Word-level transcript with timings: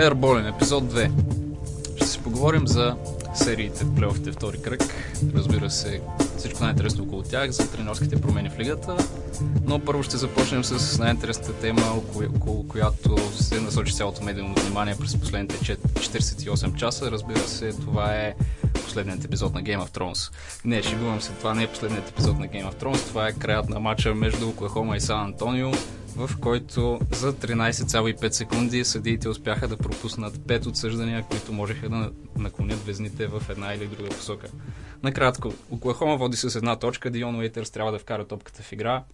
Airbolin, 0.00 0.54
епизод 0.54 0.84
2. 0.84 1.10
Ще 1.96 2.06
си 2.06 2.18
поговорим 2.18 2.66
за 2.66 2.96
сериите 3.34 3.84
в 3.84 3.94
плейофите 3.94 4.32
втори 4.32 4.62
кръг. 4.62 4.80
Разбира 5.34 5.70
се, 5.70 6.00
всичко 6.38 6.62
най-интересно 6.62 7.04
около 7.04 7.22
тях, 7.22 7.50
за 7.50 7.70
тренерските 7.70 8.20
промени 8.20 8.50
в 8.50 8.58
лигата. 8.58 8.96
Но 9.64 9.78
първо 9.78 10.02
ще 10.02 10.16
започнем 10.16 10.64
с 10.64 10.98
най-интересната 10.98 11.52
тема, 11.52 11.82
около, 11.96 12.24
около 12.36 12.68
която 12.68 13.16
се 13.32 13.60
насочи 13.60 13.94
цялото 13.94 14.22
медийно 14.22 14.54
внимание 14.54 14.96
през 15.00 15.20
последните 15.20 15.56
48 15.56 16.74
часа. 16.74 17.10
Разбира 17.10 17.40
се, 17.40 17.72
това 17.72 18.14
е 18.14 18.34
последният 18.84 19.24
епизод 19.24 19.54
на 19.54 19.62
Game 19.62 19.86
of 19.86 19.98
Thrones. 19.98 20.32
Не, 20.64 20.82
шегувам 20.82 21.20
се, 21.20 21.32
това 21.32 21.54
не 21.54 21.62
е 21.62 21.66
последният 21.66 22.08
епизод 22.08 22.38
на 22.38 22.46
Game 22.46 22.72
of 22.72 22.74
Thrones, 22.74 23.06
това 23.08 23.28
е 23.28 23.32
краят 23.32 23.68
на 23.68 23.80
матча 23.80 24.14
между 24.14 24.48
Оклахома 24.48 24.96
и 24.96 25.00
Сан 25.00 25.20
Антонио 25.20 25.70
в 26.16 26.30
който 26.40 27.00
за 27.12 27.32
13,5 27.32 28.30
секунди 28.30 28.84
съдиите 28.84 29.28
успяха 29.28 29.68
да 29.68 29.76
пропуснат 29.76 30.36
5 30.36 30.66
отсъждания, 30.66 31.24
които 31.30 31.52
можеха 31.52 31.88
да 31.88 32.12
наклонят 32.36 32.84
везните 32.84 33.26
в 33.26 33.42
една 33.48 33.74
или 33.74 33.86
друга 33.86 34.08
посока. 34.08 34.48
Накратко, 35.02 35.54
Оклахома 35.70 36.16
води 36.16 36.36
с 36.36 36.56
една 36.56 36.76
точка, 36.76 37.10
Дион 37.10 37.36
Уейтърс 37.36 37.70
трябва 37.70 37.92
да 37.92 37.98
вкара 37.98 38.26
топката 38.26 38.62
в 38.62 38.72
игра, 38.72 39.04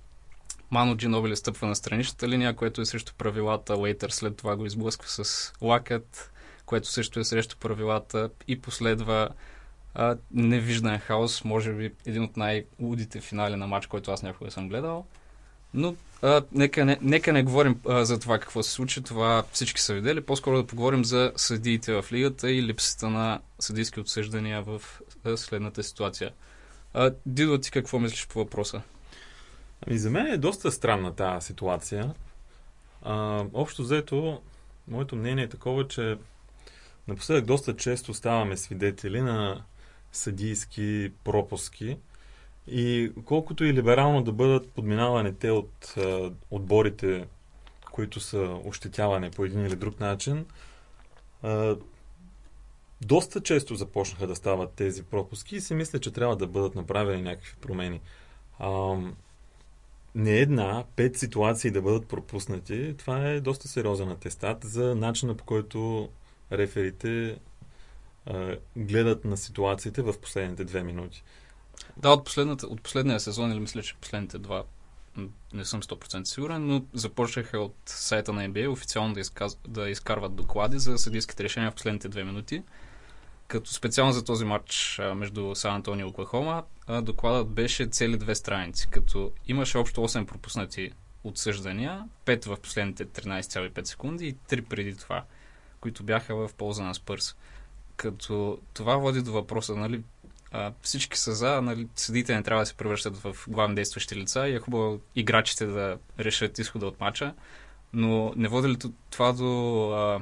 Мано 0.70 0.96
Джинобили 0.96 1.36
стъпва 1.36 1.66
на 1.66 1.76
страничната 1.76 2.28
линия, 2.28 2.56
което 2.56 2.80
е 2.80 2.86
срещу 2.86 3.14
правилата. 3.18 3.76
Уейтър 3.76 4.10
след 4.10 4.36
това 4.36 4.56
го 4.56 4.66
изблъсква 4.66 5.08
с 5.08 5.52
лакът, 5.60 6.32
което 6.66 6.88
също 6.88 7.20
е 7.20 7.24
срещу 7.24 7.56
правилата 7.56 8.30
и 8.48 8.60
последва 8.60 9.28
а, 9.94 10.16
невиждан 10.30 10.98
хаос, 10.98 11.44
може 11.44 11.72
би 11.72 11.92
един 12.06 12.22
от 12.22 12.36
най-лудите 12.36 13.20
финали 13.20 13.56
на 13.56 13.66
матч, 13.66 13.86
който 13.86 14.10
аз 14.10 14.22
някога 14.22 14.50
съм 14.50 14.68
гледал. 14.68 15.06
Но 15.74 15.96
а, 16.22 16.42
нека, 16.52 16.84
не, 16.84 16.98
нека 17.02 17.32
не 17.32 17.42
говорим 17.42 17.80
а, 17.88 18.04
за 18.04 18.18
това 18.18 18.38
какво 18.38 18.62
се 18.62 18.70
случи, 18.70 19.02
това 19.02 19.44
всички 19.52 19.80
са 19.80 19.94
видели. 19.94 20.20
По-скоро 20.20 20.56
да 20.56 20.66
поговорим 20.66 21.04
за 21.04 21.32
съдиите 21.36 21.92
в 21.92 22.04
лигата 22.12 22.50
и 22.50 22.62
липсата 22.62 23.10
на 23.10 23.40
съдийски 23.58 24.00
отсъждания 24.00 24.62
в 24.62 24.82
а, 25.24 25.36
следната 25.36 25.82
ситуация. 25.82 26.30
А, 26.94 27.12
Дидо, 27.26 27.58
ти 27.58 27.70
какво 27.70 27.98
мислиш 27.98 28.26
по 28.26 28.38
въпроса? 28.38 28.82
Ами 29.86 29.98
за 29.98 30.10
мен 30.10 30.26
е 30.26 30.36
доста 30.36 30.72
странна 30.72 31.14
тази 31.14 31.46
ситуация. 31.46 32.14
А, 33.02 33.44
общо 33.54 33.82
взето, 33.82 34.40
моето 34.88 35.16
мнение 35.16 35.44
е 35.44 35.48
такова, 35.48 35.88
че 35.88 36.16
напоследък 37.08 37.44
доста 37.44 37.76
често 37.76 38.14
ставаме 38.14 38.56
свидетели 38.56 39.20
на 39.20 39.62
съдийски 40.12 41.12
пропуски, 41.24 41.96
и 42.68 43.12
колкото 43.24 43.64
и 43.64 43.72
либерално 43.72 44.22
да 44.22 44.32
бъдат 44.32 44.70
подминавани 44.70 45.34
те 45.34 45.50
от 45.50 45.94
а, 45.96 46.32
отборите, 46.50 47.26
които 47.92 48.20
са 48.20 48.58
ощетявани 48.64 49.30
по 49.30 49.44
един 49.44 49.66
или 49.66 49.76
друг 49.76 50.00
начин, 50.00 50.46
а, 51.42 51.76
доста 53.00 53.40
често 53.40 53.74
започнаха 53.74 54.26
да 54.26 54.36
стават 54.36 54.72
тези 54.72 55.02
пропуски 55.02 55.56
и 55.56 55.60
си 55.60 55.74
мисля, 55.74 55.98
че 55.98 56.12
трябва 56.12 56.36
да 56.36 56.46
бъдат 56.46 56.74
направени 56.74 57.22
някакви 57.22 57.56
промени. 57.60 58.00
А, 58.58 58.96
не 60.14 60.38
една, 60.38 60.84
пет 60.96 61.16
ситуации 61.16 61.70
да 61.70 61.82
бъдат 61.82 62.08
пропуснати, 62.08 62.94
това 62.98 63.28
е 63.28 63.40
доста 63.40 63.68
сериозен 63.68 64.10
атестат 64.10 64.64
за 64.64 64.94
начина 64.94 65.34
по 65.34 65.44
който 65.44 66.08
реферите 66.52 67.38
а, 68.26 68.56
гледат 68.76 69.24
на 69.24 69.36
ситуациите 69.36 70.02
в 70.02 70.14
последните 70.20 70.64
две 70.64 70.82
минути. 70.82 71.24
Да, 71.96 72.10
от, 72.10 72.24
последната, 72.24 72.66
от 72.66 72.82
последния 72.82 73.20
сезон, 73.20 73.52
или 73.52 73.60
мисля, 73.60 73.82
че 73.82 73.94
последните 73.94 74.38
два, 74.38 74.64
не 75.52 75.64
съм 75.64 75.82
100% 75.82 76.24
сигурен, 76.24 76.66
но 76.66 76.84
започнаха 76.92 77.58
от 77.58 77.76
сайта 77.86 78.32
на 78.32 78.48
NBA 78.48 78.70
официално 78.72 79.14
да, 79.14 79.20
изказ... 79.20 79.58
да 79.68 79.90
изкарват 79.90 80.34
доклади 80.34 80.78
за 80.78 80.98
съдийските 80.98 81.44
решения 81.44 81.70
в 81.70 81.74
последните 81.74 82.08
две 82.08 82.24
минути. 82.24 82.62
Като 83.48 83.70
специално 83.70 84.12
за 84.12 84.24
този 84.24 84.44
матч 84.44 84.98
а, 84.98 85.14
между 85.14 85.54
Сан 85.54 85.74
Антонио 85.74 86.06
и 86.06 86.10
Оклахома, 86.10 86.62
докладът 87.02 87.48
беше 87.48 87.86
цели 87.86 88.16
две 88.16 88.34
страници, 88.34 88.88
като 88.90 89.32
имаше 89.48 89.78
общо 89.78 90.00
8 90.00 90.24
пропуснати 90.24 90.92
отсъждания, 91.24 92.04
5 92.26 92.46
в 92.46 92.60
последните 92.60 93.06
13,5 93.06 93.84
секунди 93.84 94.28
и 94.28 94.34
3 94.34 94.62
преди 94.62 94.96
това, 94.96 95.24
които 95.80 96.02
бяха 96.02 96.34
в 96.34 96.50
полза 96.54 96.84
на 96.84 96.94
Спърс. 96.94 97.36
Като 97.96 98.58
това 98.74 98.96
води 98.96 99.22
до 99.22 99.32
въпроса, 99.32 99.76
нали, 99.76 100.02
а, 100.52 100.72
всички 100.82 101.18
са 101.18 101.34
за, 101.34 101.62
нали, 101.62 101.88
съдите 101.96 102.34
не 102.34 102.42
трябва 102.42 102.62
да 102.62 102.66
се 102.66 102.74
превръщат 102.74 103.16
в 103.16 103.36
главни 103.48 103.74
действащи 103.74 104.16
лица 104.16 104.48
и 104.48 104.54
е 104.54 104.58
хубаво 104.58 105.00
играчите 105.14 105.66
да 105.66 105.98
решат 106.18 106.58
изхода 106.58 106.86
от 106.86 107.00
матча, 107.00 107.34
но 107.92 108.32
не 108.36 108.48
води 108.48 108.68
ли 108.68 108.76
това 109.10 109.32
до 109.32 109.90
а, 109.90 110.20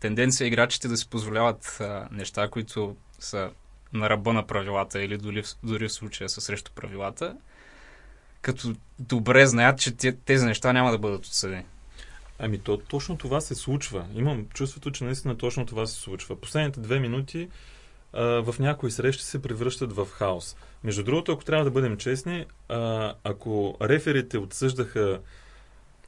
тенденция 0.00 0.46
играчите 0.46 0.88
да 0.88 0.96
си 0.96 1.08
позволяват 1.08 1.78
а, 1.80 2.08
неща, 2.10 2.48
които 2.48 2.96
са 3.18 3.50
на 3.92 4.10
ръба 4.10 4.32
на 4.32 4.46
правилата 4.46 5.02
или 5.02 5.18
дори, 5.18 5.42
дори 5.62 5.88
в 5.88 5.92
случая 5.92 6.28
са 6.28 6.40
срещу 6.40 6.72
правилата, 6.74 7.36
като 8.42 8.74
добре 8.98 9.46
знаят, 9.46 9.78
че 9.78 9.92
тези 10.12 10.46
неща 10.46 10.72
няма 10.72 10.90
да 10.90 10.98
бъдат 10.98 11.26
отсъдени. 11.26 11.64
Ами 12.38 12.58
то 12.58 12.76
точно 12.76 13.16
това 13.16 13.40
се 13.40 13.54
случва. 13.54 14.06
Имам 14.14 14.46
чувството, 14.54 14.90
че 14.90 15.04
наистина 15.04 15.36
точно 15.38 15.66
това 15.66 15.86
се 15.86 15.94
случва. 15.94 16.40
Последните 16.40 16.80
две 16.80 16.98
минути 17.00 17.48
в 18.14 18.54
някои 18.58 18.90
срещи 18.90 19.24
се 19.24 19.42
превръщат 19.42 19.92
в 19.92 20.06
хаос. 20.06 20.56
Между 20.84 21.02
другото, 21.02 21.32
ако 21.32 21.44
трябва 21.44 21.64
да 21.64 21.70
бъдем 21.70 21.96
честни, 21.96 22.46
ако 23.24 23.76
реферите 23.82 24.38
отсъждаха 24.38 25.20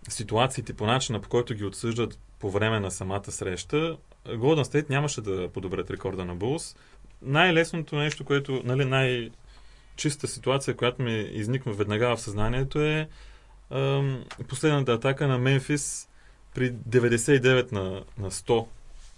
ситуациите 0.08 0.74
по 0.74 0.86
начина, 0.86 1.20
по 1.20 1.28
който 1.28 1.54
ги 1.54 1.64
отсъждат 1.64 2.18
по 2.38 2.50
време 2.50 2.80
на 2.80 2.90
самата 2.90 3.30
среща, 3.32 3.96
Golden 4.28 4.62
State 4.62 4.90
нямаше 4.90 5.20
да 5.20 5.48
подобрят 5.48 5.90
рекорда 5.90 6.24
на 6.24 6.34
Булс. 6.34 6.76
Най-лесното 7.22 7.96
нещо, 7.96 8.24
което, 8.24 8.62
нали, 8.64 8.84
най-чиста 8.84 10.28
ситуация, 10.28 10.76
която 10.76 11.02
ми 11.02 11.20
изниква 11.20 11.72
веднага 11.72 12.16
в 12.16 12.20
съзнанието 12.20 12.80
е 12.80 13.08
ам, 13.70 14.24
последната 14.48 14.92
атака 14.92 15.28
на 15.28 15.38
Мемфис 15.38 16.08
при 16.54 16.72
99 16.72 17.72
на, 17.72 18.02
на 18.18 18.30
100 18.30 18.66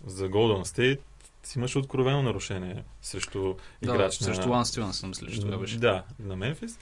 за 0.06 0.28
Golden 0.28 0.64
State 0.64 0.98
си 1.46 1.58
имаш 1.58 1.76
откровено 1.76 2.22
нарушение 2.22 2.84
срещу 3.02 3.54
играч 3.82 4.18
да, 4.18 4.28
на... 4.28 4.34
срещу 4.34 4.50
Лан 4.50 4.66
Стивенс, 4.66 5.02
мисля, 5.02 5.26
че 5.26 5.40
това 5.40 5.58
беше. 5.58 5.78
Да, 5.78 6.04
на 6.18 6.36
Мемфис. 6.36 6.78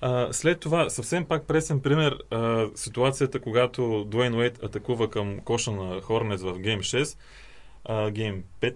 А, 0.00 0.32
след 0.32 0.60
това, 0.60 0.90
съвсем 0.90 1.24
пак 1.24 1.46
пресен 1.46 1.80
пример, 1.80 2.18
а, 2.30 2.66
ситуацията, 2.74 3.40
когато 3.40 4.04
Дуейн 4.04 4.34
Уейт 4.34 4.62
атакува 4.62 5.10
към 5.10 5.40
коша 5.40 5.70
на 5.70 6.00
Хорнец 6.00 6.42
в 6.42 6.58
Гейм 6.58 6.80
6, 6.80 7.18
а, 7.84 8.10
Гейм 8.10 8.44
5, 8.60 8.74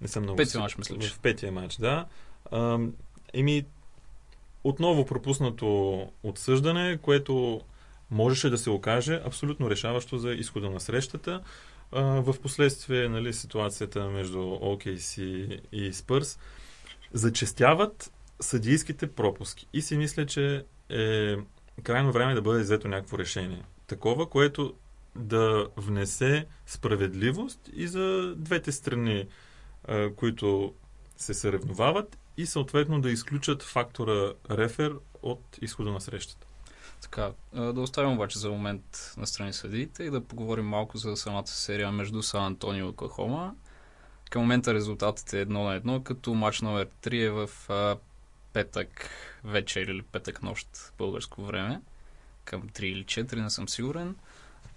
не 0.00 0.08
съм 0.08 0.22
много 0.22 0.36
Петия 0.36 0.60
матч, 0.60 0.76
мисля. 0.76 0.96
В 1.00 1.18
петия 1.18 1.52
матч, 1.52 1.76
да. 1.76 2.06
А, 2.50 2.78
еми, 3.32 3.64
отново 4.64 5.06
пропуснато 5.06 5.98
отсъждане, 6.22 6.98
което 7.02 7.60
можеше 8.10 8.50
да 8.50 8.58
се 8.58 8.70
окаже 8.70 9.20
абсолютно 9.24 9.70
решаващо 9.70 10.18
за 10.18 10.30
изхода 10.30 10.70
на 10.70 10.80
срещата 10.80 11.40
в 12.02 12.34
последствие 12.42 13.08
нали, 13.08 13.32
ситуацията 13.32 14.04
между 14.08 14.38
OKC 14.38 15.20
и 15.72 15.92
Спърс 15.92 16.38
зачестяват 17.12 18.12
съдийските 18.40 19.06
пропуски. 19.12 19.66
И 19.72 19.82
си 19.82 19.96
мисля, 19.96 20.26
че 20.26 20.64
е 20.88 21.36
крайно 21.82 22.12
време 22.12 22.34
да 22.34 22.42
бъде 22.42 22.62
взето 22.62 22.88
някакво 22.88 23.18
решение. 23.18 23.62
Такова, 23.86 24.30
което 24.30 24.74
да 25.16 25.68
внесе 25.76 26.46
справедливост 26.66 27.70
и 27.72 27.88
за 27.88 28.34
двете 28.36 28.72
страни, 28.72 29.26
които 30.16 30.74
се 31.16 31.34
съревновават 31.34 32.18
и 32.36 32.46
съответно 32.46 33.00
да 33.00 33.10
изключат 33.10 33.62
фактора 33.62 34.32
рефер 34.50 34.94
от 35.22 35.58
изхода 35.62 35.92
на 35.92 36.00
срещата. 36.00 36.43
Така, 37.04 37.30
да 37.52 37.80
оставим 37.80 38.12
обаче 38.12 38.38
за 38.38 38.50
момент 38.50 39.14
на 39.16 39.26
страни 39.26 39.52
съдиите 39.52 40.04
и 40.04 40.10
да 40.10 40.20
поговорим 40.20 40.64
малко 40.64 40.98
за 40.98 41.16
самата 41.16 41.46
серия 41.46 41.92
между 41.92 42.22
Сан 42.22 42.44
Антонио 42.44 42.86
и 42.86 42.88
Оклахома. 42.88 43.54
Към 44.30 44.42
момента 44.42 44.74
резултатът 44.74 45.32
е 45.32 45.40
едно 45.40 45.64
на 45.64 45.74
едно, 45.74 46.02
като 46.02 46.34
матч 46.34 46.60
номер 46.60 46.88
3 47.02 47.26
е 47.26 47.30
в 47.30 47.50
а, 47.70 47.96
петък 48.52 49.10
вечер 49.44 49.86
или 49.86 50.02
петък 50.02 50.42
нощ 50.42 50.92
българско 50.98 51.42
време. 51.42 51.80
Към 52.44 52.62
3 52.62 52.82
или 52.82 53.04
4, 53.04 53.42
не 53.42 53.50
съм 53.50 53.68
сигурен. 53.68 54.16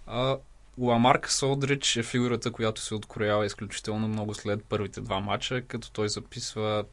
А, 0.07 0.37
Ламарк 0.79 1.31
Солдрич 1.31 1.95
е 1.95 2.03
фигурата, 2.03 2.51
която 2.51 2.81
се 2.81 2.95
откроява 2.95 3.45
изключително 3.45 4.07
много 4.07 4.33
след 4.33 4.63
първите 4.63 5.01
два 5.01 5.19
матча, 5.19 5.61
като 5.61 5.91
той 5.91 6.09
записва 6.09 6.85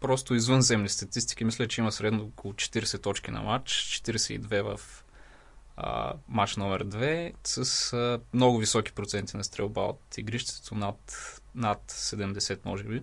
просто 0.00 0.34
извънземни 0.34 0.88
статистики. 0.88 1.44
Мисля, 1.44 1.68
че 1.68 1.80
има 1.80 1.92
средно 1.92 2.24
около 2.24 2.54
40 2.54 3.02
точки 3.02 3.30
на 3.30 3.42
матч, 3.42 3.70
42 3.70 4.62
в 4.62 5.04
а, 5.76 6.12
матч 6.28 6.56
номер 6.56 6.84
2, 6.84 7.32
с 7.44 7.92
а, 7.92 8.20
много 8.34 8.58
високи 8.58 8.92
проценти 8.92 9.36
на 9.36 9.44
стрелба 9.44 9.80
от 9.80 10.18
игрището, 10.18 10.74
над, 10.74 10.96
над 11.54 11.82
70 11.88 12.58
може 12.64 12.84
би. 12.84 13.02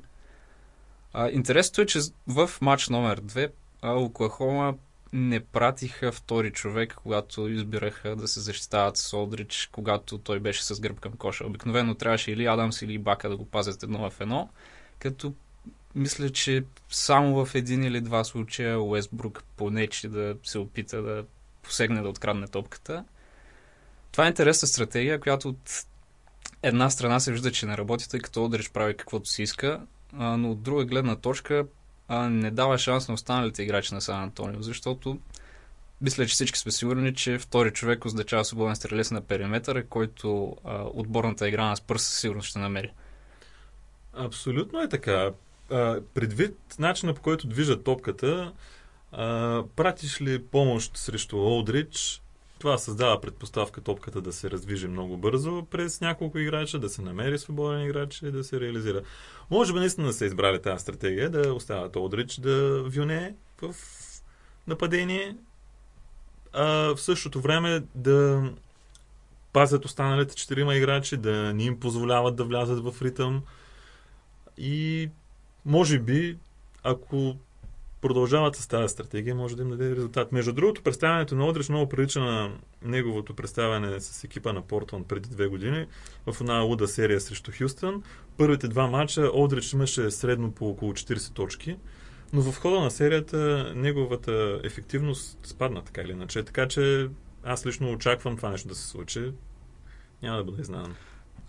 А, 1.14 1.30
интересното 1.30 1.82
е, 1.82 1.86
че 1.86 2.00
в 2.28 2.50
матч 2.62 2.90
номер 2.90 3.22
2 3.22 3.52
а, 3.82 3.94
Оклахома 3.94 4.74
не 5.14 5.40
пратиха 5.40 6.12
втори 6.12 6.52
човек, 6.52 6.94
когато 6.96 7.48
избираха 7.48 8.16
да 8.16 8.28
се 8.28 8.40
защитават 8.40 8.98
с 8.98 9.14
Олдрич, 9.14 9.70
когато 9.72 10.18
той 10.18 10.40
беше 10.40 10.64
с 10.64 10.80
гръб 10.80 11.00
към 11.00 11.14
коша. 11.14 11.46
Обикновено 11.46 11.96
трябваше 11.96 12.32
или 12.32 12.46
Адамс, 12.46 12.82
или 12.82 12.98
Бака 12.98 13.30
да 13.30 13.38
го 13.38 13.46
пазят 13.46 13.84
едно 13.84 14.10
в 14.10 14.22
едно, 14.22 14.50
като 15.00 15.34
мисля, 15.96 16.30
че 16.30 16.64
само 16.90 17.46
в 17.46 17.56
един 17.56 17.84
или 17.84 18.02
два 18.02 18.24
случая 18.24 18.82
Уестбрук 18.82 19.44
понече 19.58 20.10
да 20.10 20.36
се 20.44 20.60
опита 20.60 21.02
да 21.02 21.26
посегне 21.64 22.02
да 22.02 22.10
открадне 22.10 22.48
топката. 22.48 23.06
Това 24.12 24.26
е 24.26 24.28
интересна 24.28 24.68
стратегия, 24.68 25.20
която 25.20 25.50
от 25.50 25.86
една 26.64 26.90
страна 26.90 27.20
се 27.20 27.32
вижда, 27.32 27.52
че 27.52 27.66
не 27.66 27.78
работи, 27.78 28.10
тъй 28.10 28.20
като 28.20 28.44
Олдрич 28.44 28.70
прави 28.70 28.98
каквото 28.98 29.30
си 29.30 29.44
иска, 29.44 29.82
но 30.14 30.52
от 30.52 30.62
друга 30.62 30.86
гледна 30.86 31.16
точка 31.16 31.66
не 32.10 32.52
дава 32.52 32.78
шанс 32.78 33.08
на 33.08 33.14
останалите 33.14 33.64
играчи 33.64 33.94
на 33.94 34.02
Сан 34.02 34.24
Антонио, 34.24 34.62
защото 34.62 35.20
мисля, 36.02 36.26
че 36.26 36.34
всички 36.34 36.60
сме 36.60 36.72
сигурни, 36.72 37.16
че 37.16 37.40
втори 37.40 37.72
човек 37.72 38.06
означава 38.06 38.46
свободен 38.46 38.76
стрелец 38.76 39.12
на 39.12 39.22
периметъра, 39.22 39.86
който 39.86 40.58
отборната 40.94 41.48
игра 41.48 41.66
на 41.66 41.76
Спърс 41.76 42.04
със 42.04 42.20
сигурност 42.20 42.50
ще 42.50 42.60
намери. 42.60 42.92
Абсолютно 44.14 44.82
е 44.82 44.90
така. 44.90 45.32
Предвид 46.14 46.58
начина 46.80 47.14
по 47.14 47.22
който 47.22 47.48
движат 47.48 47.84
топката, 47.84 48.54
а, 49.12 49.64
пратиш 49.76 50.22
ли 50.22 50.44
помощ 50.44 50.98
срещу 50.98 51.38
Олдрич, 51.38 52.22
това 52.60 52.78
създава 52.78 53.22
предпоставка 53.22 53.82
топката 53.82 54.22
да 54.22 54.34
се 54.34 54.52
раздвижи 54.52 54.88
много 54.88 55.18
бързо 55.18 55.66
през 55.72 56.02
няколко 56.02 56.40
играча, 56.40 56.80
да 56.80 56.90
се 56.90 57.02
намери 57.02 57.40
свободен 57.40 57.86
играч 57.86 58.22
и 58.22 58.32
да 58.32 58.44
се 58.44 58.60
реализира. 58.60 59.02
Може 59.52 59.74
би 59.74 59.80
наистина 59.80 60.08
да 60.08 60.14
са 60.14 60.26
избрали 60.26 60.62
тази 60.62 60.82
стратегия, 60.82 61.30
да 61.30 61.54
оставят 61.54 61.96
Олдрич 61.96 62.40
да 62.40 62.84
вюне 62.84 63.36
в 63.62 63.76
нападение, 64.68 65.36
а 66.54 66.66
в 66.96 66.98
същото 66.98 67.42
време 67.42 67.84
да 67.96 68.50
пазят 69.54 69.86
останалите 69.86 70.36
четирима 70.36 70.76
играчи, 70.76 71.18
да 71.18 71.54
ни 71.54 71.66
им 71.66 71.80
позволяват 71.80 72.36
да 72.36 72.44
влязат 72.44 72.84
в 72.84 73.02
ритъм 73.02 73.44
и 74.58 75.10
може 75.66 76.00
би, 76.00 76.38
ако 76.84 77.36
продължават 78.02 78.56
с 78.56 78.68
тази 78.68 78.94
стратегия, 78.94 79.36
може 79.36 79.56
да 79.56 79.62
им 79.62 79.70
даде 79.70 79.96
резултат. 79.96 80.32
Между 80.32 80.54
другото, 80.54 80.84
представянето 80.84 81.36
на 81.36 81.46
Одрич 81.46 81.70
много 81.70 81.90
прилича 81.90 82.20
на 82.20 82.52
неговото 82.82 83.36
представяне 83.36 84.00
с 84.00 84.24
екипа 84.24 84.54
на 84.54 84.62
Портланд 84.62 85.08
преди 85.08 85.30
две 85.30 85.48
години 85.48 85.86
в 86.26 86.42
една 86.42 86.60
луда 86.60 86.88
серия 86.88 87.22
срещу 87.22 87.52
Хюстън. 87.58 88.04
Първите 88.38 88.68
два 88.68 88.88
мача 88.88 89.32
Одрич 89.34 89.74
имаше 89.74 90.12
средно 90.12 90.52
по 90.52 90.70
около 90.70 90.94
40 90.94 91.34
точки, 91.34 91.78
но 92.34 92.42
в 92.42 92.60
хода 92.60 92.80
на 92.80 92.92
серията 92.92 93.72
неговата 93.76 94.60
ефективност 94.64 95.40
спадна 95.44 95.82
така 95.82 96.02
или 96.02 96.12
иначе. 96.12 96.44
Така 96.44 96.68
че 96.68 97.10
аз 97.44 97.66
лично 97.66 97.92
очаквам 97.92 98.38
това 98.38 98.50
нещо 98.50 98.68
да 98.68 98.76
се 98.76 98.88
случи. 98.88 99.32
Няма 100.24 100.38
да 100.38 100.44
бъде 100.44 100.62
изненадан. 100.62 100.96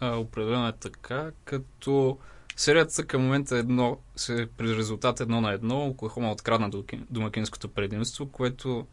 Определено 0.02 0.68
е 0.68 0.72
така, 0.72 1.30
като 1.44 2.18
Серията 2.56 3.06
към 3.06 3.22
момента 3.22 3.56
едно, 3.56 3.98
при 4.56 4.76
резултат 4.76 5.20
едно 5.20 5.40
на 5.40 5.52
едно, 5.52 5.86
Оклахома 5.86 6.30
открадна 6.30 6.70
домакинското 7.10 7.68
предимство, 7.68 8.26
което 8.32 8.86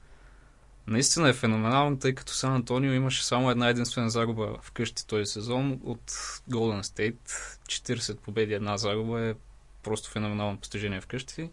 наистина 0.87 1.29
е 1.29 1.33
феноменално, 1.33 1.99
тъй 1.99 2.15
като 2.15 2.33
Сан 2.33 2.53
Антонио 2.53 2.93
имаше 2.93 3.25
само 3.25 3.51
една 3.51 3.69
единствена 3.69 4.09
загуба 4.09 4.57
вкъщи 4.61 5.07
този 5.07 5.25
сезон 5.25 5.79
от 5.83 6.11
Golden 6.49 6.81
State. 6.81 7.29
40 7.65 8.17
победи, 8.17 8.53
една 8.53 8.77
загуба 8.77 9.21
е 9.21 9.35
просто 9.83 10.09
феноменално 10.09 10.57
постижение 10.57 11.01
вкъщи. 11.01 11.49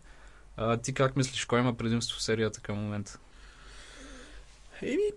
А, 0.57 0.77
ти 0.77 0.95
как 0.95 1.17
мислиш, 1.17 1.45
кой 1.45 1.61
има 1.61 1.77
предимство 1.77 2.19
в 2.19 2.23
серията 2.23 2.61
към 2.61 2.77
момента? 2.77 3.19
Еми, 4.83 5.11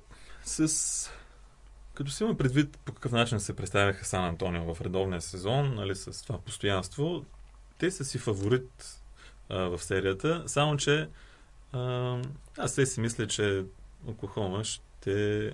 с 0.43 1.09
като 1.93 2.11
си 2.11 2.23
има 2.23 2.37
предвид 2.37 2.79
по 2.85 2.93
какъв 2.93 3.11
начин 3.11 3.39
се 3.39 3.55
представяха 3.55 4.05
Сан 4.05 4.25
Антонио 4.25 4.73
в 4.75 4.81
редовния 4.81 5.21
сезон, 5.21 5.75
нали, 5.75 5.95
с 5.95 6.23
това 6.25 6.39
постоянство, 6.39 7.25
те 7.77 7.91
са 7.91 8.05
си 8.05 8.17
фаворит 8.17 8.99
а, 9.49 9.57
в 9.57 9.83
серията, 9.83 10.43
само 10.47 10.77
че 10.77 11.09
а, 11.71 12.17
аз 12.57 12.75
те 12.75 12.85
си 12.85 12.99
мисля, 12.99 13.27
че 13.27 13.63
Оклахома 14.07 14.63
ще 14.63 15.51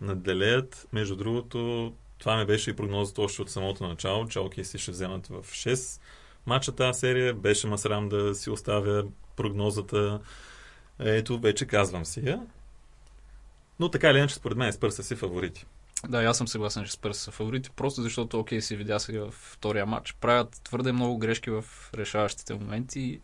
наделеят. 0.00 0.88
Между 0.92 1.16
другото, 1.16 1.92
това 2.18 2.36
ми 2.36 2.46
беше 2.46 2.70
и 2.70 2.76
прогнозата 2.76 3.22
още 3.22 3.42
от 3.42 3.50
самото 3.50 3.88
начало, 3.88 4.28
че 4.28 4.38
окей 4.38 4.64
си 4.64 4.78
ще 4.78 4.90
вземат 4.90 5.26
в 5.26 5.42
6 5.42 6.00
мача 6.46 6.72
тази 6.72 6.98
серия. 6.98 7.34
Беше 7.34 7.66
ма 7.66 7.78
срам 7.78 8.08
да 8.08 8.34
си 8.34 8.50
оставя 8.50 9.04
прогнозата. 9.36 10.20
Ето, 10.98 11.38
вече 11.38 11.66
казвам 11.66 12.04
си 12.04 12.22
я. 12.26 12.40
Но 13.80 13.90
така 13.90 14.10
или 14.10 14.18
иначе, 14.18 14.34
според 14.34 14.58
мен, 14.58 14.72
Спърс 14.72 14.94
са 14.94 15.02
си 15.02 15.16
фаворити. 15.16 15.66
Да, 16.08 16.22
аз 16.22 16.38
съм 16.38 16.48
съгласен, 16.48 16.84
че 16.84 16.92
Спърс 16.92 17.18
са 17.18 17.30
фаворити, 17.30 17.70
просто 17.70 18.02
защото, 18.02 18.40
окей, 18.40 18.60
си 18.60 18.76
видя 18.76 18.98
сега 18.98 19.20
в 19.20 19.30
втория 19.30 19.86
матч. 19.86 20.12
Правят 20.12 20.60
твърде 20.64 20.92
много 20.92 21.18
грешки 21.18 21.50
в 21.50 21.64
решаващите 21.94 22.54
моменти. 22.54 23.20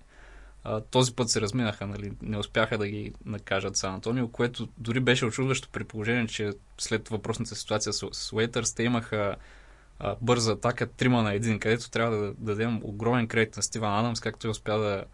А, 0.64 0.80
този 0.80 1.14
път 1.14 1.30
се 1.30 1.40
разминаха, 1.40 1.86
нали? 1.86 2.12
не 2.22 2.38
успяха 2.38 2.78
да 2.78 2.88
ги 2.88 3.12
накажат 3.24 3.76
Сан 3.76 3.94
Антонио, 3.94 4.28
което 4.28 4.68
дори 4.78 5.00
беше 5.00 5.26
очудващо 5.26 5.68
при 5.72 5.84
положение, 5.84 6.26
че 6.26 6.52
след 6.78 7.08
въпросната 7.08 7.56
ситуация 7.56 7.92
с, 7.92 8.08
с 8.12 8.32
Уейтърс, 8.32 8.74
те 8.74 8.82
имаха 8.82 9.36
а, 9.98 10.16
бърза 10.20 10.52
атака, 10.52 10.86
трима 10.86 11.22
на 11.22 11.34
един, 11.34 11.58
където 11.58 11.90
трябва 11.90 12.16
да 12.16 12.32
дадем 12.38 12.80
огромен 12.82 13.28
кредит 13.28 13.56
на 13.56 13.62
Стиван 13.62 13.98
Адамс, 13.98 14.20
както 14.20 14.38
той 14.38 14.50
успя 14.50 14.78
да 14.78 15.04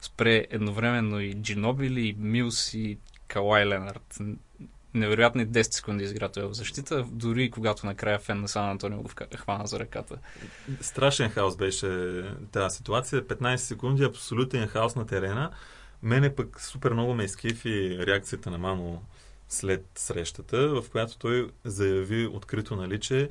спре 0.00 0.46
едновременно 0.50 1.20
и 1.20 1.34
Джинобили, 1.34 2.00
и 2.00 2.16
Милс, 2.18 2.74
и 2.74 2.98
Калай 3.28 3.66
Ленард 3.66 4.18
невероятни 4.94 5.48
10 5.48 5.62
секунди 5.62 6.04
изигра 6.04 6.28
той 6.28 6.42
в 6.42 6.52
защита, 6.54 7.04
дори 7.10 7.50
когато 7.50 7.86
накрая 7.86 8.18
фен 8.18 8.40
на 8.40 8.48
Сан 8.48 8.70
Антонио 8.70 9.02
го 9.02 9.10
хвана 9.36 9.66
за 9.66 9.78
ръката. 9.78 10.18
Страшен 10.80 11.30
хаос 11.30 11.56
беше 11.56 12.22
тази 12.52 12.76
ситуация. 12.76 13.26
15 13.26 13.56
секунди, 13.56 14.04
абсолютен 14.04 14.66
хаос 14.66 14.96
на 14.96 15.06
терена. 15.06 15.50
Мене 16.02 16.34
пък 16.34 16.60
супер 16.60 16.92
много 16.92 17.14
ме 17.14 17.24
изкифи 17.24 17.98
реакцията 18.06 18.50
на 18.50 18.58
Мамо 18.58 19.02
след 19.48 19.86
срещата, 19.94 20.68
в 20.68 20.90
която 20.90 21.18
той 21.18 21.50
заяви 21.64 22.26
открито 22.26 22.76
наличие 22.76 23.28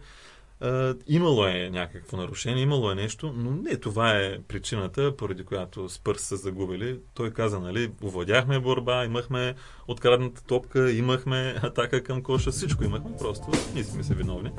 Uh, 0.61 0.99
имало 1.07 1.45
е 1.45 1.69
някакво 1.71 2.17
нарушение, 2.17 2.63
имало 2.63 2.91
е 2.91 2.95
нещо, 2.95 3.33
но 3.35 3.51
не 3.51 3.77
това 3.77 4.11
е 4.11 4.39
причината, 4.47 5.17
поради 5.17 5.43
която 5.43 5.89
Спърс 5.89 6.21
са 6.21 6.35
загубили. 6.35 6.99
Той 7.13 7.31
каза, 7.31 7.59
нали, 7.59 7.91
овладяхме 8.03 8.59
борба, 8.59 9.05
имахме 9.05 9.55
открадната 9.87 10.43
топка, 10.43 10.91
имахме 10.91 11.55
атака 11.63 12.03
към 12.03 12.23
коша, 12.23 12.51
всичко 12.51 12.83
имахме, 12.83 13.17
просто 13.19 13.51
ние 13.73 13.83
сме 13.83 14.03
се 14.03 14.15
виновни. 14.15 14.51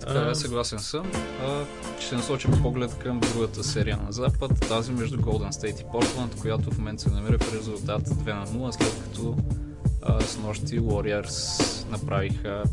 Така, 0.00 0.34
съгласен 0.34 0.78
съм. 0.78 1.12
А, 1.42 1.64
ще 2.00 2.14
насочим 2.14 2.62
поглед 2.62 2.98
към 2.98 3.20
другата 3.20 3.64
серия 3.64 3.96
на 3.96 4.12
Запад, 4.12 4.60
тази 4.68 4.92
между 4.92 5.16
Golden 5.16 5.50
State 5.50 5.80
и 5.80 5.84
Portland, 5.84 6.40
която 6.40 6.70
в 6.70 6.78
момента 6.78 7.02
се 7.02 7.10
намира 7.10 7.38
при 7.38 7.58
резултат 7.58 8.02
2 8.02 8.34
на 8.34 8.46
0, 8.46 8.70
след 8.70 9.04
като 9.04 9.36
а, 10.02 10.20
с 10.20 10.38
нощи 10.38 10.80
Warriors 10.80 11.90
направиха 11.90 12.64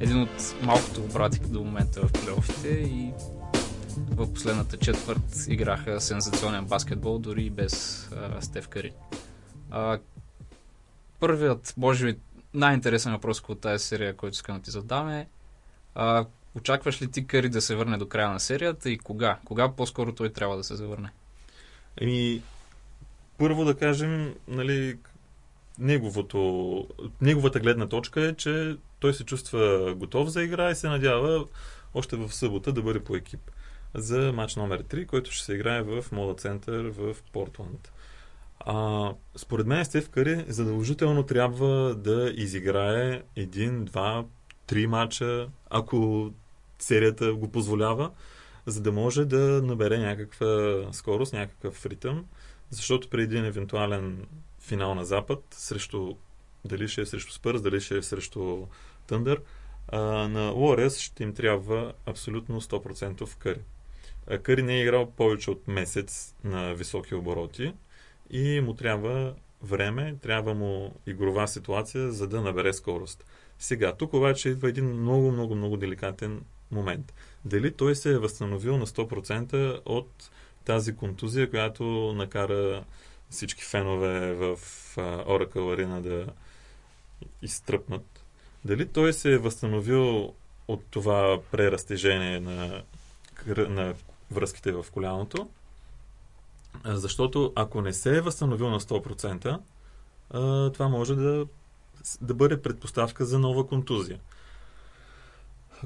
един 0.00 0.22
от 0.22 0.54
малкото 0.62 1.00
обрати 1.00 1.38
до 1.38 1.64
момента 1.64 2.00
в 2.00 2.12
плейофите 2.12 2.68
и 2.68 3.12
в 3.96 4.34
последната 4.34 4.76
четвърт 4.76 5.46
играха 5.48 6.00
сензационен 6.00 6.64
баскетбол, 6.64 7.18
дори 7.18 7.42
и 7.42 7.50
без 7.50 8.08
а, 8.12 8.42
Стев 8.42 8.68
Кари. 8.68 8.92
А, 9.70 9.98
първият, 11.20 11.74
може 11.76 12.06
би, 12.06 12.18
най-интересен 12.54 13.12
въпрос 13.12 13.42
от 13.48 13.60
тази 13.60 13.84
серия, 13.84 14.16
който 14.16 14.34
искам 14.34 14.56
да 14.56 14.62
ти 14.62 14.70
задам 14.70 15.08
е 15.08 15.28
а, 15.94 16.26
очакваш 16.54 17.02
ли 17.02 17.10
ти 17.10 17.26
Кари 17.26 17.48
да 17.48 17.60
се 17.60 17.76
върне 17.76 17.98
до 17.98 18.08
края 18.08 18.30
на 18.30 18.40
серията 18.40 18.90
и 18.90 18.98
кога? 18.98 19.38
Кога 19.44 19.68
по-скоро 19.68 20.12
той 20.12 20.28
трябва 20.32 20.56
да 20.56 20.64
се 20.64 20.76
завърне? 20.76 21.10
Еми, 22.00 22.42
първо 23.38 23.64
да 23.64 23.76
кажем, 23.76 24.34
нали, 24.48 24.98
неговото, 25.78 26.86
неговата 27.20 27.60
гледна 27.60 27.86
точка 27.86 28.22
е, 28.22 28.34
че 28.34 28.76
той 29.00 29.14
се 29.14 29.24
чувства 29.24 29.94
готов 29.96 30.28
за 30.28 30.42
игра 30.42 30.70
и 30.70 30.74
се 30.74 30.88
надява 30.88 31.46
още 31.94 32.16
в 32.16 32.34
събота 32.34 32.72
да 32.72 32.82
бъде 32.82 33.00
по 33.00 33.16
екип 33.16 33.50
за 33.94 34.32
матч 34.32 34.56
номер 34.56 34.82
3, 34.82 35.06
който 35.06 35.30
ще 35.30 35.44
се 35.44 35.54
играе 35.54 35.82
в 35.82 36.04
Мода 36.12 36.34
център 36.34 36.84
в 36.84 37.16
Портланд. 37.32 37.92
А, 38.60 39.12
според 39.36 39.66
мен 39.66 39.84
Стив 39.84 40.10
Кари 40.10 40.44
задължително 40.48 41.22
трябва 41.22 41.94
да 41.94 42.32
изиграе 42.34 43.22
един, 43.36 43.84
два, 43.84 44.24
три 44.66 44.86
матча, 44.86 45.48
ако 45.70 46.30
серията 46.78 47.34
го 47.34 47.52
позволява, 47.52 48.10
за 48.66 48.80
да 48.80 48.92
може 48.92 49.24
да 49.24 49.38
набере 49.62 49.98
някаква 49.98 50.82
скорост, 50.92 51.32
някакъв 51.32 51.86
ритъм, 51.86 52.24
защото 52.70 53.10
при 53.10 53.22
един 53.22 53.44
евентуален 53.44 54.26
финал 54.60 54.94
на 54.94 55.04
Запад, 55.04 55.44
срещу 55.50 56.14
дали 56.64 56.88
ще 56.88 57.00
е 57.00 57.06
срещу 57.06 57.32
Спърс, 57.32 57.62
дали 57.62 57.80
ще 57.80 57.96
е 57.96 58.02
срещу 58.02 58.66
Тъндър, 59.06 59.42
на 59.92 60.52
Warriors 60.52 61.00
ще 61.00 61.22
им 61.22 61.34
трябва 61.34 61.92
абсолютно 62.06 62.60
100% 62.60 63.38
Къри. 63.38 63.60
Къри 64.42 64.62
не 64.62 64.74
е 64.74 64.82
играл 64.82 65.10
повече 65.10 65.50
от 65.50 65.68
месец 65.68 66.34
на 66.44 66.74
високи 66.74 67.14
обороти 67.14 67.74
и 68.30 68.60
му 68.60 68.74
трябва 68.74 69.34
време, 69.62 70.16
трябва 70.22 70.54
му 70.54 70.94
игрова 71.06 71.48
ситуация, 71.48 72.12
за 72.12 72.28
да 72.28 72.40
набере 72.40 72.72
скорост. 72.72 73.24
Сега, 73.58 73.96
тук 73.96 74.14
обаче 74.14 74.48
идва 74.48 74.68
един 74.68 74.84
много, 74.84 75.30
много, 75.30 75.54
много 75.54 75.76
деликатен 75.76 76.44
момент. 76.70 77.14
Дали 77.44 77.72
той 77.72 77.94
се 77.94 78.12
е 78.12 78.18
възстановил 78.18 78.78
на 78.78 78.86
100% 78.86 79.80
от 79.84 80.30
тази 80.64 80.96
контузия, 80.96 81.50
която 81.50 81.84
накара 82.16 82.84
всички 83.30 83.64
фенове 83.64 84.32
в 84.32 84.56
Oracle 84.96 85.54
Arena 85.54 86.00
да 86.00 86.26
изтръпнат. 87.42 88.24
Дали 88.64 88.88
той 88.88 89.12
се 89.12 89.32
е 89.32 89.38
възстановил 89.38 90.34
от 90.68 90.84
това 90.90 91.38
преразтежение 91.50 92.40
на, 92.40 92.82
на 93.46 93.94
връзките 94.30 94.72
в 94.72 94.86
коляното? 94.92 95.48
Защото 96.84 97.52
ако 97.56 97.80
не 97.80 97.92
се 97.92 98.16
е 98.16 98.20
възстановил 98.20 98.70
на 98.70 98.80
100%, 98.80 99.60
това 100.72 100.88
може 100.88 101.14
да, 101.14 101.46
да 102.20 102.34
бъде 102.34 102.62
предпоставка 102.62 103.24
за 103.24 103.38
нова 103.38 103.66
контузия 103.66 104.18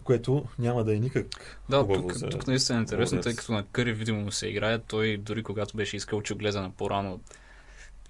което 0.05 0.45
няма 0.59 0.85
да 0.85 0.97
е 0.97 0.99
никак 0.99 1.61
Да, 1.69 1.87
тук, 1.89 2.13
за... 2.13 2.29
тук 2.29 2.47
наистина 2.47 2.79
е 2.79 2.81
интересно, 2.81 3.21
тъй 3.21 3.35
като 3.37 3.53
на 3.53 3.65
Къри 3.73 3.93
видимо 3.93 4.33
се 4.33 4.49
играе. 4.49 4.79
Той 4.79 5.17
дори 5.17 5.43
когато 5.43 5.77
беше 5.77 5.97
искал 5.97 6.23
че 6.23 6.35
гледа 6.35 6.63
на 6.63 6.71
по-рано, 6.71 7.21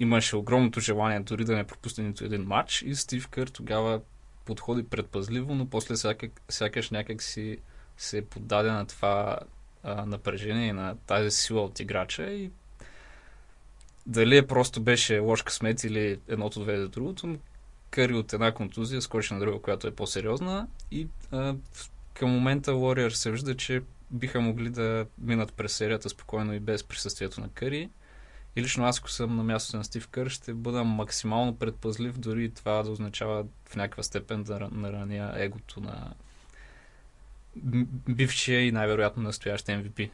имаше 0.03 0.37
огромното 0.37 0.81
желание 0.81 1.21
дори 1.21 1.45
да 1.45 1.57
не 1.57 1.65
пропусне 1.65 2.05
нито 2.05 2.25
един 2.25 2.43
матч 2.43 2.83
и 2.83 2.95
Стив 2.95 3.29
Кър 3.29 3.47
тогава 3.47 4.01
подходи 4.45 4.87
предпазливо, 4.87 5.55
но 5.55 5.67
после 5.67 5.97
сякаш, 5.97 6.31
сякаш 6.49 6.91
някак 6.91 7.23
си 7.23 7.59
се 7.97 8.27
поддаде 8.27 8.71
на 8.71 8.87
това 8.87 9.39
а, 9.83 10.07
напрежение 10.07 10.69
и 10.69 10.73
на 10.73 10.97
тази 11.07 11.31
сила 11.31 11.63
от 11.63 11.81
играча 11.81 12.31
и 12.31 12.51
дали 14.07 14.37
е 14.37 14.47
просто 14.47 14.81
беше 14.81 15.19
лош 15.19 15.43
късмет 15.43 15.85
или 15.85 16.21
едното 16.29 16.59
доведе 16.59 16.83
до 16.83 16.89
другото, 16.89 17.39
Къри 17.91 18.15
от 18.15 18.33
една 18.33 18.53
контузия 18.53 19.03
скочи 19.03 19.35
на 19.35 19.41
друга, 19.41 19.59
която 19.59 19.87
е 19.87 19.95
по-сериозна 19.95 20.67
и 20.91 21.09
а, 21.31 21.55
към 22.15 22.31
момента 22.31 22.71
Warrior 22.71 23.09
се 23.09 23.31
вижда, 23.31 23.57
че 23.57 23.83
биха 24.11 24.41
могли 24.41 24.71
да 24.71 25.07
минат 25.19 25.53
през 25.53 25.73
серията 25.73 26.09
спокойно 26.09 26.55
и 26.55 26.61
без 26.61 26.85
присъствието 26.85 27.41
на 27.41 27.49
Къри. 27.49 27.91
И 28.57 28.63
лично 28.63 28.85
аз, 28.85 28.99
ако 28.99 29.11
съм 29.11 29.37
на 29.37 29.45
мястото 29.45 29.77
на 29.77 29.85
Стив 29.85 30.09
Кър, 30.09 30.29
ще 30.29 30.55
бъда 30.55 30.85
максимално 30.85 31.57
предпазлив, 31.57 32.19
дори 32.19 32.51
това 32.51 32.83
да 32.83 32.91
означава 32.91 33.45
в 33.69 33.77
някаква 33.77 34.03
степен 34.03 34.43
да 34.43 34.69
нараня 34.73 35.33
егото 35.37 35.81
на 35.81 36.15
бившия 38.09 38.67
и 38.67 38.73
най-вероятно 38.73 39.23
настоящ 39.23 39.67
MVP. 39.67 40.11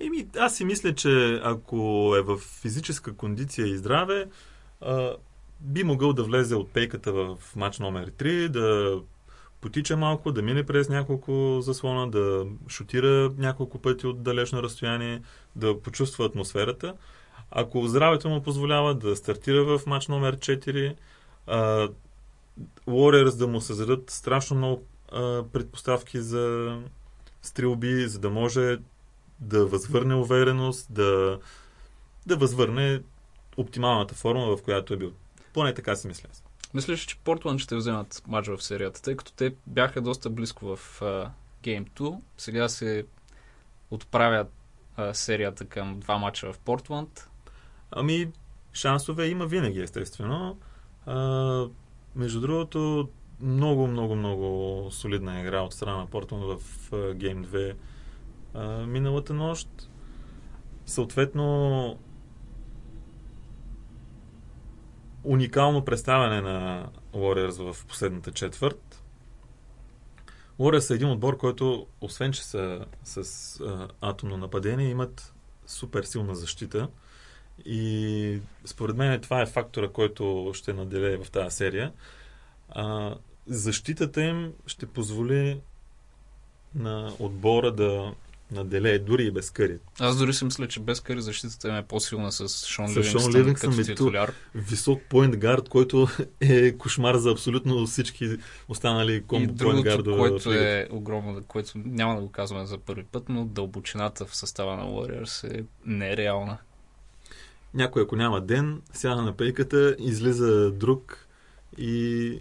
Еми, 0.00 0.26
аз 0.38 0.56
си 0.56 0.64
мисля, 0.64 0.94
че 0.94 1.40
ако 1.44 2.14
е 2.18 2.22
в 2.22 2.38
физическа 2.38 3.16
кондиция 3.16 3.66
и 3.66 3.78
здраве, 3.78 4.26
а, 4.80 5.14
би 5.60 5.84
могъл 5.84 6.12
да 6.12 6.24
влезе 6.24 6.54
от 6.54 6.70
пейката 6.70 7.12
в 7.12 7.38
матч 7.56 7.78
номер 7.78 8.10
3, 8.10 8.48
да 8.48 8.96
потича 9.60 9.96
малко, 9.96 10.32
да 10.32 10.42
мине 10.42 10.66
през 10.66 10.88
няколко 10.88 11.58
заслона, 11.60 12.10
да 12.10 12.46
шутира 12.68 13.32
няколко 13.38 13.78
пъти 13.78 14.06
от 14.06 14.22
далечно 14.22 14.62
разстояние, 14.62 15.22
да 15.56 15.80
почувства 15.80 16.24
атмосферата. 16.24 16.94
Ако 17.50 17.86
здравето 17.86 18.28
му 18.28 18.42
позволява 18.42 18.94
да 18.94 19.16
стартира 19.16 19.64
в 19.64 19.86
матч 19.86 20.08
номер 20.08 20.36
4, 20.36 20.96
uh, 21.48 21.92
Warriors 22.88 23.36
да 23.36 23.46
му 23.46 23.60
създадат 23.60 24.10
страшно 24.10 24.56
много 24.56 24.82
предпоставки 25.52 26.20
за 26.20 26.76
стрелби, 27.42 28.08
за 28.08 28.18
да 28.18 28.30
може 28.30 28.78
да 29.40 29.66
възвърне 29.66 30.14
увереност, 30.14 30.86
да, 30.90 31.38
да 32.26 32.36
възвърне 32.36 33.02
оптималната 33.56 34.14
форма, 34.14 34.56
в 34.56 34.62
която 34.62 34.94
е 34.94 34.96
бил. 34.96 35.12
Поне 35.52 35.74
така 35.74 35.96
си 35.96 36.06
мисля. 36.06 36.28
Мислиш, 36.74 37.06
че 37.06 37.18
Портланд 37.18 37.60
ще 37.60 37.76
вземат 37.76 38.22
матч 38.26 38.48
в 38.48 38.62
серията, 38.62 39.02
тъй 39.02 39.16
като 39.16 39.32
те 39.32 39.54
бяха 39.66 40.00
доста 40.00 40.30
близко 40.30 40.76
в 40.76 41.00
Game 41.62 41.90
2. 41.90 42.20
Сега 42.38 42.68
се 42.68 43.04
отправят 43.90 44.52
uh, 44.98 45.12
серията 45.12 45.64
към 45.64 46.00
два 46.00 46.18
мача 46.18 46.52
в 46.52 46.58
Портланд. 46.58 47.29
Ами, 47.90 48.32
шансове 48.72 49.28
има 49.28 49.46
винаги, 49.46 49.80
естествено. 49.80 50.58
А, 51.06 51.66
между 52.16 52.40
другото, 52.40 53.08
много, 53.40 53.86
много, 53.86 54.16
много 54.16 54.88
солидна 54.90 55.40
игра 55.40 55.60
от 55.60 55.74
страна 55.74 55.96
на 55.96 56.06
Портланд 56.06 56.44
в 56.44 56.90
Game 56.90 57.46
2 57.46 57.74
а, 58.54 58.86
миналата 58.86 59.34
нощ. 59.34 59.68
Съответно, 60.86 61.98
уникално 65.24 65.84
представяне 65.84 66.40
на 66.40 66.88
Warriors 67.14 67.72
в 67.72 67.86
последната 67.86 68.32
четвърт. 68.32 69.02
Warriors 70.60 70.90
е 70.90 70.94
един 70.94 71.10
отбор, 71.10 71.36
който, 71.36 71.86
освен 72.00 72.32
че 72.32 72.44
са 72.44 72.86
с 73.04 73.60
а, 73.60 73.88
атомно 74.00 74.36
нападение, 74.36 74.90
имат 74.90 75.34
супер 75.66 76.02
силна 76.02 76.34
защита. 76.34 76.88
И 77.64 78.40
според 78.64 78.96
мен 78.96 79.20
това 79.20 79.42
е 79.42 79.46
фактора, 79.46 79.88
който 79.88 80.52
ще 80.54 80.72
наделее 80.72 81.16
в 81.16 81.30
тази 81.30 81.56
серия. 81.56 81.92
А, 82.68 83.14
защитата 83.46 84.22
им 84.22 84.52
ще 84.66 84.86
позволи 84.86 85.60
на 86.74 87.12
отбора 87.18 87.72
да 87.72 88.14
наделее 88.52 88.98
дори 88.98 89.24
и 89.24 89.30
без 89.30 89.50
Къри. 89.50 89.78
Аз 90.00 90.18
дори 90.18 90.34
си 90.34 90.44
мисля, 90.44 90.68
че 90.68 90.80
без 90.80 91.00
Къри 91.00 91.22
защитата 91.22 91.68
им 91.68 91.74
е 91.74 91.82
по-силна 91.82 92.32
с 92.32 92.66
Шон 92.66 92.90
Ливингстън, 92.90 93.34
Ливингстън 93.34 93.70
като 93.70 93.84
титуляр. 93.84 94.32
Висок 94.54 95.02
поинт 95.08 95.36
гард, 95.36 95.68
който 95.68 96.08
е 96.40 96.72
кошмар 96.72 97.14
за 97.14 97.30
абсолютно 97.30 97.86
всички 97.86 98.36
останали 98.68 99.22
комбо 99.22 99.54
поинт 99.54 99.82
гардове. 99.82 100.18
което 100.18 100.52
е 100.52 100.88
огромно, 100.90 101.42
което 101.48 101.72
няма 101.74 102.14
да 102.14 102.20
го 102.20 102.30
казваме 102.30 102.66
за 102.66 102.78
първи 102.78 103.04
път, 103.04 103.28
но 103.28 103.44
дълбочината 103.44 104.26
в 104.26 104.36
състава 104.36 104.76
на 104.76 104.84
Warriors 104.84 105.58
е 105.58 105.64
нереална. 105.86 106.58
Някой, 107.74 108.02
ако 108.02 108.16
няма 108.16 108.40
ден, 108.40 108.82
сяда 108.92 109.22
на 109.22 109.36
пейката, 109.36 109.96
излиза 109.98 110.70
друг 110.70 111.26
и 111.78 112.38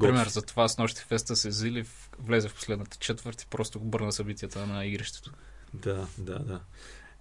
Пример 0.00 0.28
за 0.28 0.42
това 0.42 0.68
с 0.68 0.78
нощи 0.78 1.02
феста 1.08 1.36
се 1.36 1.50
зили, 1.50 1.84
влезе 2.18 2.48
в 2.48 2.54
последната 2.54 2.96
четвърт 2.96 3.42
и 3.42 3.46
просто 3.46 3.78
обърна 3.78 4.12
събитията 4.12 4.66
на 4.66 4.86
игрището. 4.86 5.30
Да, 5.74 6.06
да, 6.18 6.38
да. 6.38 6.60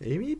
Еми, 0.01 0.37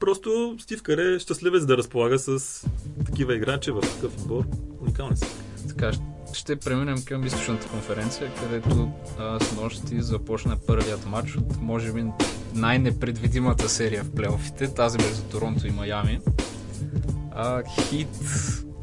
просто 0.00 0.56
Стив 0.60 0.82
Каре 0.82 1.14
е 1.14 1.18
щастливец 1.18 1.66
да 1.66 1.76
разполага 1.76 2.18
с 2.18 2.64
такива 3.06 3.34
играчи 3.34 3.70
в 3.70 3.80
такъв 3.80 4.18
отбор. 4.18 4.44
Уникални 4.80 5.16
са. 5.16 5.26
Така, 5.68 5.90
ще 6.32 6.56
преминем 6.56 7.04
към 7.04 7.26
източната 7.26 7.68
конференция, 7.68 8.32
където 8.40 8.92
а, 9.18 9.40
с 9.40 9.56
нощи 9.56 10.02
започна 10.02 10.56
първият 10.66 11.06
матч 11.06 11.36
от, 11.36 11.56
може 11.60 11.92
би, 11.92 12.04
най-непредвидимата 12.54 13.68
серия 13.68 14.04
в 14.04 14.10
плейофите, 14.10 14.74
тази 14.74 14.98
между 14.98 15.22
Торонто 15.22 15.66
и 15.66 15.70
Майами. 15.70 16.20
А, 17.32 17.62
хит 17.62 18.18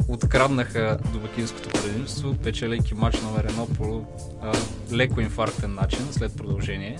откраднаха 0.08 0.98
домакинското 1.13 1.70
предимство, 1.70 2.38
печелейки 2.44 2.94
матч 2.94 3.22
номер 3.22 3.44
едно 3.44 3.68
по 3.68 4.06
леко 4.92 5.22
инфарктен 5.22 5.74
начин 5.74 6.06
след 6.12 6.38
продължение. 6.38 7.00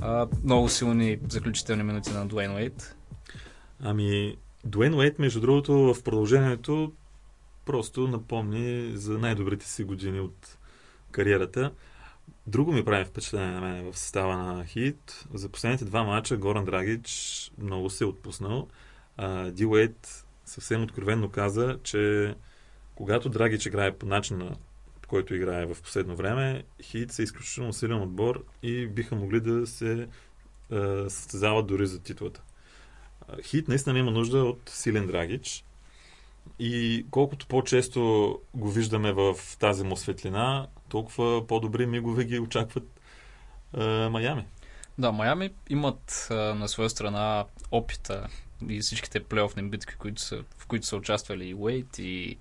А, 0.00 0.26
много 0.44 0.68
силни 0.68 1.18
заключителни 1.28 1.82
минути 1.82 2.10
на 2.12 2.26
Дуейн 2.26 2.54
Уейт. 2.54 2.96
Ами, 3.82 4.36
Дуейн 4.64 4.94
Уейт, 4.94 5.18
между 5.18 5.40
другото, 5.40 5.94
в 5.94 6.02
продължението 6.02 6.92
просто 7.64 8.08
напомни 8.08 8.92
за 8.94 9.18
най-добрите 9.18 9.66
си 9.66 9.84
години 9.84 10.20
от 10.20 10.58
кариерата. 11.10 11.72
Друго 12.48 12.72
ми 12.72 12.84
прави 12.84 13.04
впечатление 13.04 13.50
на 13.50 13.60
мен 13.60 13.92
в 13.92 13.98
състава 13.98 14.36
на 14.36 14.64
Хит. 14.66 15.24
За 15.34 15.48
последните 15.48 15.84
два 15.84 16.04
мача 16.04 16.36
Горан 16.36 16.64
Драгич 16.64 17.50
много 17.58 17.90
се 17.90 18.04
е 18.04 18.06
отпуснал. 18.06 18.68
Ди 19.50 19.66
Уейт 19.66 20.26
съвсем 20.44 20.82
откровенно 20.82 21.30
каза, 21.30 21.78
че 21.82 22.34
когато 22.94 23.28
Драгич 23.28 23.66
играе 23.66 23.98
по 23.98 24.06
начина, 24.06 24.56
по 25.02 25.08
който 25.08 25.34
играе 25.34 25.66
в 25.66 25.76
последно 25.82 26.16
време, 26.16 26.64
Хит 26.82 27.12
са 27.12 27.22
изключително 27.22 27.72
силен 27.72 28.02
отбор 28.02 28.44
и 28.62 28.86
биха 28.86 29.14
могли 29.14 29.40
да 29.40 29.66
се 29.66 30.08
състезават 31.08 31.66
дори 31.66 31.86
за 31.86 32.02
титлата. 32.02 32.42
Хит 33.42 33.68
наистина 33.68 33.98
има 33.98 34.10
нужда 34.10 34.38
от 34.38 34.68
силен 34.68 35.06
Драгич 35.06 35.64
и 36.58 37.06
колкото 37.10 37.46
по-често 37.46 38.00
го 38.54 38.70
виждаме 38.70 39.12
в 39.12 39.34
тази 39.58 39.84
му 39.84 39.96
светлина, 39.96 40.66
толкова 40.88 41.46
по-добри 41.46 41.86
мигове 41.86 42.24
ги 42.24 42.38
очакват 42.38 43.00
е, 43.78 44.08
Майами. 44.08 44.44
Да, 44.98 45.12
Майами 45.12 45.50
имат 45.70 46.28
е, 46.30 46.34
на 46.34 46.68
своя 46.68 46.90
страна 46.90 47.44
опита 47.70 48.28
и 48.68 48.80
всичките 48.80 49.24
плейофни 49.24 49.62
битки, 49.62 49.94
които 49.98 50.22
са, 50.22 50.44
в 50.58 50.66
които 50.66 50.86
са 50.86 50.96
участвали 50.96 51.48
и 51.48 51.54
Уейт, 51.54 51.98
и 51.98 52.38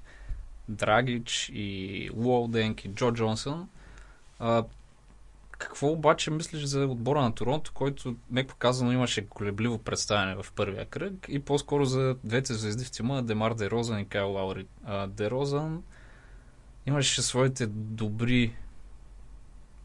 Драгич, 0.69 1.51
и 1.53 2.09
Уолденк, 2.15 2.85
и 2.85 2.89
Джо 2.89 3.11
Джонсън. 3.11 3.69
А, 4.39 4.63
какво 5.65 5.87
обаче 5.87 6.31
мислиш 6.31 6.63
за 6.63 6.85
отбора 6.85 7.21
на 7.21 7.35
Торонто, 7.35 7.71
който, 7.73 8.15
меко 8.31 8.55
казано, 8.59 8.91
имаше 8.91 9.27
колебливо 9.27 9.77
представяне 9.77 10.35
в 10.35 10.53
първия 10.55 10.85
кръг 10.85 11.13
и 11.29 11.39
по-скоро 11.39 11.85
за 11.85 12.15
двете 12.23 12.53
звезди 12.53 12.85
в 12.85 12.91
тима 12.91 13.23
Демар 13.23 13.53
Дерозан 13.53 13.99
и 13.99 14.05
Кайл 14.05 14.31
Лаури. 14.31 14.65
А, 14.85 15.07
Дерозан 15.07 15.83
имаше 16.85 17.21
своите 17.21 17.67
добри 17.67 18.55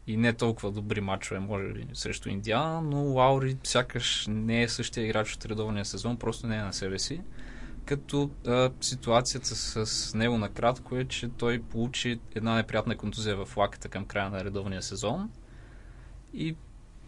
и 0.07 0.17
не 0.17 0.33
толкова 0.33 0.71
добри 0.71 1.01
матчове, 1.01 1.39
може 1.39 1.67
би, 1.67 1.87
срещу 1.93 2.29
Индиана, 2.29 2.81
но 2.81 3.03
Лаури 3.03 3.57
сякаш 3.63 4.25
не 4.29 4.63
е 4.63 4.69
същия 4.69 5.05
играч 5.05 5.35
от 5.35 5.45
редовния 5.45 5.85
сезон, 5.85 6.17
просто 6.17 6.47
не 6.47 6.57
е 6.57 6.63
на 6.63 6.73
себе 6.73 6.99
си. 6.99 7.21
Като 7.85 8.29
а, 8.47 8.71
ситуацията 8.81 9.55
с 9.55 10.13
него 10.13 10.37
накратко 10.37 10.95
е, 10.95 11.05
че 11.05 11.29
той 11.29 11.61
получи 11.61 12.19
една 12.35 12.55
неприятна 12.55 12.97
контузия 12.97 13.45
в 13.45 13.57
лаката 13.57 13.89
към 13.89 14.05
края 14.05 14.29
на 14.29 14.43
редовния 14.43 14.81
сезон 14.81 15.29
и 16.33 16.55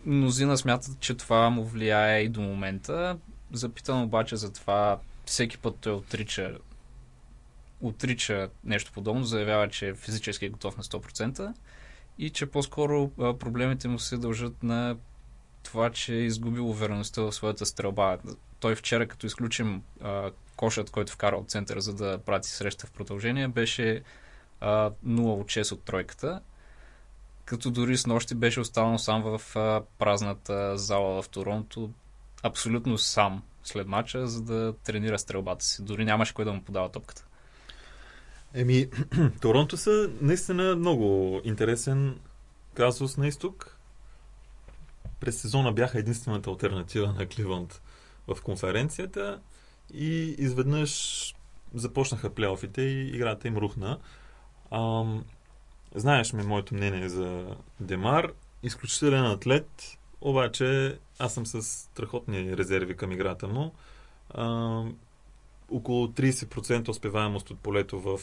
мнозина 0.06 0.58
смятат, 0.58 1.00
че 1.00 1.14
това 1.14 1.50
му 1.50 1.66
влияе 1.66 2.22
и 2.22 2.30
до 2.30 2.42
момента. 2.42 3.18
Запитан 3.52 4.04
обаче 4.04 4.36
за 4.36 4.54
това 4.54 5.00
всеки 5.26 5.58
път 5.58 5.78
той 5.82 5.94
отрича 5.94 6.58
отрича 7.82 8.50
нещо 8.64 8.92
подобно, 8.94 9.24
заявява, 9.24 9.70
че 9.70 9.94
физически 9.94 10.46
е 10.46 10.50
готов 10.50 10.78
на 10.78 10.84
100% 10.84 11.54
и 12.18 12.30
че 12.30 12.46
по-скоро 12.46 13.10
проблемите 13.18 13.88
му 13.88 14.00
се 14.00 14.18
дължат 14.18 14.64
на 14.64 14.98
това, 15.64 15.90
че 15.90 16.16
е 16.16 16.24
изгубил 16.24 16.70
увереността 16.70 17.22
в 17.22 17.32
своята 17.32 17.66
стрелба. 17.66 18.18
Той 18.60 18.76
вчера, 18.76 19.08
като 19.08 19.26
изключим 19.26 19.84
а, 20.02 20.32
кошът, 20.56 20.90
който 20.90 21.12
вкара 21.12 21.36
от 21.36 21.50
центъра, 21.50 21.82
за 21.82 21.94
да 21.94 22.18
прати 22.18 22.50
среща 22.50 22.88
в 22.88 22.92
продължение, 22.92 23.48
беше 23.48 24.04
а, 24.62 24.92
0 25.06 25.42
от 25.42 25.48
6 25.48 25.72
от 25.72 25.84
тройката. 25.84 26.42
Като 27.46 27.72
дори 27.72 27.98
с 27.98 28.08
нощи 28.08 28.36
беше 28.36 28.60
останал 28.60 28.98
сам 28.98 29.24
в 29.24 29.56
а, 29.56 29.82
празната 30.00 30.78
зала 30.78 31.22
в 31.22 31.30
Торонто, 31.30 31.90
абсолютно 32.44 32.98
сам 32.98 33.44
след 33.64 33.88
мача, 33.88 34.28
за 34.28 34.42
да 34.42 34.74
тренира 34.84 35.20
стрелбата 35.20 35.66
си. 35.66 35.84
Дори 35.84 36.06
нямаше 36.06 36.34
кой 36.34 36.46
да 36.46 36.54
му 36.54 36.62
подава 36.62 36.90
топката. 36.90 37.26
Еми, 38.54 38.90
Торонто 39.42 39.78
са 39.78 40.10
наистина 40.22 40.76
много 40.76 41.42
интересен 41.44 42.20
казус 42.74 43.18
на 43.18 43.28
изток. 43.28 43.78
През 45.20 45.42
сезона 45.42 45.72
бяха 45.72 46.00
единствената 46.00 46.50
альтернатива 46.50 47.14
на 47.14 47.26
Кливанд 47.26 47.82
в 48.28 48.42
конференцията 48.42 49.40
и 49.94 50.36
изведнъж 50.38 51.34
започнаха 51.74 52.34
плейофите 52.34 52.82
и 52.82 53.16
играта 53.16 53.48
им 53.48 53.58
рухна. 53.58 54.00
Ам, 54.72 55.26
знаеш 55.96 56.34
ми 56.34 56.44
моето 56.44 56.76
мнение 56.76 57.10
за 57.10 57.56
Демар. 57.80 58.32
Изключителен 58.64 59.26
атлет, 59.26 59.98
обаче 60.22 60.98
аз 61.20 61.34
съм 61.34 61.46
с 61.46 61.62
страхотни 61.62 62.58
резерви 62.58 62.98
към 62.98 63.12
играта 63.12 63.48
му. 63.48 63.74
Ам, 64.36 64.98
около 65.72 66.08
30% 66.08 66.90
успеваемост 66.90 67.50
от 67.50 67.60
полето 67.60 68.00
в 68.00 68.20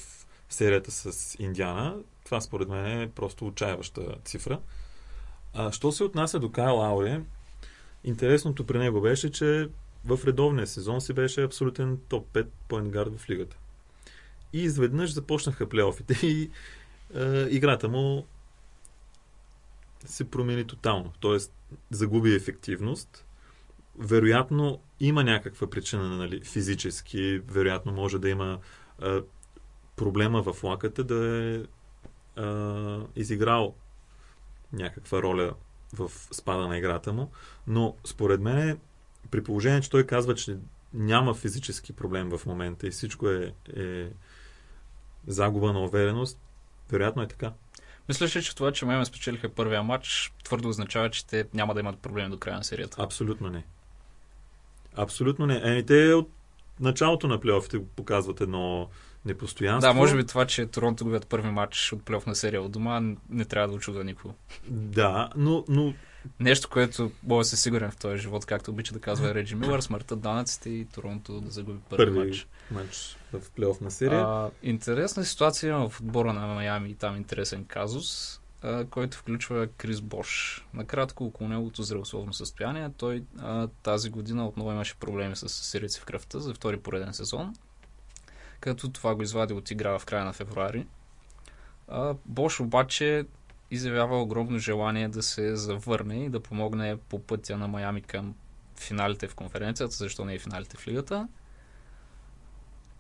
серията 0.49 0.91
с 0.91 1.37
Индиана. 1.39 1.97
Това 2.25 2.41
според 2.41 2.69
мен 2.69 3.01
е 3.01 3.11
просто 3.11 3.47
отчаяваща 3.47 4.17
цифра. 4.25 4.61
А, 5.55 5.73
що 5.73 5.93
се 5.93 6.05
отнася 6.05 6.39
до 6.39 6.53
Кайл 6.53 6.85
Ауре, 6.85 7.21
интересното 8.05 8.67
при 8.67 8.79
него 8.79 9.01
беше, 9.01 9.31
че 9.31 9.69
в 10.05 10.19
редовния 10.25 10.67
сезон 10.67 11.01
си 11.01 11.13
беше 11.13 11.43
абсолютен 11.43 11.99
топ 12.09 12.33
5 12.33 12.47
поинтгард 12.69 13.19
в 13.19 13.31
лигата. 13.31 13.57
И 14.53 14.63
изведнъж 14.63 15.13
започнаха 15.13 15.69
плейофите 15.69 16.27
и 16.27 16.51
е, 17.15 17.47
играта 17.51 17.89
му 17.89 18.27
се 20.05 20.31
промени 20.31 20.65
тотално. 20.65 21.13
Тоест, 21.21 21.53
загуби 21.91 22.35
ефективност. 22.35 23.27
Вероятно 23.99 24.81
има 25.01 25.25
някаква 25.25 25.71
причина, 25.71 26.17
нали, 26.17 26.41
физически, 26.45 27.43
вероятно 27.49 27.93
може 27.93 28.19
да 28.19 28.29
има 28.29 28.59
е, 29.03 29.19
проблема 29.97 30.43
в 30.43 30.65
лаката 30.65 31.05
да 31.05 31.37
е, 31.37 31.55
е 31.55 33.21
изиграл 33.21 33.75
някаква 34.73 35.23
роля 35.23 35.55
в 35.93 36.11
спада 36.33 36.69
на 36.69 36.79
играта 36.79 37.13
му, 37.13 37.31
но 37.67 37.97
според 38.05 38.41
мен 38.41 38.79
при 39.31 39.45
положение, 39.45 39.81
че 39.81 39.91
той 39.91 40.07
казва, 40.07 40.35
че 40.35 40.57
няма 40.95 41.35
физически 41.35 41.93
проблем 41.93 42.31
в 42.31 42.47
момента 42.47 42.87
и 42.87 42.91
всичко 42.91 43.29
е, 43.29 43.55
е 43.77 44.11
загуба 45.27 45.73
на 45.73 45.81
увереност, 45.81 46.41
вероятно 46.91 47.23
е 47.23 47.29
така. 47.29 47.53
Мислиш 48.09 48.37
ли, 48.37 48.43
че 48.43 48.57
това, 48.57 48.73
че 48.73 48.85
Майами 48.85 49.07
спечелиха 49.07 49.49
първия 49.49 49.83
матч, 49.83 50.33
твърдо 50.45 50.69
означава, 50.69 51.11
че 51.11 51.27
те 51.27 51.45
няма 51.55 51.75
да 51.75 51.81
имат 51.81 51.99
проблеми 51.99 52.31
до 52.31 52.39
края 52.39 52.57
на 52.57 52.65
серията? 52.65 53.03
Абсолютно 53.03 53.51
не. 53.51 53.65
Абсолютно 54.97 55.47
не. 55.47 55.61
Еми, 55.65 55.87
те 55.87 56.13
от 56.13 56.31
началото 56.81 57.29
на 57.29 57.41
плейофите 57.41 57.85
показват 57.97 58.41
едно 58.41 58.89
непостоянство. 59.25 59.93
Да, 59.93 59.95
може 59.95 60.17
би 60.17 60.27
това, 60.27 60.47
че 60.47 60.67
Торонто 60.67 61.05
губят 61.05 61.27
първи 61.27 61.51
матч 61.51 61.93
от 61.93 62.03
плейоф 62.03 62.27
на 62.27 62.35
серия 62.35 62.63
от 62.63 62.73
дома, 62.73 63.01
не 63.31 63.45
трябва 63.45 63.69
да 63.69 63.75
очуда 63.75 64.05
никого. 64.05 64.35
Да, 64.69 65.31
но, 65.37 65.65
но 65.69 65.95
Нещо, 66.41 66.69
което 66.71 67.13
може 67.23 67.47
да 67.47 67.49
се 67.49 67.57
сигурен 67.57 67.91
в 67.91 67.97
този 67.97 68.19
живот, 68.19 68.47
както 68.47 68.71
обича 68.71 68.95
да 68.95 69.01
казва 69.01 69.35
Реджи 69.35 69.55
Милър, 69.55 69.81
смъртта, 69.81 70.17
данъците 70.17 70.71
и 70.71 70.85
Торонто 70.85 71.41
да 71.41 71.51
загуби 71.51 71.79
първи, 71.91 72.05
първи 72.05 72.19
матч. 72.19 72.47
матч 72.71 73.17
в 73.33 73.51
плейоф 73.51 73.81
на 73.81 73.91
серия. 73.91 74.21
А, 74.21 74.51
интересна 74.63 75.25
ситуация 75.25 75.89
в 75.89 76.01
отбора 76.01 76.33
на 76.33 76.47
Майами 76.47 76.91
и 76.91 76.95
там 76.95 77.17
интересен 77.17 77.65
казус, 77.65 78.41
а, 78.63 78.85
който 78.85 79.17
включва 79.17 79.67
Крис 79.67 80.01
Бош. 80.01 80.65
Накратко, 80.75 81.25
около 81.25 81.49
неговото 81.49 81.83
здравословно 81.83 82.33
състояние, 82.33 82.91
той 82.97 83.25
а, 83.39 83.69
тази 83.83 84.11
година 84.11 84.47
отново 84.47 84.73
имаше 84.73 84.95
проблеми 84.95 85.37
с 85.37 85.49
сирици 85.49 86.01
в 86.01 86.05
кръвта 86.05 86.39
за 86.39 86.55
втори 86.55 86.77
пореден 86.77 87.15
сезон, 87.15 87.55
като 88.61 88.91
това 88.91 89.15
го 89.15 89.23
извади 89.23 89.55
от 89.55 89.71
игра 89.71 89.99
в 89.99 90.05
края 90.05 90.25
на 90.25 90.33
февруари. 90.33 90.87
А, 91.89 92.15
Бош 92.27 92.61
обаче 92.61 93.25
изявява 93.71 94.23
огромно 94.23 94.59
желание 94.59 95.09
да 95.09 95.23
се 95.23 95.57
завърне 95.57 96.25
и 96.25 96.29
да 96.29 96.41
помогне 96.41 96.97
по 97.09 97.19
пътя 97.19 97.59
на 97.59 97.69
Майами 97.69 98.03
към 98.03 98.35
финалите 98.77 99.29
в 99.29 99.35
конференцията, 99.35 99.95
защо 99.95 100.25
не 100.25 100.35
и 100.35 100.39
финалите 100.39 100.77
в 100.77 100.89
лигата. 100.89 101.29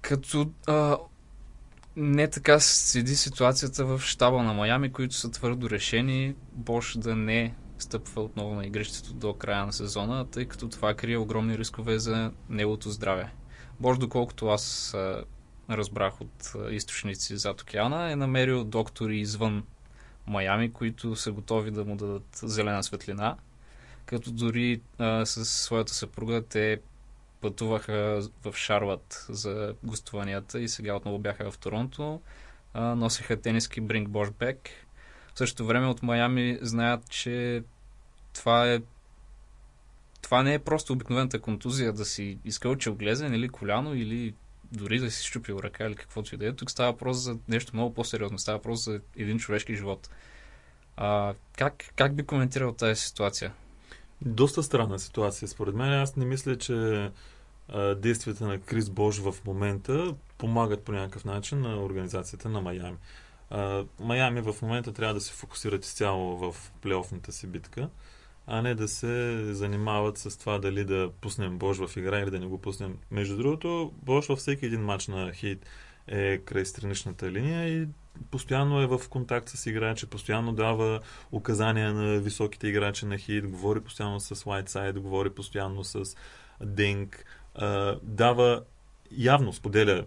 Като 0.00 0.50
а, 0.66 0.98
не 1.96 2.28
така 2.30 2.60
седи 2.60 3.16
ситуацията 3.16 3.84
в 3.84 4.00
щаба 4.00 4.42
на 4.42 4.54
Майами, 4.54 4.92
които 4.92 5.14
са 5.14 5.30
твърдо 5.30 5.70
решени 5.70 6.34
Бош 6.52 6.98
да 6.98 7.16
не 7.16 7.54
стъпва 7.78 8.22
отново 8.22 8.54
на 8.54 8.66
игрището 8.66 9.14
до 9.14 9.34
края 9.34 9.66
на 9.66 9.72
сезона, 9.72 10.30
тъй 10.30 10.44
като 10.44 10.68
това 10.68 10.94
крие 10.94 11.18
огромни 11.18 11.58
рискове 11.58 11.98
за 11.98 12.32
неговото 12.48 12.90
здраве. 12.90 13.32
Бош, 13.80 13.98
доколкото 13.98 14.48
аз 14.48 14.94
разбрах 15.70 16.20
от 16.20 16.52
източници 16.70 17.36
зад 17.36 17.60
океана, 17.60 18.10
е 18.10 18.16
намерил 18.16 18.64
доктори 18.64 19.18
извън 19.18 19.64
Майами, 20.30 20.72
които 20.72 21.16
са 21.16 21.32
готови 21.32 21.70
да 21.70 21.84
му 21.84 21.96
дадат 21.96 22.40
зелена 22.42 22.82
светлина. 22.82 23.36
Като 24.06 24.30
дори 24.30 24.80
а, 24.98 25.26
с 25.26 25.44
своята 25.44 25.94
съпруга 25.94 26.42
те 26.42 26.80
пътуваха 27.40 28.22
в 28.44 28.56
Шарлот 28.56 29.26
за 29.28 29.74
гостуванията 29.82 30.60
и 30.60 30.68
сега 30.68 30.94
отново 30.94 31.18
бяха 31.18 31.50
в 31.50 31.58
Торонто. 31.58 32.20
А, 32.74 32.94
носиха 32.94 33.40
тениски 33.40 33.82
Bring 33.82 34.08
Bosch 34.08 34.32
Back. 34.32 34.68
В 35.34 35.38
същото 35.38 35.66
време 35.66 35.86
от 35.86 36.02
Майами 36.02 36.58
знаят, 36.62 37.10
че 37.10 37.62
това 38.32 38.72
е 38.72 38.80
това 40.22 40.42
не 40.42 40.54
е 40.54 40.58
просто 40.58 40.92
обикновената 40.92 41.40
контузия 41.40 41.92
да 41.92 42.04
си 42.04 42.38
изкълчил 42.44 42.94
глезен 42.94 43.34
или 43.34 43.48
коляно 43.48 43.94
или 43.94 44.34
дори 44.72 44.98
да 44.98 45.10
си 45.10 45.26
щупил 45.26 45.60
ръка 45.62 45.86
или 45.86 45.94
каквото 45.94 46.34
и 46.34 46.38
да 46.38 46.46
е. 46.46 46.52
Тук 46.52 46.70
става 46.70 46.92
въпрос 46.92 47.16
за 47.16 47.38
нещо 47.48 47.70
много 47.74 47.94
по-сериозно. 47.94 48.38
Става 48.38 48.58
въпрос 48.58 48.84
за 48.84 49.00
един 49.16 49.38
човешки 49.38 49.76
живот. 49.76 50.10
А, 50.96 51.34
как, 51.58 51.84
как 51.96 52.14
би 52.14 52.26
коментирал 52.26 52.72
тази 52.72 53.00
ситуация? 53.00 53.52
Доста 54.20 54.62
странна 54.62 54.98
ситуация. 54.98 55.48
Според 55.48 55.74
мен 55.74 55.92
аз 55.92 56.16
не 56.16 56.24
мисля, 56.24 56.58
че 56.58 57.10
а, 57.68 57.94
действията 57.94 58.46
на 58.46 58.60
Крис 58.60 58.90
Бош 58.90 59.18
в 59.18 59.34
момента 59.46 60.14
помагат 60.38 60.84
по 60.84 60.92
някакъв 60.92 61.24
начин 61.24 61.60
на 61.60 61.82
организацията 61.82 62.48
на 62.48 62.60
Майами. 62.60 62.96
А, 63.50 63.84
Майами 64.00 64.40
в 64.40 64.56
момента 64.62 64.92
трябва 64.92 65.14
да 65.14 65.20
се 65.20 65.32
фокусират 65.32 65.84
изцяло 65.84 66.36
в 66.36 66.72
плейофната 66.80 67.32
си 67.32 67.46
битка, 67.46 67.88
а 68.52 68.62
не 68.62 68.74
да 68.74 68.88
се 68.88 69.44
занимават 69.54 70.18
с 70.18 70.38
това 70.38 70.58
дали 70.58 70.84
да 70.84 71.10
пуснем 71.20 71.58
Бош 71.58 71.78
в 71.78 71.96
игра 71.96 72.18
или 72.20 72.30
да 72.30 72.40
не 72.40 72.46
го 72.46 72.58
пуснем. 72.58 72.98
Между 73.10 73.36
другото, 73.36 73.92
Бош 74.02 74.26
във 74.26 74.38
всеки 74.38 74.66
един 74.66 74.80
матч 74.80 75.08
на 75.08 75.32
хит 75.32 75.66
е 76.06 76.38
край 76.38 76.66
страничната 76.66 77.32
линия 77.32 77.68
и 77.68 77.88
постоянно 78.30 78.80
е 78.80 78.86
в 78.86 79.00
контакт 79.10 79.48
с 79.48 79.66
играчи, 79.66 80.06
постоянно 80.06 80.52
дава 80.52 81.00
указания 81.32 81.94
на 81.94 82.20
високите 82.20 82.68
играчи 82.68 83.06
на 83.06 83.18
хит, 83.18 83.50
говори 83.50 83.80
постоянно 83.80 84.20
с 84.20 84.34
Whiteside, 84.34 84.98
говори 84.98 85.30
постоянно 85.30 85.84
с 85.84 86.16
Динк, 86.60 87.24
дава 88.02 88.62
явно 89.12 89.52
споделя 89.52 90.04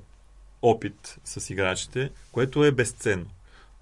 опит 0.62 1.20
с 1.24 1.50
играчите, 1.50 2.12
което 2.32 2.64
е 2.64 2.72
безценно. 2.72 3.30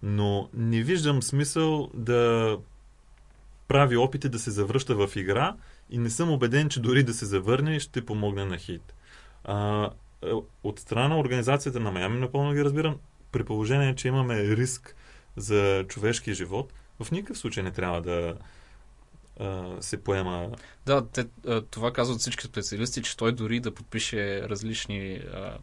Но 0.04 0.50
не 0.54 0.82
виждам 0.84 1.24
смисъл 1.24 1.90
да 1.94 2.58
прави 3.72 3.98
опити 3.98 4.30
да 4.30 4.40
се 4.40 4.52
завръща 4.52 4.96
в 4.96 5.16
игра 5.16 5.56
и 5.90 5.98
не 5.98 6.10
съм 6.10 6.32
убеден, 6.32 6.70
че 6.70 6.80
дори 6.80 7.04
да 7.04 7.14
се 7.14 7.26
завърне 7.26 7.80
ще 7.80 8.06
помогне 8.06 8.46
на 8.46 8.58
хит. 8.58 8.94
А, 9.44 9.90
е, 10.22 10.32
от 10.64 10.80
страна 10.80 11.08
на 11.08 11.20
организацията 11.20 11.80
на 11.80 11.92
Майами 11.92 12.20
напълно 12.20 12.54
ги 12.54 12.64
разбирам. 12.64 12.98
При 13.32 13.44
положение, 13.44 13.96
че 13.96 14.08
имаме 14.08 14.44
риск 14.44 14.96
за 15.38 15.86
човешки 15.88 16.34
живот, 16.34 16.74
в 17.00 17.12
никакъв 17.12 17.38
случай 17.38 17.64
не 17.64 17.72
трябва 17.72 18.02
да 18.02 18.36
а, 19.40 19.66
се 19.80 20.04
поема. 20.04 20.50
Да, 20.86 21.08
те, 21.08 21.26
това 21.70 21.94
казват 21.94 22.20
всички 22.20 22.44
специалисти, 22.44 23.02
че 23.02 23.18
той 23.18 23.32
дори 23.32 23.60
да 23.60 23.74
подпише 23.74 24.50
различни 24.50 25.14
а, 25.14 25.58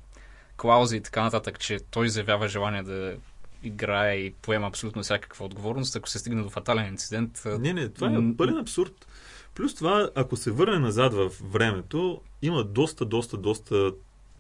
клаузи 0.57 0.97
и 0.97 1.01
така 1.01 1.23
нататък, 1.23 1.61
че 1.61 1.81
той 1.91 2.09
заявява 2.09 2.49
желание 2.49 2.83
да 2.83 3.17
играе 3.63 4.15
и 4.15 4.31
поема 4.43 4.67
абсолютно 4.67 5.03
всякаква 5.03 5.45
отговорност, 5.45 5.97
ако 5.97 6.09
се 6.09 6.19
стигне 6.19 6.43
до 6.43 6.51
фатален 6.51 6.87
инцидент. 6.87 7.43
Не, 7.59 7.73
не, 7.73 7.89
това 7.89 8.07
е 8.09 8.37
пълен 8.37 8.59
абсурд. 8.59 9.07
Плюс 9.55 9.75
това, 9.75 10.11
ако 10.15 10.37
се 10.37 10.51
върне 10.51 10.79
назад 10.79 11.15
в 11.15 11.31
времето, 11.43 12.21
има 12.43 12.65
доста, 12.65 13.05
доста, 13.05 13.37
доста 13.37 13.93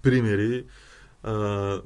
примери, 0.02 0.64
а, 1.22 1.80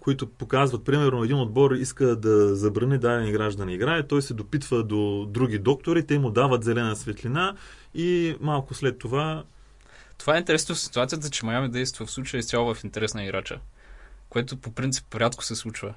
които 0.00 0.26
показват, 0.26 0.84
примерно, 0.84 1.24
един 1.24 1.36
отбор 1.36 1.70
иска 1.70 2.16
да 2.16 2.56
забрани 2.56 2.98
даден 2.98 3.28
играч 3.28 3.54
да 3.54 3.66
не 3.66 3.74
играе, 3.74 4.06
той 4.06 4.22
се 4.22 4.34
допитва 4.34 4.84
до 4.84 5.26
други 5.26 5.58
доктори, 5.58 6.06
те 6.06 6.18
му 6.18 6.30
дават 6.30 6.64
зелена 6.64 6.96
светлина 6.96 7.56
и 7.94 8.36
малко 8.40 8.74
след 8.74 8.98
това... 8.98 9.44
Това 10.18 10.36
е 10.36 10.38
интересно 10.38 10.74
в 10.74 10.80
ситуацията, 10.80 11.30
че 11.30 11.46
Майами 11.46 11.68
действа 11.68 12.06
в 12.06 12.10
случая 12.10 12.38
изцяло 12.38 12.74
в 12.74 12.84
интерес 12.84 13.14
на 13.14 13.24
играча, 13.24 13.60
което 14.28 14.56
по 14.56 14.72
принцип 14.72 15.14
рядко 15.14 15.44
се 15.44 15.54
случва. 15.54 15.94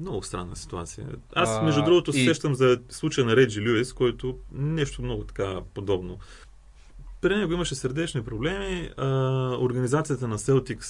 Много 0.00 0.22
странна 0.22 0.56
ситуация. 0.56 1.06
Аз, 1.34 1.62
между 1.62 1.80
а, 1.80 1.84
другото, 1.84 2.10
и... 2.14 2.24
сещам 2.24 2.54
за 2.54 2.80
случая 2.88 3.26
на 3.26 3.36
Реджи 3.36 3.60
Люис, 3.60 3.92
който 3.92 4.38
нещо 4.52 5.02
много 5.02 5.24
така 5.24 5.60
подобно. 5.74 6.18
При 7.20 7.36
него 7.36 7.52
имаше 7.52 7.74
сърдечни 7.74 8.24
проблеми. 8.24 8.90
А, 8.96 9.06
организацията 9.60 10.28
на 10.28 10.38
Celtics 10.38 10.84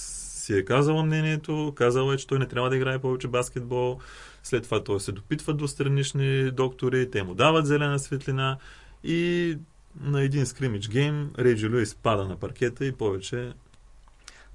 си 0.45 0.53
е 0.53 0.65
казала 0.65 1.03
мнението, 1.03 1.73
казала 1.75 2.13
е, 2.13 2.17
че 2.17 2.27
той 2.27 2.39
не 2.39 2.47
трябва 2.47 2.69
да 2.69 2.75
играе 2.75 2.99
повече 2.99 3.27
баскетбол. 3.27 3.99
След 4.43 4.63
това 4.63 4.83
той 4.83 4.99
се 4.99 5.11
допитва 5.11 5.53
до 5.53 5.67
странични 5.67 6.51
доктори, 6.51 7.11
те 7.11 7.23
му 7.23 7.35
дават 7.35 7.65
зелена 7.65 7.99
светлина 7.99 8.57
и 9.03 9.57
на 10.01 10.21
един 10.21 10.45
скримидж 10.45 10.89
гейм 10.89 11.31
Реджи 11.39 11.69
Люис 11.69 11.95
пада 11.95 12.25
на 12.25 12.35
паркета 12.35 12.85
и 12.85 12.91
повече 12.91 13.53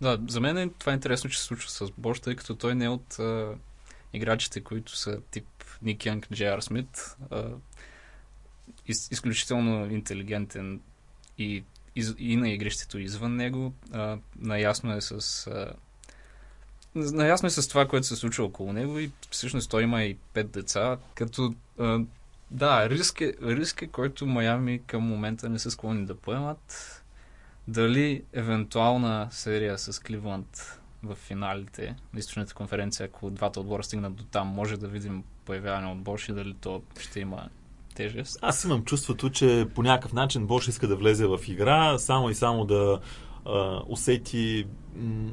да, 0.01 0.19
за 0.29 0.41
мен 0.41 0.59
е, 0.59 0.71
това 0.79 0.93
е 0.93 0.95
интересно, 0.95 1.31
че 1.31 1.39
се 1.39 1.45
случва 1.45 1.71
с 1.71 1.91
Бош, 1.99 2.21
тъй 2.21 2.37
като 2.37 2.55
той 2.55 2.75
не 2.75 2.85
е 2.85 2.89
от 2.89 3.19
играчите, 4.13 4.61
които 4.61 4.97
са 4.97 5.21
тип 5.31 5.47
Ник 5.83 6.07
Янг, 6.07 6.29
Джей 6.33 6.61
Смит. 6.61 7.17
из, 8.87 9.09
изключително 9.11 9.93
интелигентен 9.93 10.81
и, 11.39 11.65
из, 11.97 12.15
и 12.19 12.37
на 12.37 12.51
игрището 12.51 12.99
извън 12.99 13.37
него. 13.37 13.75
А, 13.93 14.19
наясно 14.39 14.97
е 14.97 15.01
с 15.01 15.47
а, 15.47 15.73
наясно 16.95 17.47
е 17.47 17.51
с 17.51 17.69
това, 17.69 17.89
което 17.89 18.07
се 18.07 18.17
случва 18.17 18.45
около 18.45 18.73
него 18.73 18.99
и 18.99 19.11
всъщност 19.31 19.71
той 19.71 19.83
има 19.83 20.03
и 20.03 20.17
пет 20.33 20.51
деца, 20.51 20.99
като 21.15 21.55
а, 21.79 22.01
да, 22.51 22.91
риск 22.91 23.21
е, 23.21 23.35
риск 23.43 23.83
е, 23.83 23.87
който 23.87 24.27
Майами 24.27 24.81
към 24.87 25.03
момента 25.03 25.49
не 25.49 25.59
са 25.59 25.71
склонни 25.71 26.07
да 26.07 26.15
поемат. 26.15 26.97
Дали 27.69 28.25
евентуална 28.33 29.29
серия 29.31 29.79
с 29.79 30.03
Кливланд 30.03 30.80
в 31.03 31.15
финалите 31.15 31.97
на 32.13 32.19
източната 32.19 32.55
конференция, 32.55 33.07
ако 33.07 33.31
двата 33.31 33.61
отбора 33.61 33.83
стигнат 33.83 34.15
до 34.15 34.25
там, 34.25 34.49
може 34.49 34.77
да 34.77 34.89
видим 34.89 35.25
появяване 35.45 35.93
от 35.93 35.99
Бош 35.99 36.29
и 36.29 36.33
дали 36.33 36.55
то 36.55 36.83
ще 37.01 37.21
има 37.21 37.49
тежест? 37.95 38.39
Аз 38.43 38.65
имам 38.65 38.85
чувството, 38.85 39.31
че 39.31 39.67
по 39.75 39.83
някакъв 39.83 40.13
начин 40.13 40.47
Бош 40.47 40.69
иска 40.69 40.89
да 40.89 40.97
влезе 40.97 41.27
в 41.27 41.39
игра, 41.47 41.99
само 41.99 42.31
и 42.31 42.35
само 42.35 42.65
да 42.65 43.01
а, 43.47 43.81
усети 43.89 44.67
м- 44.97 45.31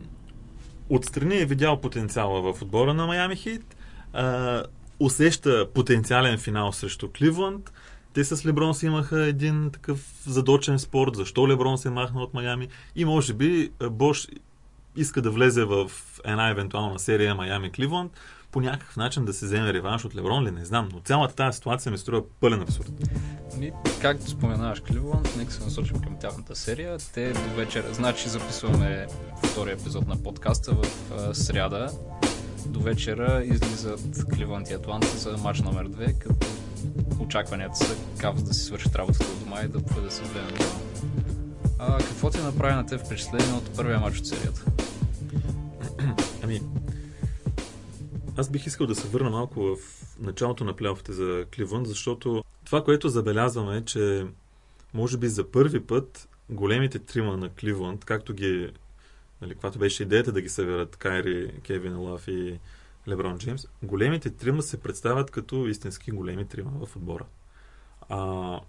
отстрани 0.89 1.37
е 1.37 1.45
видял 1.45 1.81
потенциала 1.81 2.53
в 2.53 2.61
отбора 2.61 2.93
на 2.93 3.07
Майами 3.07 3.35
Хит, 3.35 3.75
а, 4.13 4.63
усеща 4.99 5.69
потенциален 5.73 6.37
финал 6.37 6.71
срещу 6.71 7.09
Кливланд, 7.11 7.71
те 8.13 8.23
с 8.23 8.45
Леброн 8.45 8.73
си 8.73 8.85
имаха 8.85 9.25
един 9.25 9.69
такъв 9.73 10.23
задочен 10.27 10.79
спорт, 10.79 11.15
защо 11.15 11.47
Леброн 11.47 11.77
се 11.77 11.89
махна 11.89 12.21
от 12.21 12.33
Майами 12.33 12.67
и 12.95 13.05
може 13.05 13.33
би 13.33 13.71
Бош 13.91 14.27
иска 14.97 15.21
да 15.21 15.31
влезе 15.31 15.63
в 15.63 15.91
една 16.25 16.49
евентуална 16.49 16.99
серия 16.99 17.35
Майами 17.35 17.71
Кливланд, 17.71 18.11
по 18.51 18.61
някакъв 18.61 18.97
начин 18.97 19.25
да 19.25 19.33
се 19.33 19.45
вземе 19.45 19.73
реванш 19.73 20.05
от 20.05 20.15
Леброн 20.15 20.43
ли, 20.43 20.51
не 20.51 20.65
знам, 20.65 20.89
но 20.93 20.99
цялата 20.99 21.35
тази 21.35 21.55
ситуация 21.55 21.91
ми 21.91 21.97
струва 21.97 22.23
пълен 22.39 22.61
абсурд. 22.61 22.91
Ми, 23.57 23.71
както 24.01 24.29
споменаваш 24.29 24.79
Кливланд, 24.79 25.35
нека 25.37 25.51
се 25.51 25.63
насочим 25.63 25.99
към 25.99 26.19
тяхната 26.19 26.55
серия. 26.55 26.97
Те 27.13 27.33
до 27.33 27.55
вечер, 27.55 27.85
значи 27.91 28.29
записваме 28.29 29.07
втория 29.43 29.73
епизод 29.73 30.07
на 30.07 30.23
подкаста 30.23 30.71
в 30.73 31.35
сряда. 31.35 31.91
До 32.65 32.79
вечера 32.79 33.41
излизат 33.43 34.25
Кливланд 34.33 34.69
и 34.69 34.73
Атланта 34.73 35.17
за 35.17 35.37
матч 35.37 35.61
номер 35.61 35.89
2, 35.89 36.17
като 36.19 36.45
очакванията 37.19 37.75
са 37.75 37.95
Кавс 38.17 38.43
да 38.43 38.53
си 38.53 38.63
свършат 38.63 38.95
работата 38.95 39.25
от 39.25 39.39
дома 39.39 39.61
и 39.61 39.67
да 39.67 39.79
поведе 39.79 40.11
с 40.11 40.19
2 40.19 40.87
а, 41.79 41.97
какво 41.97 42.29
ти 42.29 42.37
направи 42.37 42.75
на 42.75 42.85
те 42.85 42.97
впечатление 42.97 43.53
от 43.53 43.75
първия 43.75 43.99
матч 43.99 44.19
от 44.19 44.27
серията? 44.27 44.65
Ами, 46.47 46.61
аз 48.37 48.49
бих 48.49 48.67
искал 48.67 48.87
да 48.87 48.95
се 48.95 49.07
върна 49.07 49.29
малко 49.29 49.61
в 49.61 49.77
началото 50.19 50.63
на 50.63 50.75
плейофите 50.75 51.13
за 51.13 51.45
Кливън, 51.51 51.85
защото 51.85 52.43
това, 52.65 52.83
което 52.83 53.09
забелязваме 53.09 53.77
е, 53.77 53.85
че 53.85 54.27
може 54.93 55.17
би 55.17 55.27
за 55.27 55.51
първи 55.51 55.79
път 55.79 56.29
големите 56.49 56.99
трима 56.99 57.37
на 57.37 57.49
Кливланд, 57.49 58.05
както 58.05 58.33
ги, 58.33 58.71
нали, 59.41 59.53
каквато 59.53 59.79
беше 59.79 60.03
идеята 60.03 60.31
да 60.31 60.41
ги 60.41 60.49
съберат 60.49 60.95
Кайри, 60.95 61.59
Кевин 61.63 61.99
Лав 61.99 62.27
и 62.27 62.59
Леброн 63.07 63.37
Джеймс, 63.37 63.65
големите 63.83 64.29
трима 64.29 64.61
се 64.61 64.81
представят 64.81 65.31
като 65.31 65.67
истински 65.67 66.11
големи 66.11 66.47
трима 66.47 66.71
в 66.85 66.95
отбора. 66.95 67.25
А, 68.09 68.59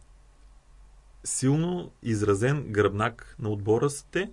силно 1.25 1.91
изразен 2.03 2.73
гръбнак 2.73 3.37
на 3.39 3.49
отбора 3.49 3.91
сте 3.91 4.31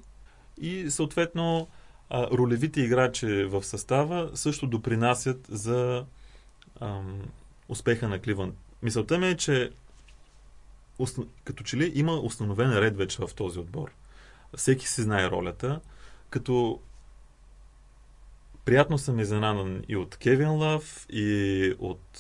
и 0.62 0.92
съответно 0.92 1.68
ролевите 2.12 2.82
играчи 2.82 3.44
в 3.44 3.64
състава 3.64 4.32
също 4.34 4.68
допринасят 4.68 5.48
за 5.50 6.06
ам, 6.82 7.22
успеха 7.70 8.08
на 8.08 8.20
Кливън. 8.20 8.56
Мисълта 8.84 9.18
ми 9.18 9.28
е, 9.28 9.38
че 9.38 9.72
като 11.44 11.64
че 11.64 11.78
ли 11.78 11.92
има 11.96 12.14
установен 12.14 12.80
ред 12.80 12.98
вече 12.98 13.22
в 13.22 13.36
този 13.36 13.60
отбор. 13.60 13.92
Всеки 14.58 14.88
си 14.88 15.02
знае 15.02 15.30
ролята, 15.30 15.82
като 16.30 16.82
приятно 18.66 18.98
съм 18.98 19.20
изненадан 19.20 19.84
и 19.88 19.96
от 19.96 20.18
Кевин 20.18 20.50
Лав, 20.50 21.06
и 21.10 21.74
от 21.80 22.20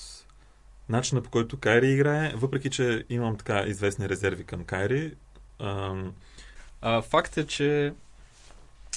начина 0.89 1.21
по 1.21 1.29
който 1.29 1.57
Кайри 1.57 1.91
играе, 1.91 2.33
въпреки 2.35 2.69
че 2.69 3.05
имам 3.09 3.37
така 3.37 3.63
известни 3.67 4.09
резерви 4.09 4.43
към 4.43 4.63
Кайри. 4.63 5.15
Ам... 5.59 6.13
А, 6.81 7.01
факт 7.01 7.37
е, 7.37 7.47
че 7.47 7.93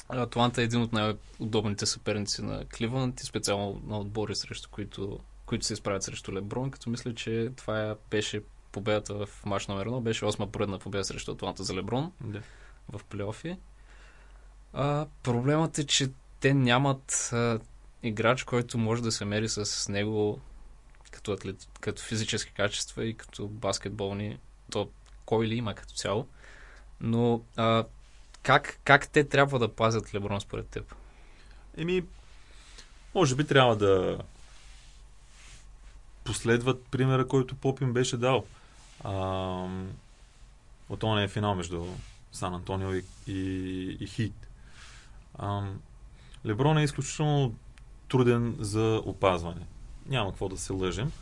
Атланта 0.09 0.61
е 0.61 0.65
един 0.65 0.83
от 0.83 0.93
най-удобните 0.93 1.87
съперници 1.87 2.43
на 2.43 2.65
Кливънд 2.65 3.21
и 3.21 3.27
специално 3.27 3.83
на 3.87 3.99
отбори, 3.99 4.37
срещу 4.37 4.69
които, 4.71 5.21
които 5.47 5.67
се 5.67 5.73
изправят 5.73 6.03
срещу 6.03 6.33
Леброн, 6.33 6.71
като 6.71 6.91
мисля, 6.91 7.15
че 7.15 7.51
това 7.57 7.97
беше 8.11 8.43
победата 8.73 9.27
в 9.27 9.47
матч 9.47 9.67
номер 9.67 9.89
1, 9.89 10.01
беше 10.01 10.25
осма 10.25 10.47
поредна 10.47 10.79
победа 10.79 11.05
срещу 11.05 11.33
Атланта 11.33 11.65
за 11.65 11.75
Леброн 11.75 12.13
да. 12.21 12.43
в 12.93 13.05
плейофи. 13.05 13.57
А, 14.73 15.07
проблемът 15.23 15.79
е, 15.79 15.87
че 15.87 16.09
те 16.41 16.55
нямат 16.55 17.31
а, 17.33 17.61
играч, 18.03 18.45
който 18.45 18.79
може 18.79 19.03
да 19.03 19.13
се 19.13 19.25
мери 19.25 19.49
с 19.49 19.89
него 19.93 20.41
като, 21.11 21.33
атлет, 21.33 21.69
като 21.81 22.03
физически 22.03 22.53
качества 22.53 23.05
и 23.05 23.15
като 23.15 23.49
баскетболни, 23.49 24.39
то 24.71 24.91
кой 25.25 25.47
ли 25.47 25.55
има 25.55 25.75
като 25.75 25.95
цяло. 25.95 26.27
Но 27.01 27.43
а, 27.57 27.85
как, 28.43 28.81
как 28.85 29.09
те 29.09 29.25
трябва 29.25 29.59
да 29.59 29.75
пазят 29.75 30.15
Леброн 30.15 30.41
според 30.41 30.67
теб? 30.67 30.95
Еми, 31.77 32.05
може 33.15 33.35
би 33.35 33.47
трябва 33.47 33.77
да 33.77 34.19
последват 36.25 36.87
примера, 36.87 37.29
който 37.29 37.55
Поп 37.55 37.81
им 37.81 37.93
беше 37.93 38.17
дал. 38.17 38.45
А, 39.05 39.13
от 40.89 41.03
ония 41.03 41.25
е 41.25 41.29
финал 41.29 41.55
между 41.55 41.87
Сан 42.33 42.55
Антонио 42.55 42.95
и, 42.95 43.05
и, 43.27 43.97
и 44.01 44.07
Хит. 44.07 44.49
А, 45.39 45.63
Леброн 46.47 46.79
е 46.79 46.85
изключително 46.85 47.55
труден 48.09 48.57
за 48.59 49.03
опазване 49.05 49.67
няма 50.09 50.31
какво 50.31 50.49
да 50.49 50.59
се 50.59 50.73
лъжим. 50.73 51.13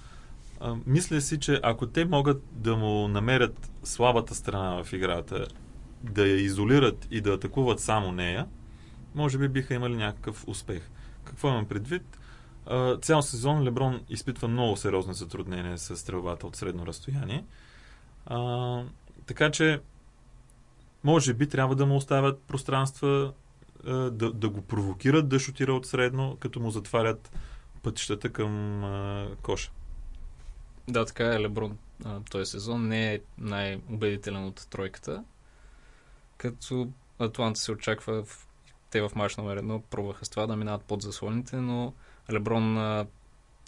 А, 0.60 0.76
мисля 0.86 1.20
си, 1.20 1.40
че 1.40 1.60
ако 1.62 1.86
те 1.86 2.04
могат 2.04 2.42
да 2.52 2.76
му 2.76 3.08
намерят 3.08 3.70
слабата 3.84 4.34
страна 4.34 4.84
в 4.84 4.92
играта, 4.92 5.46
да 6.02 6.26
я 6.26 6.36
изолират 6.36 7.08
и 7.10 7.20
да 7.20 7.32
атакуват 7.32 7.80
само 7.80 8.12
нея, 8.12 8.46
може 9.14 9.38
би 9.38 9.48
биха 9.48 9.74
имали 9.74 9.96
някакъв 9.96 10.48
успех. 10.48 10.90
Какво 11.24 11.48
имам 11.48 11.66
предвид? 11.66 12.18
Цял 13.02 13.22
сезон 13.22 13.62
Леброн 13.62 14.00
изпитва 14.08 14.48
много 14.48 14.76
сериозни 14.76 15.14
затруднения 15.14 15.78
с 15.78 15.96
стрелбата 15.96 16.46
от 16.46 16.56
средно 16.56 16.86
разстояние 16.86 17.44
А, 18.26 18.82
така 19.26 19.50
че, 19.50 19.80
може 21.04 21.34
би 21.34 21.48
трябва 21.48 21.74
да 21.74 21.86
му 21.86 21.96
оставят 21.96 22.40
пространства, 22.40 23.32
да, 23.84 24.10
да 24.10 24.48
го 24.48 24.62
провокират 24.62 25.28
да 25.28 25.38
шутира 25.38 25.72
от 25.72 25.86
средно, 25.86 26.36
като 26.40 26.60
му 26.60 26.70
затварят 26.70 27.32
пътищата 27.82 28.32
към 28.32 28.84
а, 28.84 29.28
коша. 29.42 29.70
Да, 30.88 31.04
така 31.04 31.34
е. 31.34 31.40
Леброн 31.40 31.78
този 32.30 32.50
сезон 32.50 32.88
не 32.88 33.14
е 33.14 33.20
най-убедителен 33.38 34.44
от 34.44 34.66
тройката. 34.70 35.24
Като 36.36 36.88
Атланта 37.18 37.60
се 37.60 37.72
очаква 37.72 38.24
в, 38.24 38.46
те 38.90 39.02
в 39.02 39.10
матч 39.14 39.36
номер 39.36 39.56
едно 39.56 39.80
пробваха 39.80 40.24
с 40.24 40.28
това 40.28 40.46
да 40.46 40.56
минават 40.56 40.82
под 40.82 41.02
заслоните, 41.02 41.56
но 41.56 41.92
Леброн 42.32 42.78
а, 42.78 43.06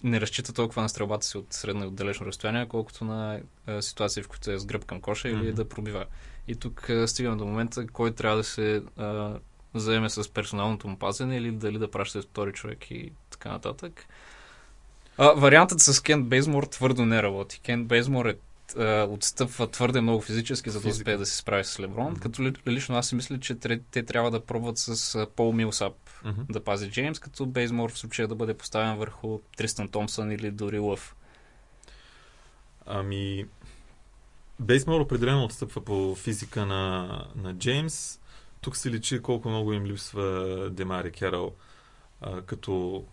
не 0.03 0.21
разчита 0.21 0.53
толкова 0.53 0.81
на 0.81 0.89
стрелбата 0.89 1.25
си 1.25 1.37
от 1.37 1.53
средно 1.53 1.83
и 1.83 1.87
от 1.87 1.95
далечно 1.95 2.25
разстояние, 2.25 2.67
колкото 2.67 3.05
на 3.05 3.39
а, 3.67 3.81
ситуации, 3.81 4.23
в 4.23 4.27
които 4.27 4.51
е 4.51 4.59
с 4.59 4.65
гръб 4.65 4.85
към 4.85 5.01
коша 5.01 5.29
или 5.29 5.47
Мгм. 5.47 5.55
да 5.55 5.69
пробива. 5.69 6.05
И 6.47 6.55
тук 6.55 6.89
а, 6.89 7.07
стигаме 7.07 7.35
до 7.35 7.45
момента, 7.45 7.87
кой 7.87 8.11
трябва 8.11 8.37
да 8.37 8.43
се 8.43 8.83
а, 8.97 9.39
заеме 9.75 10.09
с 10.09 10.33
персоналното 10.33 10.87
му 10.87 10.97
пазене 10.97 11.37
или 11.37 11.51
дали 11.51 11.77
да 11.77 11.91
праща 11.91 12.21
втори 12.21 12.53
човек 12.53 12.91
и 12.91 13.11
така 13.29 13.51
нататък. 13.51 14.05
А, 15.17 15.31
вариантът 15.31 15.79
с 15.79 16.01
Кент 16.01 16.27
Бейзмор 16.27 16.63
твърдо 16.63 17.05
не 17.05 17.23
работи. 17.23 17.59
Кент 17.59 17.87
Бейзмор 17.87 18.25
е 18.25 18.37
отстъпва 19.09 19.67
твърде 19.71 20.01
много 20.01 20.21
физически, 20.21 20.69
за 20.69 20.81
да 20.81 20.89
успее 20.89 21.17
да 21.17 21.25
се 21.25 21.37
справи 21.37 21.63
с 21.63 21.79
Леброн. 21.79 22.11
Мгм. 22.11 22.19
Като 22.19 22.43
ли- 22.43 22.53
лично 22.67 22.95
аз 22.95 23.07
си 23.07 23.15
мисля, 23.15 23.39
че 23.39 23.55
те 23.91 24.03
трябва 24.03 24.31
да 24.31 24.45
пробват 24.45 24.77
с 24.77 25.15
а, 25.15 25.27
Пол 25.35 25.51
Милсап 25.53 25.93
Мгм. 26.25 26.41
да 26.49 26.63
пази 26.63 26.91
Джеймс, 26.91 27.19
като 27.19 27.45
Бейзмор 27.45 27.91
в 27.91 27.97
случая 27.97 28.27
да 28.27 28.35
бъде 28.35 28.53
поставен 28.53 28.97
върху 28.97 29.39
Тристан 29.57 29.87
Томсън 29.89 30.31
или 30.31 30.51
дори 30.51 30.79
Лъв. 30.79 31.15
Ами, 32.85 33.45
Бейсмор 34.59 35.01
определено 35.01 35.43
отстъпва 35.45 35.81
по 35.85 36.15
физика 36.15 36.65
на, 36.65 37.07
на 37.35 37.53
Джеймс. 37.53 38.19
Тук 38.61 38.77
се 38.77 38.91
личи 38.91 39.21
колко 39.21 39.49
много 39.49 39.73
им 39.73 39.85
липсва 39.85 40.69
Демари 40.71 41.11
Керал 41.11 41.51
а, 42.21 42.41
като 42.41 43.03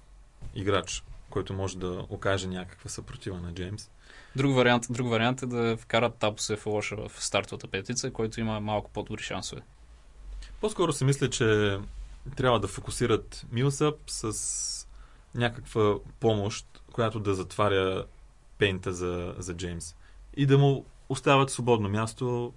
играч, 0.54 1.04
който 1.30 1.54
може 1.54 1.78
да 1.78 2.06
окаже 2.08 2.46
някаква 2.46 2.90
съпротива 2.90 3.40
на 3.40 3.54
Джеймс. 3.54 3.90
Друг 4.36 4.54
вариант, 4.54 4.86
друг 4.90 5.08
вариант 5.08 5.42
е 5.42 5.46
да 5.46 5.76
вкарат 5.76 6.14
Тапо 6.14 6.42
лоша 6.66 6.96
в 6.96 7.24
стартовата 7.24 7.68
петица, 7.68 8.10
който 8.10 8.40
има 8.40 8.60
малко 8.60 8.90
по-добри 8.90 9.22
шансове. 9.22 9.62
По-скоро 10.60 10.92
си 10.92 11.04
мисля, 11.04 11.30
че 11.30 11.78
трябва 12.36 12.60
да 12.60 12.68
фокусират 12.68 13.46
Милсъп 13.52 13.98
с 14.06 14.86
някаква 15.34 15.94
помощ, 16.20 16.66
която 16.92 17.20
да 17.20 17.34
затваря 17.34 18.04
пейнта 18.58 18.92
за, 18.92 19.34
за 19.38 19.54
Джеймс. 19.54 19.94
И 20.36 20.46
да 20.46 20.58
му 20.58 20.84
оставят 21.08 21.50
свободно 21.50 21.88
място 21.88 22.52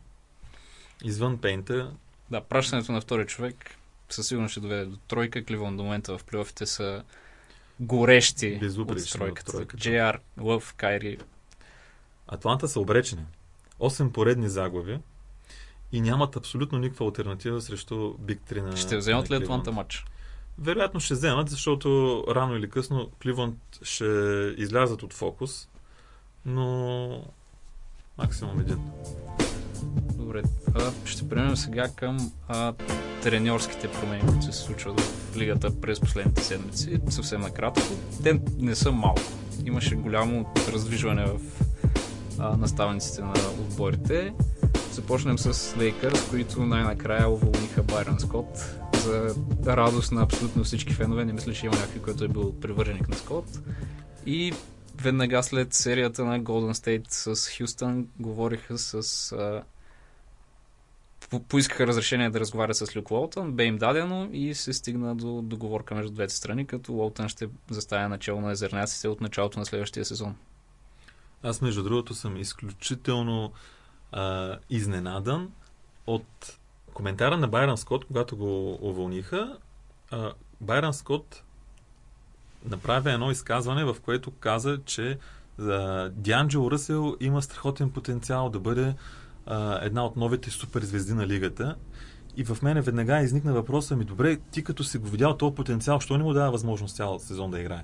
извън 1.03 1.37
пейнта. 1.37 1.91
Да, 2.31 2.41
пращането 2.41 2.91
на 2.91 3.01
втори 3.01 3.25
човек 3.27 3.75
със 4.09 4.27
сигурност 4.27 4.51
ще 4.51 4.59
доведе 4.59 4.85
до 4.85 4.97
тройка. 4.97 5.43
Кливон 5.43 5.77
до 5.77 5.83
момента 5.83 6.17
в 6.17 6.23
плейофите 6.23 6.65
са 6.65 7.03
горещи 7.79 8.57
Безупречни 8.59 9.29
от 9.29 9.45
тройката. 9.45 9.57
JR, 9.57 10.19
Лъв, 10.39 10.73
Кайри. 10.73 11.17
Атланта 12.31 12.67
са 12.67 12.79
обречени. 12.79 13.25
8 13.79 14.11
поредни 14.11 14.49
загуби 14.49 14.99
и 15.91 16.01
нямат 16.01 16.35
абсолютно 16.35 16.79
никаква 16.79 17.05
альтернатива 17.05 17.61
срещу 17.61 18.13
Биг 18.19 18.41
3 18.51 18.61
на 18.61 18.77
Ще 18.77 18.97
вземат 18.97 19.31
ли. 19.31 19.35
Атланта 19.35 19.71
матч? 19.71 20.05
Вероятно 20.59 20.99
ще 20.99 21.13
вземат, 21.13 21.49
защото 21.49 22.23
рано 22.29 22.55
или 22.55 22.69
късно 22.69 23.09
Кливланд 23.21 23.57
ще 23.81 24.05
излязат 24.57 25.03
от 25.03 25.13
фокус, 25.13 25.69
но 26.45 27.23
максимум 28.17 28.59
един. 28.59 28.79
Добре, 30.13 30.43
а, 30.75 30.91
ще 31.05 31.29
преминем 31.29 31.55
сега 31.57 31.89
към 31.95 32.31
а, 32.47 32.73
треньорските 33.23 33.91
промени, 33.91 34.27
които 34.27 34.45
се 34.45 34.51
случват 34.51 34.99
в 34.99 35.37
лигата 35.37 35.81
през 35.81 35.99
последните 35.99 36.43
седмици. 36.43 36.99
Съвсем 37.09 37.41
накратко. 37.41 37.81
Те 38.23 38.41
не 38.57 38.75
са 38.75 38.91
малко. 38.91 39.21
Имаше 39.65 39.95
голямо 39.95 40.53
раздвижване 40.73 41.25
в 41.25 41.39
а, 42.39 42.57
наставниците 42.57 43.21
на 43.21 43.33
отборите. 43.59 44.33
Започнем 44.91 45.39
с 45.39 45.77
Лейкърс, 45.77 46.29
които 46.29 46.65
най-накрая 46.65 47.29
уволниха 47.29 47.83
Байрон 47.83 48.19
Скот 48.19 48.75
за 48.93 49.35
радост 49.67 50.11
на 50.11 50.21
абсолютно 50.23 50.63
всички 50.63 50.93
фенове. 50.93 51.25
Не 51.25 51.33
мисля, 51.33 51.53
че 51.53 51.65
има 51.65 51.75
някой, 51.75 52.01
който 52.01 52.23
е 52.23 52.27
бил 52.27 52.59
привърженик 52.59 53.09
на 53.09 53.15
Скот. 53.15 53.45
И 54.25 54.53
веднага 55.01 55.43
след 55.43 55.73
серията 55.73 56.25
на 56.25 56.41
Golden 56.41 56.73
State 56.73 57.35
с 57.35 57.57
Хюстън 57.57 58.07
говориха 58.19 58.77
с... 58.77 59.31
А, 59.31 59.63
по- 61.29 61.39
поискаха 61.39 61.87
разрешение 61.87 62.29
да 62.29 62.39
разговарят 62.39 62.77
с 62.77 62.95
Люк 62.95 63.11
Уолтън, 63.11 63.51
бе 63.51 63.63
им 63.63 63.77
дадено 63.77 64.29
и 64.31 64.55
се 64.55 64.73
стигна 64.73 65.15
до 65.15 65.41
договорка 65.41 65.95
между 65.95 66.11
двете 66.11 66.35
страни, 66.35 66.67
като 66.67 66.93
Уолтън 66.93 67.29
ще 67.29 67.49
застане 67.69 68.07
начало 68.07 68.41
на 68.41 68.51
езерняците 68.51 69.07
от 69.07 69.21
началото 69.21 69.59
на 69.59 69.65
следващия 69.65 70.05
сезон. 70.05 70.35
Аз, 71.43 71.61
между 71.61 71.83
другото, 71.83 72.13
съм 72.13 72.37
изключително 72.37 73.51
а, 74.11 74.57
изненадан 74.69 75.51
от 76.07 76.57
коментара 76.93 77.37
на 77.37 77.47
Байрон 77.47 77.77
Скот, 77.77 78.05
когато 78.05 78.37
го 78.37 78.77
уволниха. 78.81 79.57
А, 80.11 80.33
Байрон 80.61 80.93
Скот 80.93 81.43
направи 82.65 83.09
едно 83.09 83.31
изказване, 83.31 83.85
в 83.85 83.97
което 84.01 84.31
каза, 84.31 84.79
че 84.85 85.17
а, 85.59 86.11
Ръсел 86.71 87.17
има 87.19 87.41
страхотен 87.41 87.91
потенциал 87.91 88.49
да 88.49 88.59
бъде 88.59 88.95
а, 89.45 89.85
една 89.85 90.05
от 90.05 90.15
новите 90.15 90.49
суперзвезди 90.51 91.13
на 91.13 91.27
лигата. 91.27 91.75
И 92.37 92.43
в 92.43 92.61
мене 92.61 92.81
веднага 92.81 93.21
изникна 93.21 93.53
въпроса 93.53 93.95
ми, 93.95 94.05
добре, 94.05 94.37
ти 94.51 94.63
като 94.63 94.83
си 94.83 94.97
го 94.97 95.07
видял 95.07 95.37
този 95.37 95.55
потенциал, 95.55 95.99
що 95.99 96.17
не 96.17 96.23
му 96.23 96.33
дава 96.33 96.51
възможност 96.51 96.95
цял 96.95 97.19
сезон 97.19 97.51
да 97.51 97.59
играе? 97.59 97.83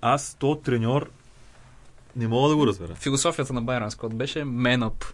Аз, 0.00 0.36
то 0.38 0.56
треньор, 0.56 1.10
не 2.16 2.28
мога 2.28 2.48
да 2.48 2.56
го 2.56 2.66
разбера. 2.66 2.94
Философията 2.94 3.52
на 3.52 3.62
Байрон 3.62 3.90
Скот 3.90 4.14
беше 4.14 4.38
man 4.38 4.90
up. 4.90 5.04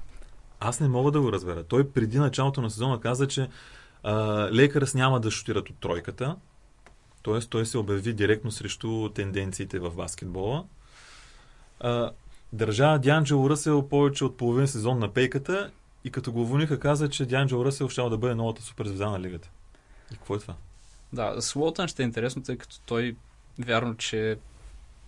Аз 0.61 0.81
не 0.81 0.89
мога 0.89 1.11
да 1.11 1.21
го 1.21 1.33
разбера. 1.33 1.65
Той 1.65 1.91
преди 1.91 2.19
началото 2.19 2.63
на 2.63 2.71
сезона 2.71 3.01
каза, 3.01 3.29
че 3.29 3.49
а, 4.03 4.15
Лекърс 4.53 4.95
няма 4.95 5.21
да 5.21 5.31
шутират 5.31 5.71
от 5.71 5.77
тройката. 5.77 6.37
Тоест, 7.23 7.51
той 7.51 7.67
се 7.67 7.79
обяви 7.79 8.13
директно 8.13 8.51
срещу 8.51 9.09
тенденциите 9.09 9.79
в 9.79 9.91
баскетбола. 9.91 10.65
А, 11.81 12.11
държа 12.53 12.99
Дианджело 12.99 13.51
Ръсел 13.51 13.89
повече 13.89 14.25
от 14.25 14.37
половин 14.37 14.69
сезон 14.69 14.99
на 14.99 15.13
пейката 15.13 15.71
и 16.05 16.11
като 16.11 16.33
го 16.33 16.43
уволниха 16.43 16.81
каза, 16.81 17.09
че 17.09 17.27
Дианджело 17.27 17.65
Ръсел 17.65 17.89
ще 17.89 18.03
да 18.03 18.19
бъде 18.19 18.35
новата 18.35 18.63
суперзвезда 18.63 19.11
на 19.11 19.21
лигата. 19.21 19.51
И 20.13 20.15
какво 20.15 20.35
е 20.35 20.39
това? 20.39 20.55
Да, 21.13 21.43
с 21.43 21.57
Уолтън 21.57 21.89
ще 21.89 22.03
е 22.03 22.07
интересно, 22.07 22.43
тъй 22.43 22.57
като 22.57 22.81
той 22.87 23.17
вярно, 23.59 23.97
че 23.97 24.39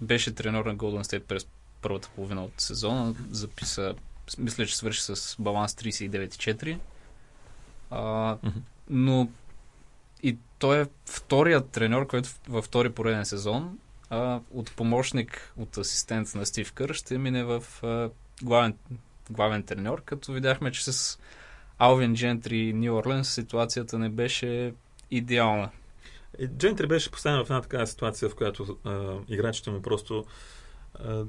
беше 0.01 0.35
тренер 0.35 0.65
на 0.65 0.77
Golden 0.77 1.03
State 1.03 1.23
през 1.23 1.47
първата 1.83 2.09
половина 2.15 2.45
от 2.45 2.61
сезона. 2.61 3.15
Записа, 3.31 3.95
мисля, 4.39 4.67
че 4.67 4.77
свърши 4.77 5.03
с 5.03 5.37
баланс 5.39 5.75
39,4. 5.75 6.79
А, 7.91 8.37
но 8.91 9.29
и 10.23 10.37
той 10.59 10.81
е 10.81 10.87
вторият 11.07 11.71
треньор, 11.71 12.07
който 12.07 12.29
във 12.49 12.65
втори 12.65 12.91
пореден 12.91 13.25
сезон 13.25 13.79
а, 14.11 14.41
от 14.51 14.73
помощник, 14.77 15.53
от 15.57 15.77
асистент 15.77 16.35
на 16.35 16.47
Стив 16.47 16.73
Кър 16.73 16.93
ще 16.93 17.19
мине 17.19 17.45
в 17.45 17.65
а, 17.83 18.11
главен, 18.43 18.75
главен 19.31 19.63
треньор, 19.63 20.03
като 20.05 20.33
видяхме, 20.33 20.73
че 20.73 20.93
с 20.93 21.19
Алвин 21.79 22.15
Джентри 22.15 22.59
и 22.59 22.73
Нью 22.73 22.97
Орлендс 22.97 23.35
ситуацията 23.35 23.99
не 23.99 24.09
беше 24.09 24.75
идеална. 25.11 25.71
Е, 26.39 26.47
Джентри 26.47 26.87
беше 26.87 27.11
поставен 27.11 27.45
в 27.45 27.51
една 27.51 27.61
такава 27.61 27.87
ситуация, 27.87 28.29
в 28.29 28.35
която 28.35 28.79
а, 28.85 29.17
играчите 29.29 29.71
му 29.71 29.83
просто 29.83 30.25
а, 30.95 31.25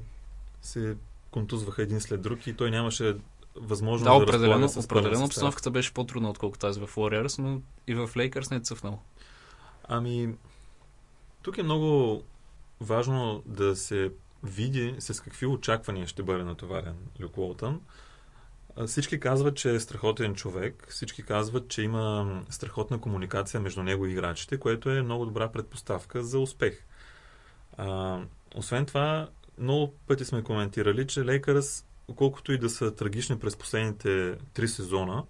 се 0.62 0.96
контузваха 1.30 1.82
един 1.82 2.00
след 2.00 2.22
друг 2.22 2.46
и 2.46 2.56
той 2.56 2.70
нямаше 2.70 3.16
възможност 3.56 4.04
Да, 4.04 4.18
да, 4.18 4.24
определено, 4.24 4.68
пълен 4.68 4.84
определено 4.84 5.24
обстановката 5.24 5.70
беше 5.70 5.94
по-трудна, 5.94 6.30
отколкото 6.30 6.60
тази 6.60 6.80
в 6.80 6.94
Warriors, 6.96 7.38
но 7.38 7.60
и 7.86 7.94
в 7.94 8.08
Lakers 8.08 8.50
не 8.50 8.56
е 8.56 8.60
цъфнал. 8.60 9.02
Ами, 9.88 10.34
тук 11.42 11.58
е 11.58 11.62
много 11.62 12.22
важно 12.80 13.42
да 13.46 13.76
се 13.76 14.12
види 14.42 14.94
с 14.98 15.20
какви 15.20 15.46
очаквания 15.46 16.06
ще 16.06 16.22
бъде 16.22 16.44
натоварен 16.44 16.96
Люк 17.20 17.38
Уолтън. 17.38 17.80
Всички 18.86 19.20
казват, 19.20 19.56
че 19.56 19.74
е 19.74 19.80
страхотен 19.80 20.34
човек, 20.34 20.86
всички 20.90 21.22
казват, 21.22 21.68
че 21.68 21.82
има 21.82 22.42
страхотна 22.50 23.00
комуникация 23.00 23.60
между 23.60 23.82
него 23.82 24.06
и 24.06 24.12
играчите, 24.12 24.58
което 24.58 24.90
е 24.90 25.02
много 25.02 25.24
добра 25.24 25.52
предпоставка 25.52 26.22
за 26.22 26.38
успех. 26.38 26.84
А, 27.76 28.20
освен 28.54 28.86
това, 28.86 29.28
много 29.60 29.94
пъти 30.06 30.24
сме 30.24 30.42
коментирали, 30.42 31.06
че 31.06 31.24
Лейкърс, 31.24 31.84
колкото 32.16 32.52
и 32.52 32.58
да 32.58 32.70
са 32.70 32.94
трагични 32.94 33.38
през 33.38 33.56
последните 33.56 34.36
три 34.54 34.68
сезона, 34.68 35.24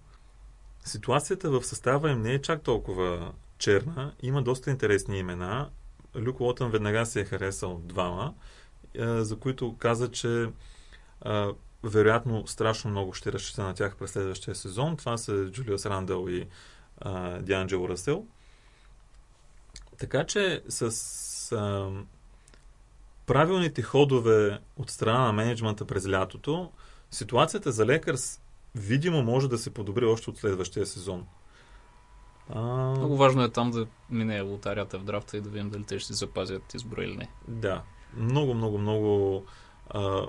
ситуацията 0.85 1.49
в 1.49 1.63
състава 1.63 2.11
им 2.11 2.21
не 2.21 2.33
е 2.33 2.41
чак 2.41 2.61
толкова 2.61 3.33
черна. 3.57 4.13
Има 4.21 4.41
доста 4.41 4.71
интересни 4.71 5.17
имена. 5.17 5.69
Люк 6.15 6.39
Уотън 6.39 6.71
веднага 6.71 7.05
се 7.05 7.21
е 7.21 7.25
харесал 7.25 7.81
двама, 7.83 8.33
а, 8.99 9.23
за 9.23 9.39
които 9.39 9.75
каза, 9.79 10.11
че 10.11 10.49
а, 11.21 11.53
вероятно 11.83 12.47
страшно 12.47 12.91
много 12.91 13.13
ще 13.13 13.31
разчита 13.31 13.63
на 13.63 13.73
тях 13.73 13.95
през 13.95 14.11
следващия 14.11 14.55
сезон. 14.55 14.97
Това 14.97 15.17
са 15.17 15.51
Джулиус 15.51 15.85
Рандъл 15.85 16.27
и 16.29 16.47
Дианджело 17.41 17.89
Расел. 17.89 18.25
Така 19.97 20.23
че 20.23 20.63
с 20.69 20.91
правилните 23.31 23.81
ходове 23.81 24.59
от 24.77 24.89
страна 24.89 25.25
на 25.25 25.33
менеджмента 25.33 25.85
през 25.85 26.09
лятото, 26.09 26.71
ситуацията 27.11 27.71
за 27.71 27.85
Лекърс 27.85 28.41
видимо 28.75 29.23
може 29.23 29.49
да 29.49 29.57
се 29.57 29.73
подобри 29.73 30.05
още 30.05 30.29
от 30.29 30.37
следващия 30.37 30.85
сезон. 30.85 31.25
А... 32.49 32.61
Много 32.97 33.17
важно 33.17 33.43
е 33.43 33.51
там 33.51 33.71
да 33.71 33.87
мине 34.09 34.41
лотарията 34.41 34.99
в 34.99 35.03
драфта 35.03 35.37
и 35.37 35.41
да 35.41 35.49
видим 35.49 35.69
дали 35.69 35.83
те 35.83 35.99
ще 35.99 36.07
си 36.07 36.13
запазят 36.13 36.73
избора 36.73 37.03
или 37.03 37.17
не. 37.17 37.29
Да. 37.47 37.83
Много, 38.17 38.53
много, 38.53 38.77
много 38.77 39.43
а, 39.89 40.21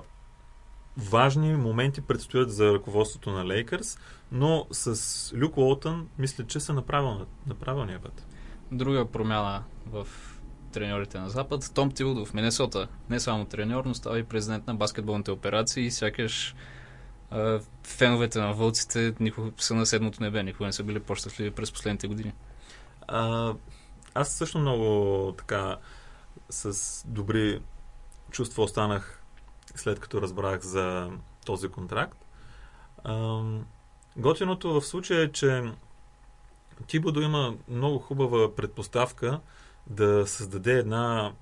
важни 0.97 1.55
моменти 1.55 2.01
предстоят 2.01 2.51
за 2.51 2.73
ръководството 2.73 3.31
на 3.31 3.47
Лейкърс, 3.47 3.97
но 4.31 4.67
с 4.71 5.33
Люк 5.37 5.57
Уолтън 5.57 6.07
мисля, 6.17 6.47
че 6.47 6.59
са 6.59 6.73
на, 6.73 6.81
правилна, 6.81 7.25
на 7.47 7.55
правилния 7.55 7.99
път. 8.01 8.27
Друга 8.71 9.05
промяна 9.05 9.63
в 9.85 10.07
треньорите 10.73 11.19
на 11.19 11.29
Запад. 11.29 11.71
Том 11.73 11.91
Тилдов 11.91 12.27
в 12.29 12.33
Миннесота. 12.33 12.87
Не 13.09 13.19
само 13.19 13.45
треньор, 13.45 13.85
но 13.85 13.93
става 13.93 14.19
и 14.19 14.23
президент 14.23 14.67
на 14.67 14.75
баскетболните 14.75 15.31
операции 15.31 15.85
и 15.85 15.91
сякаш 15.91 16.55
а, 17.31 17.59
феновете 17.83 18.39
на 18.39 18.53
вълците 18.53 19.13
никога 19.19 19.51
са 19.57 19.75
на 19.75 19.85
седмото 19.85 20.23
небе, 20.23 20.43
никога 20.43 20.65
не 20.65 20.73
са 20.73 20.83
били 20.83 20.99
по-щастливи 20.99 21.51
през 21.51 21.71
последните 21.71 22.07
години. 22.07 22.33
А, 23.07 23.53
аз 24.13 24.29
също 24.29 24.59
много 24.59 25.31
така 25.37 25.77
с 26.49 27.03
добри 27.07 27.61
чувства 28.31 28.63
останах 28.63 29.23
след 29.75 29.99
като 29.99 30.21
разбрах 30.21 30.61
за 30.61 31.09
този 31.45 31.69
контракт. 31.69 32.17
А, 33.03 33.43
готиното 34.17 34.73
в 34.73 34.81
случая 34.81 35.21
е, 35.21 35.31
че 35.31 35.63
Тибодо 36.87 37.21
има 37.21 37.55
много 37.67 37.99
хубава 37.99 38.55
предпоставка 38.55 39.39
да 39.87 40.27
създаде 40.27 40.73
една 40.79 41.33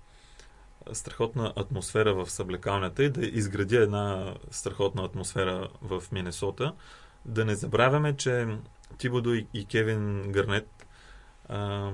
страхотна 0.94 1.54
атмосфера 1.56 2.14
в 2.14 2.30
съблекалнята 2.30 3.04
и 3.04 3.10
да 3.10 3.26
изгради 3.26 3.76
една 3.76 4.36
страхотна 4.52 5.04
атмосфера 5.04 5.70
в 5.82 6.04
Миннесота. 6.12 6.74
Да 7.26 7.46
не 7.46 7.56
забравяме, 7.56 8.18
че 8.18 8.48
Тибодо 8.98 9.34
и 9.34 9.66
Кевин 9.72 10.32
Гърнет 10.32 10.88
а, 11.50 11.92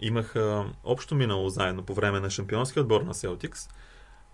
имаха 0.00 0.66
общо 0.84 1.14
минало 1.14 1.48
заедно 1.48 1.82
по 1.82 1.94
време 1.94 2.20
на 2.20 2.30
шампионския 2.30 2.82
отбор 2.82 3.00
на 3.00 3.14
Селтикс, 3.14 3.68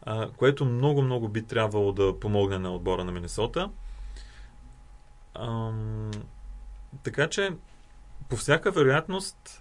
а, 0.03 0.29
което 0.37 0.65
много-много 0.65 1.29
би 1.29 1.43
трябвало 1.43 1.93
да 1.93 2.21
помогне 2.21 2.59
на 2.59 2.75
отбора 2.75 3.05
на 3.05 3.13
Миннесота. 3.13 3.71
А, 5.35 5.73
така 7.03 7.29
че, 7.29 7.51
по 8.29 8.37
всяка 8.37 8.71
вероятност, 8.71 9.60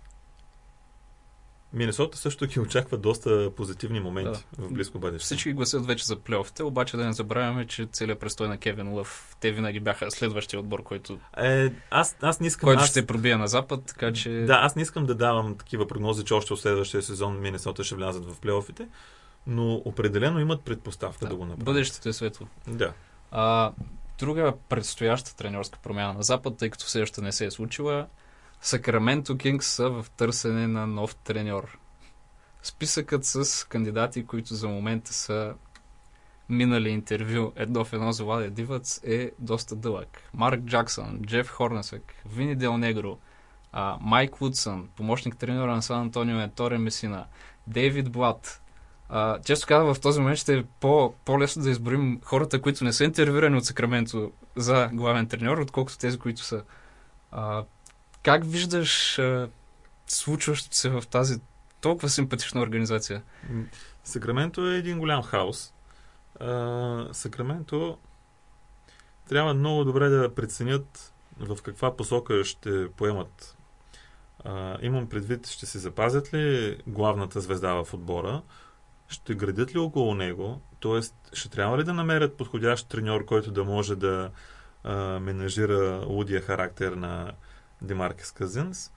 Миннесота 1.74 2.18
също 2.18 2.46
ги 2.46 2.60
очаква 2.60 2.98
доста 2.98 3.52
позитивни 3.56 4.00
моменти 4.00 4.44
да. 4.58 4.66
в 4.66 4.74
близко 4.74 5.00
бъдеще. 5.00 5.26
Всички 5.26 5.54
гласят 5.54 5.86
вече 5.86 6.06
за 6.06 6.16
плейофите, 6.16 6.64
обаче 6.64 6.98
да 6.98 7.06
не 7.06 7.14
забравяме, 7.14 7.68
че 7.68 7.86
целият 7.86 8.20
престой 8.20 8.48
на 8.48 8.58
Кевин 8.58 8.94
Лъв, 8.94 9.36
те 9.40 9.52
винаги 9.52 9.80
бяха 9.80 10.12
следващия 10.12 10.60
отбор, 10.60 10.84
който, 10.84 11.20
е, 11.38 11.72
аз, 11.92 12.18
аз 12.22 12.40
не 12.40 12.48
искам, 12.48 12.68
който 12.68 12.84
аз... 12.84 12.90
ще 12.90 13.08
пробие 13.08 13.38
на 13.38 13.48
запад, 13.48 13.86
така 13.86 14.14
че... 14.14 14.30
Да, 14.30 14.60
аз 14.62 14.76
не 14.76 14.82
искам 14.82 15.06
да 15.06 15.16
давам 15.16 15.58
такива 15.58 15.88
прогнози, 15.88 16.26
че 16.26 16.34
още 16.34 16.54
от 16.54 16.60
следващия 16.60 17.02
сезон 17.02 17.40
Миннесота 17.40 17.84
ще 17.84 17.96
влязат 17.96 18.26
в 18.26 18.40
плейофите, 18.40 18.88
но 19.48 19.74
определено 19.74 20.40
имат 20.40 20.62
предпоставка 20.62 21.26
да, 21.26 21.30
да 21.30 21.36
го 21.36 21.46
направят. 21.46 21.66
Бъдещето 21.66 22.10
е 22.10 22.14
светло. 22.14 22.48
Да. 22.68 22.94
А, 23.32 23.72
друга 24.20 24.54
предстояща 24.70 25.36
тренерска 25.36 25.80
промяна 25.84 26.14
на 26.14 26.24
Запад, 26.24 26.58
тъй 26.58 26.70
като 26.70 26.86
все 26.86 27.02
още 27.02 27.22
не 27.22 27.32
се 27.32 27.46
е 27.46 27.52
случила, 27.52 28.08
Сакраменто 28.62 29.38
Кингс 29.38 29.68
са 29.68 29.90
в 29.90 30.06
търсене 30.18 30.68
на 30.68 30.88
нов 30.88 31.16
треньор. 31.16 31.80
Списъкът 32.64 33.26
с 33.26 33.68
кандидати, 33.68 34.26
които 34.26 34.56
за 34.56 34.68
момента 34.68 35.14
са 35.14 35.54
минали 36.50 36.90
интервю 36.90 37.52
едно 37.56 37.86
в 37.86 37.94
едно 37.94 38.12
за 38.12 38.24
Владя 38.24 38.50
Дивац 38.50 39.00
е 39.04 39.32
доста 39.40 39.76
дълъг. 39.76 40.22
Марк 40.34 40.62
Джаксън, 40.62 41.20
Джеф 41.26 41.50
Хорнесък, 41.50 42.14
Вини 42.26 42.56
Дел 42.56 42.78
Негро, 42.78 43.18
Майк 44.00 44.38
Вудсън, 44.38 44.90
помощник 44.96 45.38
тренера 45.38 45.76
на 45.76 45.82
Сан 45.82 46.02
Антонио 46.02 46.40
е 46.40 46.48
Торе 46.56 46.78
Месина, 46.78 47.26
Дейвид 47.68 48.12
Блат. 48.12 48.62
А, 49.10 49.42
често 49.42 49.68
казвам, 49.68 49.94
в 49.94 50.00
този 50.00 50.20
момент 50.20 50.38
ще 50.38 50.58
е 50.58 50.64
по, 50.80 51.14
по-лесно 51.26 51.64
да 51.64 51.70
изборим 51.70 52.22
хората, 52.24 52.62
които 52.62 52.84
не 52.84 52.94
са 52.94 53.04
интервюирани 53.04 53.58
от 53.58 53.66
Сакраменто 53.66 54.32
за 54.56 54.90
главен 54.94 55.28
треньор, 55.28 55.58
отколкото 55.58 55.98
тези, 55.98 56.20
които 56.20 56.42
са. 56.42 56.64
А, 57.32 57.64
как 58.24 58.46
виждаш 58.46 59.20
а, 59.20 59.50
случващото 60.08 60.76
се 60.76 60.90
в 60.90 61.04
тази 61.10 61.42
толкова 61.82 62.10
симпатична 62.10 62.62
организация. 62.62 63.22
Сакраменто 64.04 64.68
е 64.68 64.78
един 64.78 65.00
голям 65.00 65.24
хаос. 65.24 65.74
Сакраменто 67.12 67.98
трябва 69.30 69.54
много 69.54 69.84
добре 69.84 70.10
да 70.10 70.36
преценят 70.36 71.14
в 71.40 71.58
каква 71.64 71.98
посока 71.98 72.44
ще 72.44 72.92
поемат. 72.92 73.58
А, 74.44 74.78
имам 74.82 75.10
предвид, 75.10 75.48
ще 75.48 75.66
се 75.66 75.80
запазят 75.80 76.34
ли 76.34 76.78
главната 76.88 77.42
звезда 77.42 77.74
в 77.74 77.94
отбора, 77.94 78.42
ще 79.08 79.36
градят 79.36 79.76
ли 79.76 79.80
около 79.80 80.16
него, 80.16 80.62
т.е. 80.82 81.02
ще 81.36 81.50
трябва 81.50 81.78
ли 81.78 81.84
да 81.84 81.94
намерят 81.94 82.38
подходящ 82.38 82.90
треньор, 82.90 83.26
който 83.26 83.52
да 83.52 83.64
може 83.64 83.96
да 83.96 84.32
а, 84.84 85.20
менажира 85.20 86.04
лудия 86.06 86.42
характер 86.42 86.92
на 86.92 87.32
Демаркес 87.82 88.32
Казинс, 88.32 88.92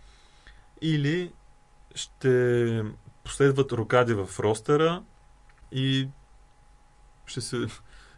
или 0.81 1.33
ще 1.95 2.85
последват 3.25 3.73
рокади 3.73 4.15
в 4.15 4.29
ростера 4.41 5.03
и 5.73 6.09
ще 7.27 7.41
се 7.41 7.67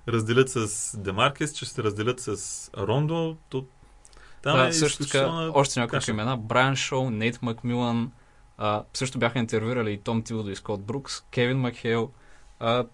разделят 0.08 0.48
с 0.50 0.96
Демаркес, 0.98 1.56
ще 1.56 1.66
се 1.66 1.82
разделят 1.82 2.20
с 2.20 2.70
Рондо. 2.78 3.36
То, 3.48 3.66
там 4.42 4.56
да, 4.56 4.66
е 4.66 4.72
също 4.72 5.04
така, 5.04 5.50
още 5.54 5.80
няколко 5.80 6.10
имена. 6.10 6.36
Брайан 6.36 6.76
Шоу, 6.76 7.10
Нейт 7.10 7.42
Макмилан, 7.42 8.12
а, 8.58 8.84
също 8.94 9.18
бяха 9.18 9.38
интервюирали 9.38 9.92
и 9.92 10.00
Том 10.00 10.22
Тилдо 10.22 10.50
и 10.50 10.56
Скот 10.56 10.82
Брукс, 10.82 11.20
Кевин 11.20 11.58
Макхейл. 11.58 12.10
А, 12.60 12.86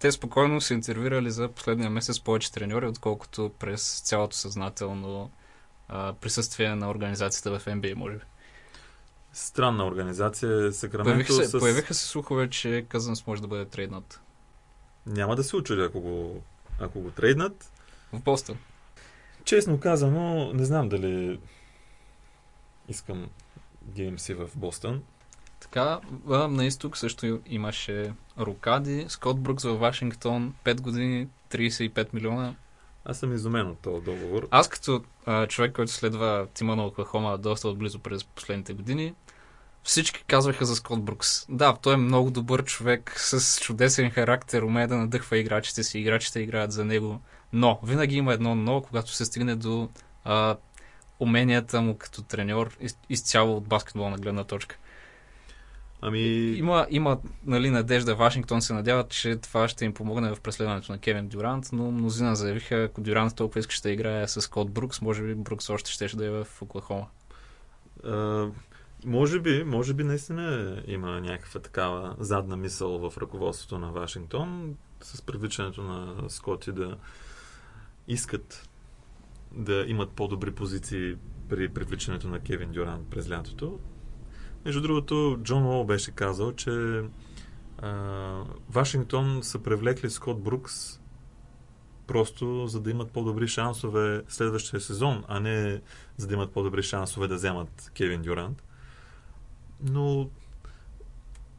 те 0.00 0.12
спокойно 0.12 0.60
се 0.60 0.74
интервюирали 0.74 1.30
за 1.30 1.48
последния 1.48 1.90
месец 1.90 2.20
повече 2.20 2.52
треньори, 2.52 2.86
отколкото 2.86 3.50
през 3.58 4.00
цялото 4.00 4.36
съзнателно 4.36 5.30
а, 5.92 6.12
присъствие 6.12 6.74
на 6.74 6.90
организацията 6.90 7.58
в 7.58 7.64
NBA, 7.64 7.94
може 7.94 8.14
би 8.14 8.24
странна 9.32 9.86
организация. 9.86 10.72
Сакраменто 10.72 11.10
появиха 11.10 11.32
се, 11.32 11.44
с... 11.44 11.58
появиха 11.58 11.94
се 11.94 12.06
слухове, 12.06 12.50
че 12.50 12.86
Къзънс 12.88 13.26
може 13.26 13.42
да 13.42 13.48
бъде 13.48 13.64
трейднат. 13.64 14.20
Няма 15.06 15.36
да 15.36 15.44
се 15.44 15.56
очудя, 15.56 15.84
ако 15.84 16.00
го, 16.00 16.42
ако 16.80 17.00
го 17.00 17.10
трейднат. 17.10 17.72
В 18.12 18.20
Бостън. 18.20 18.58
Честно 19.44 19.80
казано, 19.80 20.52
не 20.52 20.64
знам 20.64 20.88
дали 20.88 21.40
искам 22.88 23.28
GMC 23.90 24.34
в 24.34 24.50
Бостън. 24.56 25.02
Така, 25.60 26.00
на 26.26 26.66
изток 26.66 26.96
също 26.96 27.40
имаше 27.46 28.12
Рокади, 28.38 29.06
Скот 29.08 29.40
Брукс 29.40 29.64
в 29.64 29.74
Вашингтон, 29.74 30.54
5 30.64 30.80
години, 30.80 31.28
35 31.50 32.14
милиона. 32.14 32.54
Аз 33.10 33.18
съм 33.18 33.34
изумен 33.34 33.66
от 33.66 33.78
този 33.78 34.04
договор. 34.04 34.48
Аз 34.50 34.68
като 34.68 35.02
а, 35.26 35.46
човек, 35.46 35.72
който 35.72 35.92
следва 35.92 36.46
тима 36.54 36.76
на 36.76 36.86
Оклахома 36.86 37.36
доста 37.36 37.68
отблизо 37.68 37.98
през 37.98 38.24
последните 38.24 38.72
години, 38.72 39.14
всички 39.82 40.24
казваха 40.26 40.64
за 40.64 40.76
Скот 40.76 41.04
Брукс. 41.04 41.46
Да, 41.48 41.76
той 41.82 41.94
е 41.94 41.96
много 41.96 42.30
добър 42.30 42.64
човек 42.64 43.14
с 43.16 43.60
чудесен 43.60 44.10
характер, 44.10 44.62
умее 44.62 44.86
да 44.86 44.96
надъхва 44.96 45.38
играчите 45.38 45.82
си, 45.82 45.98
играчите 45.98 46.40
играят 46.40 46.72
за 46.72 46.84
него. 46.84 47.20
Но, 47.52 47.80
винаги 47.82 48.16
има 48.16 48.32
едно 48.32 48.54
но, 48.54 48.82
когато 48.82 49.12
се 49.14 49.24
стигне 49.24 49.56
до 49.56 49.88
а, 50.24 50.56
уменията 51.20 51.80
му 51.80 51.98
като 51.98 52.22
треньор 52.22 52.76
из, 52.80 52.98
изцяло 53.08 53.56
от 53.56 53.64
баскетболна 53.64 54.16
гледна 54.16 54.44
точка. 54.44 54.76
Ами... 56.02 56.20
Има, 56.56 56.86
има 56.90 57.18
нали, 57.46 57.70
надежда. 57.70 58.14
Вашингтон 58.14 58.62
се 58.62 58.72
надяват, 58.72 59.10
че 59.10 59.36
това 59.36 59.68
ще 59.68 59.84
им 59.84 59.94
помогне 59.94 60.34
в 60.34 60.40
преследването 60.40 60.92
на 60.92 60.98
Кевин 60.98 61.28
Дюрант, 61.28 61.68
но 61.72 61.90
мнозина 61.90 62.36
заявиха, 62.36 62.76
ако 62.82 63.00
Дюрант 63.00 63.36
толкова 63.36 63.60
искаше 63.60 63.82
да 63.82 63.90
играе 63.90 64.28
с 64.28 64.50
Код 64.50 64.72
Брукс, 64.72 65.00
може 65.00 65.22
би 65.22 65.34
Брукс 65.34 65.70
още 65.70 65.92
ще 65.92 66.16
да 66.16 66.26
е 66.26 66.30
в 66.30 66.46
Оклахома. 66.62 67.06
Uh, 68.04 68.52
може 69.04 69.40
би, 69.40 69.64
може 69.64 69.94
би 69.94 70.04
наистина 70.04 70.76
има 70.86 71.20
някаква 71.20 71.60
такава 71.60 72.16
задна 72.18 72.56
мисъл 72.56 73.10
в 73.10 73.18
ръководството 73.18 73.78
на 73.78 73.92
Вашингтон 73.92 74.76
с 75.02 75.22
привличането 75.22 75.82
на 75.82 76.30
Скоти 76.30 76.72
да 76.72 76.96
искат 78.08 78.68
да 79.52 79.84
имат 79.88 80.10
по-добри 80.10 80.50
позиции 80.50 81.16
при 81.48 81.68
привличането 81.68 82.28
на 82.28 82.40
Кевин 82.40 82.72
Дюрант 82.72 83.10
през 83.10 83.30
лятото. 83.30 83.78
Между 84.64 84.80
другото, 84.80 85.38
Джон 85.42 85.66
Уол 85.66 85.84
беше 85.84 86.10
казал, 86.10 86.52
че 86.52 87.02
а, 87.78 88.44
Вашингтон 88.70 89.42
са 89.42 89.58
привлекли 89.58 90.10
Скот 90.10 90.42
Брукс 90.42 91.00
просто 92.06 92.66
за 92.66 92.80
да 92.80 92.90
имат 92.90 93.10
по-добри 93.10 93.48
шансове 93.48 94.22
следващия 94.28 94.80
сезон, 94.80 95.24
а 95.28 95.40
не 95.40 95.80
за 96.16 96.26
да 96.26 96.34
имат 96.34 96.52
по-добри 96.52 96.82
шансове 96.82 97.28
да 97.28 97.34
вземат 97.34 97.92
Кевин 97.94 98.22
Дюрант. 98.22 98.64
Но 99.82 100.30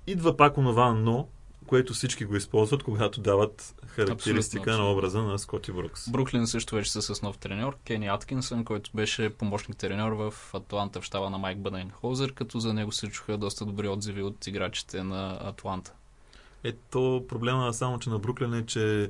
идва 0.07 0.37
пак 0.37 0.57
онова 0.57 0.93
но, 0.93 1.27
което 1.71 1.93
всички 1.93 2.25
го 2.25 2.35
използват, 2.35 2.83
когато 2.83 3.21
дават 3.21 3.75
характеристика 3.87 4.61
абсолютно, 4.61 4.83
на 4.83 4.91
образа 4.91 5.21
на 5.21 5.39
Скоти 5.39 5.71
Брукс. 5.71 6.09
Бруклин 6.09 6.47
също 6.47 6.75
вече 6.75 6.91
са 6.91 7.01
с 7.01 7.21
нов 7.21 7.37
треньор, 7.37 7.77
Кени 7.85 8.07
Аткинсън, 8.07 8.65
който 8.65 8.91
беше 8.93 9.29
помощник 9.29 9.77
треньор 9.77 10.11
в 10.11 10.33
Атланта 10.53 11.01
в 11.01 11.03
щаба 11.03 11.29
на 11.29 11.37
Майк 11.37 11.59
Бъденхолзер, 11.59 12.33
като 12.33 12.59
за 12.59 12.73
него 12.73 12.91
се 12.91 13.07
чуха 13.07 13.37
доста 13.37 13.65
добри 13.65 13.87
отзиви 13.87 14.23
от 14.23 14.47
играчите 14.47 15.03
на 15.03 15.39
Атланта. 15.41 15.93
Ето 16.63 17.25
проблема 17.27 17.73
само, 17.73 17.99
че 17.99 18.09
на 18.09 18.19
Бруклин 18.19 18.53
е, 18.53 18.65
че 18.65 19.09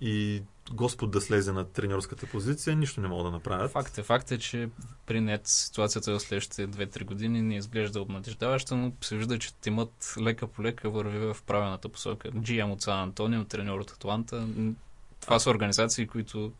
и 0.00 0.42
Господ 0.72 1.10
да 1.10 1.20
слезе 1.20 1.52
на 1.52 1.64
треньорската 1.64 2.26
позиция, 2.26 2.76
нищо 2.76 3.00
не 3.00 3.08
могат 3.08 3.26
да 3.26 3.30
направят. 3.30 3.72
Факт 3.72 3.98
е, 3.98 4.02
факт 4.02 4.32
е, 4.32 4.38
че 4.38 4.68
при 5.06 5.20
нет 5.20 5.40
ситуацията 5.44 6.12
в 6.12 6.20
следващите 6.20 6.68
2-3 6.68 7.04
години 7.04 7.42
не 7.42 7.56
изглежда 7.56 8.00
обнадеждаваща, 8.00 8.76
но 8.76 8.92
се 9.00 9.16
вижда, 9.16 9.38
че 9.38 9.54
тимът 9.54 10.14
лека 10.20 10.46
по 10.46 10.62
лека 10.62 10.90
върви 10.90 11.18
в 11.18 11.36
правилната 11.46 11.88
посока. 11.88 12.30
GM 12.30 12.72
от 12.72 12.82
Сан 12.82 13.00
Антонио, 13.00 13.44
треньор 13.44 13.80
от 13.80 13.90
Атланта, 13.90 14.46
това 15.20 15.38
са 15.38 15.50
организации, 15.50 16.06
които 16.06 16.52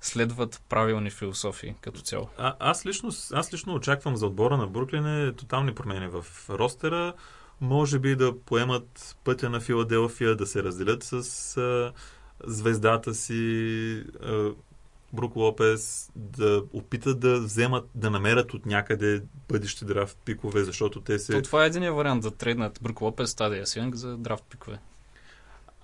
следват 0.00 0.62
правилни 0.68 1.10
философии 1.10 1.74
като 1.80 2.00
цяло. 2.00 2.28
А, 2.38 2.54
аз, 2.58 2.86
лично, 2.86 3.10
аз 3.32 3.52
лично 3.52 3.74
очаквам 3.74 4.16
за 4.16 4.26
отбора 4.26 4.56
на 4.56 4.66
Бруклин 4.66 5.06
е 5.06 5.32
тотални 5.32 5.74
промени 5.74 6.08
в 6.08 6.24
ростера. 6.50 7.12
Може 7.60 7.98
би 7.98 8.16
да 8.16 8.40
поемат 8.40 9.16
пътя 9.24 9.50
на 9.50 9.60
Филаделфия, 9.60 10.36
да 10.36 10.46
се 10.46 10.62
разделят 10.62 11.02
с 11.02 11.56
а, 11.56 11.92
звездата 12.46 13.14
си 13.14 14.04
Брук 15.12 15.36
Лопес, 15.36 16.10
да 16.16 16.62
опитат 16.72 17.20
да 17.20 17.40
вземат, 17.40 17.88
да 17.94 18.10
намерят 18.10 18.54
от 18.54 18.66
някъде 18.66 19.22
бъдещи 19.48 19.84
драфт 19.84 20.18
пикове, 20.24 20.64
защото 20.64 21.00
те 21.00 21.18
се... 21.18 21.32
То 21.32 21.42
това 21.42 21.64
е 21.64 21.66
един 21.66 21.94
вариант 21.94 22.22
да 22.22 22.30
трейднат 22.30 22.78
Брук 22.82 23.00
Лопес, 23.00 23.30
Стадия 23.30 23.66
Синг 23.66 23.94
за 23.94 24.16
драфт 24.16 24.44
пикове. 24.50 24.78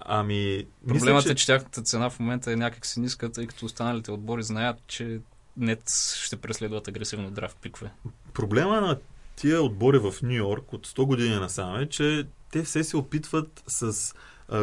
Ами. 0.00 0.66
Проблемът 0.88 1.24
мисля, 1.24 1.28
че... 1.28 1.32
е, 1.32 1.34
че 1.34 1.46
тяхната 1.46 1.82
цена 1.82 2.10
в 2.10 2.20
момента 2.20 2.52
е 2.52 2.56
някак 2.56 2.86
си 2.86 3.00
ниска, 3.00 3.32
тъй 3.32 3.46
като 3.46 3.66
останалите 3.66 4.10
отбори 4.10 4.42
знаят, 4.42 4.76
че 4.86 5.20
нет 5.56 5.90
ще 6.16 6.36
преследват 6.36 6.88
агресивно 6.88 7.30
драфт 7.30 7.56
пикве. 7.62 7.90
Проблема 8.34 8.80
на 8.80 8.98
тия 9.36 9.62
отбори 9.62 9.98
в 9.98 10.14
Нью 10.22 10.32
Йорк 10.32 10.72
от 10.72 10.88
100 10.88 11.04
години 11.06 11.34
насам 11.34 11.76
е, 11.76 11.88
че 11.88 12.26
те 12.52 12.62
все 12.62 12.84
се 12.84 12.96
опитват 12.96 13.62
с 13.66 14.14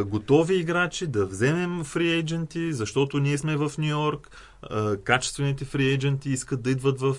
готови 0.06 0.56
играчи 0.56 1.08
да 1.08 1.26
вземем 1.26 1.84
фри 1.84 2.12
ейдженти, 2.12 2.74
защото 2.74 3.20
ние 3.20 3.38
сме 3.38 3.58
в 3.58 3.72
Нью 3.78 3.90
Йорк. 3.90 4.32
Качествените 5.04 5.66
фри 5.66 5.86
ейдженти 5.86 6.30
искат 6.30 6.62
да 6.62 6.70
идват 6.70 7.02
в 7.02 7.16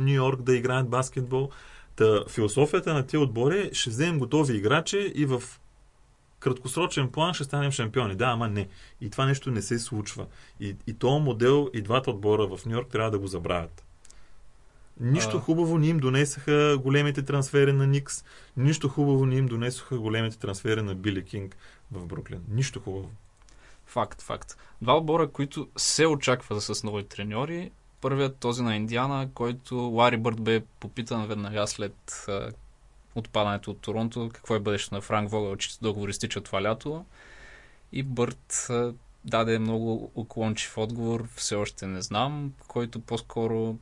Нью 0.00 0.14
Йорк 0.14 0.42
да 0.42 0.56
играят 0.56 0.88
баскетбол. 0.88 1.50
Та, 1.96 2.24
философията 2.28 2.94
на 2.94 3.06
тия 3.06 3.20
отбори 3.20 3.58
е, 3.58 3.74
ще 3.74 3.90
вземем 3.90 4.18
готови 4.18 4.56
играчи 4.56 5.12
и 5.14 5.26
в 5.26 5.42
краткосрочен 6.38 7.08
план 7.08 7.34
ще 7.34 7.44
станем 7.44 7.70
шампиони. 7.70 8.14
Да, 8.14 8.24
ама 8.24 8.48
не. 8.48 8.68
И 9.00 9.10
това 9.10 9.26
нещо 9.26 9.50
не 9.50 9.62
се 9.62 9.78
случва. 9.78 10.26
И, 10.60 10.76
и 10.86 10.94
този 10.94 11.22
модел 11.22 11.70
и 11.74 11.82
двата 11.82 12.10
отбора 12.10 12.46
в 12.46 12.66
Нью 12.66 12.74
Йорк 12.74 12.88
трябва 12.88 13.10
да 13.10 13.18
го 13.18 13.26
забравят. 13.26 13.84
Нищо 15.00 15.36
а... 15.36 15.40
хубаво 15.40 15.78
ни 15.78 15.88
им 15.88 15.98
донесаха 15.98 16.78
големите 16.82 17.22
трансфери 17.22 17.72
на 17.72 17.86
Никс, 17.86 18.24
нищо 18.56 18.88
хубаво 18.88 19.26
ни 19.26 19.36
им 19.36 19.46
донесоха 19.46 19.98
големите 19.98 20.38
трансфери 20.38 20.82
на 20.82 20.94
Били 20.94 21.24
Кинг 21.24 21.56
в 21.92 22.06
Бруклин. 22.06 22.44
Нищо 22.48 22.80
хубаво. 22.80 23.10
Факт, 23.86 24.22
факт. 24.22 24.56
Два 24.82 24.96
отбора, 24.96 25.28
които 25.28 25.68
се 25.76 26.06
очаква 26.06 26.60
с 26.60 26.84
нови 26.84 27.04
треньори. 27.04 27.70
Първият 28.00 28.36
този 28.36 28.62
на 28.62 28.76
Индиана, 28.76 29.30
който 29.34 29.76
Лари 29.76 30.16
Бърт 30.16 30.40
бе 30.40 30.60
попитан 30.80 31.26
веднага 31.26 31.66
след 31.66 32.26
отпадането 33.14 33.70
от 33.70 33.80
Торонто, 33.80 34.30
какво 34.34 34.54
е 34.54 34.60
бъдещето 34.60 34.94
на 34.94 35.00
Франк 35.00 35.30
Вогъл, 35.30 35.56
че 35.56 35.78
договор 35.82 36.08
изтича 36.08 36.40
това 36.40 36.62
лято. 36.62 37.04
И 37.92 38.02
Бърт 38.02 38.68
даде 39.24 39.58
много 39.58 40.10
уклончив 40.14 40.78
отговор, 40.78 41.28
все 41.36 41.54
още 41.54 41.86
не 41.86 42.02
знам, 42.02 42.52
който 42.68 43.00
по-скоро 43.00 43.76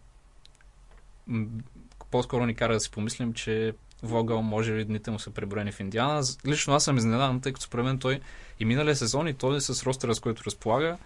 по-скоро 2.10 2.46
ни 2.46 2.54
кара 2.54 2.72
да 2.72 2.80
си 2.80 2.90
помислим, 2.90 3.32
че 3.32 3.74
Вогъл 4.02 4.42
може 4.42 4.72
ли 4.72 4.84
дните 4.84 5.10
му 5.10 5.18
са 5.18 5.30
преброени 5.30 5.72
в 5.72 5.80
Индиана. 5.80 6.22
Лично 6.46 6.74
аз 6.74 6.84
съм 6.84 6.96
изненадан, 6.96 7.40
тъй 7.40 7.52
като 7.52 7.66
според 7.66 7.84
мен 7.84 7.98
той 7.98 8.20
и 8.60 8.64
миналия 8.64 8.96
сезон 8.96 9.28
и 9.28 9.34
той 9.34 9.60
с 9.60 9.82
ростера, 9.82 10.14
с 10.14 10.20
който 10.20 10.44
разполага, 10.44 10.98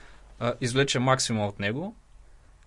извлече 0.61 0.99
максимум 0.99 1.47
от 1.47 1.61
него. 1.61 1.97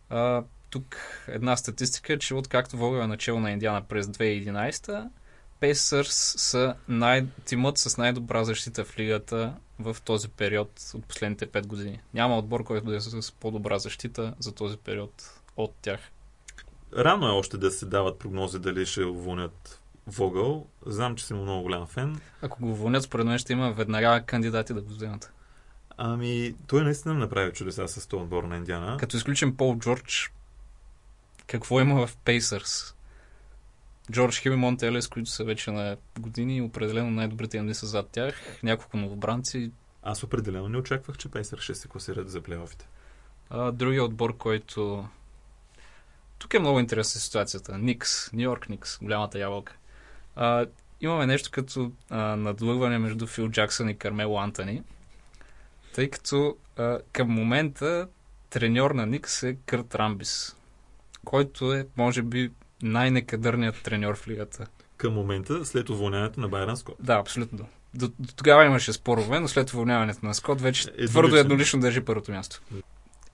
А, 0.09 0.43
тук 0.69 0.97
една 1.28 1.57
статистика 1.57 2.19
че 2.19 2.36
откакто 2.36 2.78
Вогъл 2.78 2.99
е 2.99 3.07
начало 3.07 3.39
на 3.39 3.51
Индиана 3.51 3.82
през 3.82 4.07
2011 4.07 5.09
Пейсърс 5.59 6.36
са 6.38 6.76
най- 6.88 7.26
тимът 7.45 7.78
с 7.78 7.97
най-добра 7.97 8.43
защита 8.43 8.86
в 8.86 8.99
лигата 8.99 9.53
в 9.80 9.97
този 10.05 10.30
период 10.30 10.69
от 10.93 11.05
последните 11.05 11.47
5 11.47 11.67
години. 11.67 11.99
Няма 12.13 12.38
отбор, 12.38 12.63
който 12.63 12.86
да 12.86 12.95
е 12.95 13.01
с 13.01 13.32
по-добра 13.32 13.80
защита 13.80 14.34
за 14.39 14.51
този 14.51 14.78
период 14.78 15.39
от 15.57 15.73
тях. 15.82 15.99
Рано 16.97 17.28
е 17.28 17.32
още 17.32 17.57
да 17.57 17.71
се 17.71 17.86
дават 17.86 18.19
прогнози 18.19 18.59
дали 18.59 18.86
ще 18.86 19.03
уволнят 19.03 19.82
Вогъл. 20.08 20.68
Знам, 20.86 21.16
че 21.16 21.26
съм 21.26 21.41
много 21.41 21.64
голям 21.64 21.88
фен. 21.88 22.22
Ако 22.41 22.62
го 22.62 22.72
уволнят, 22.72 23.03
според 23.03 23.26
мен 23.26 23.38
ще 23.38 23.53
има 23.53 23.72
веднага 23.72 24.24
кандидати 24.26 24.74
да 24.74 24.82
го 24.82 24.89
вземат. 24.89 25.34
Ами, 25.97 26.56
той 26.68 26.84
наистина 26.84 27.14
направи 27.14 27.53
чудеса 27.53 27.88
с 27.88 28.08
този 28.08 28.24
отбор 28.24 28.43
на 28.43 28.58
Индиана. 28.58 28.97
Като 28.97 29.18
изключим 29.18 29.58
Пол 29.58 29.78
Джордж, 29.78 30.32
какво 31.47 31.82
има 31.82 32.08
в 32.08 32.18
Пейсърс? 32.18 32.95
Джордж 34.12 34.38
Хил 34.38 34.51
и 34.51 34.56
Монтелес, 34.56 35.08
които 35.08 35.30
са 35.30 35.43
вече 35.43 35.72
на 35.72 35.97
години, 36.20 36.62
определено 36.62 37.12
най-добрите 37.12 37.58
им 37.58 37.74
са 37.74 37.86
зад 37.88 38.10
тях, 38.10 38.60
няколко 38.64 38.97
новобранци. 38.97 39.72
Аз 40.03 40.24
определено 40.24 40.70
не 40.70 40.78
очаквах, 40.78 41.18
че 41.18 41.32
Пейсър 41.32 41.60
ще 41.60 41.76
се 41.76 41.88
класират 41.88 42.30
за 42.30 42.41
плейофите. 42.41 42.88
А, 43.49 43.72
другия 43.72 44.03
отбор, 44.03 44.38
който... 44.38 45.08
Тук 46.38 46.53
е 46.53 46.60
много 46.60 46.80
интересна 46.80 47.22
ситуацията. 47.22 47.78
Никс, 47.78 48.34
Нью 48.34 48.41
Йорк 48.41 48.70
Никс, 48.70 48.97
голямата 49.01 49.39
ябълка. 49.39 49.76
А, 50.36 50.65
имаме 51.01 51.25
нещо 51.25 51.49
като 51.51 51.91
а, 52.09 52.36
надлъгване 52.36 52.97
между 52.97 53.27
Фил 53.27 53.49
Джаксън 53.49 53.89
и 53.89 53.97
Кармело 53.97 54.39
Антони, 54.39 54.83
тъй 55.93 56.09
като 56.09 56.57
а, 56.77 56.99
към 57.11 57.29
момента 57.29 58.07
треньор 58.49 58.91
на 58.91 59.05
Никс 59.05 59.43
е 59.43 59.57
Кърт 59.65 59.95
Рамбис, 59.95 60.55
който 61.25 61.73
е, 61.73 61.88
може 61.97 62.21
би, 62.21 62.51
най-некадърният 62.81 63.83
треньор 63.83 64.15
в 64.15 64.27
лигата. 64.27 64.67
Към 64.97 65.13
момента, 65.13 65.65
след 65.65 65.89
уволняването 65.89 66.39
на 66.39 66.47
Байран 66.47 66.77
Скот. 66.77 66.95
Да, 66.99 67.13
абсолютно. 67.13 67.67
До, 67.93 68.07
до 68.19 68.33
тогава 68.36 68.65
имаше 68.65 68.93
спорове, 68.93 69.39
но 69.39 69.47
след 69.47 69.73
уволняването 69.73 70.25
на 70.25 70.33
Скот 70.33 70.61
вече 70.61 70.81
еднолично. 70.81 71.11
твърдо 71.11 71.36
еднолично 71.36 71.79
държи 71.79 72.01
първото 72.01 72.31
място. 72.31 72.61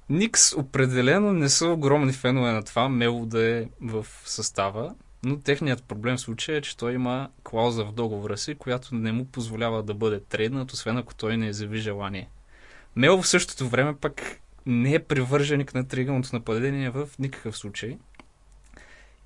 Никс 0.09 0.53
определено 0.53 1.33
не 1.33 1.49
са 1.49 1.67
огромни 1.67 2.13
фенове 2.13 2.51
на 2.51 2.63
това 2.63 2.89
Мело 2.89 3.25
да 3.25 3.45
е 3.45 3.65
в 3.81 4.05
състава, 4.25 4.95
но 5.23 5.39
техният 5.39 5.83
проблем 5.83 6.17
в 6.17 6.21
случая 6.21 6.57
е, 6.57 6.61
че 6.61 6.77
той 6.77 6.93
има 6.93 7.29
клауза 7.43 7.85
в 7.85 7.91
договора 7.91 8.37
си, 8.37 8.55
която 8.55 8.95
не 8.95 9.11
му 9.11 9.25
позволява 9.25 9.83
да 9.83 9.93
бъде 9.93 10.19
трейднат, 10.19 10.71
освен 10.71 10.97
ако 10.97 11.15
той 11.15 11.37
не 11.37 11.47
изяви 11.49 11.77
желание. 11.77 12.29
Мело 12.95 13.21
в 13.21 13.27
същото 13.27 13.67
време 13.67 13.95
пък 13.95 14.21
не 14.65 14.93
е 14.93 15.03
привърженик 15.03 15.73
на 15.73 15.87
тригалното 15.87 16.29
нападение 16.33 16.89
в 16.89 17.09
никакъв 17.19 17.57
случай– 17.57 17.97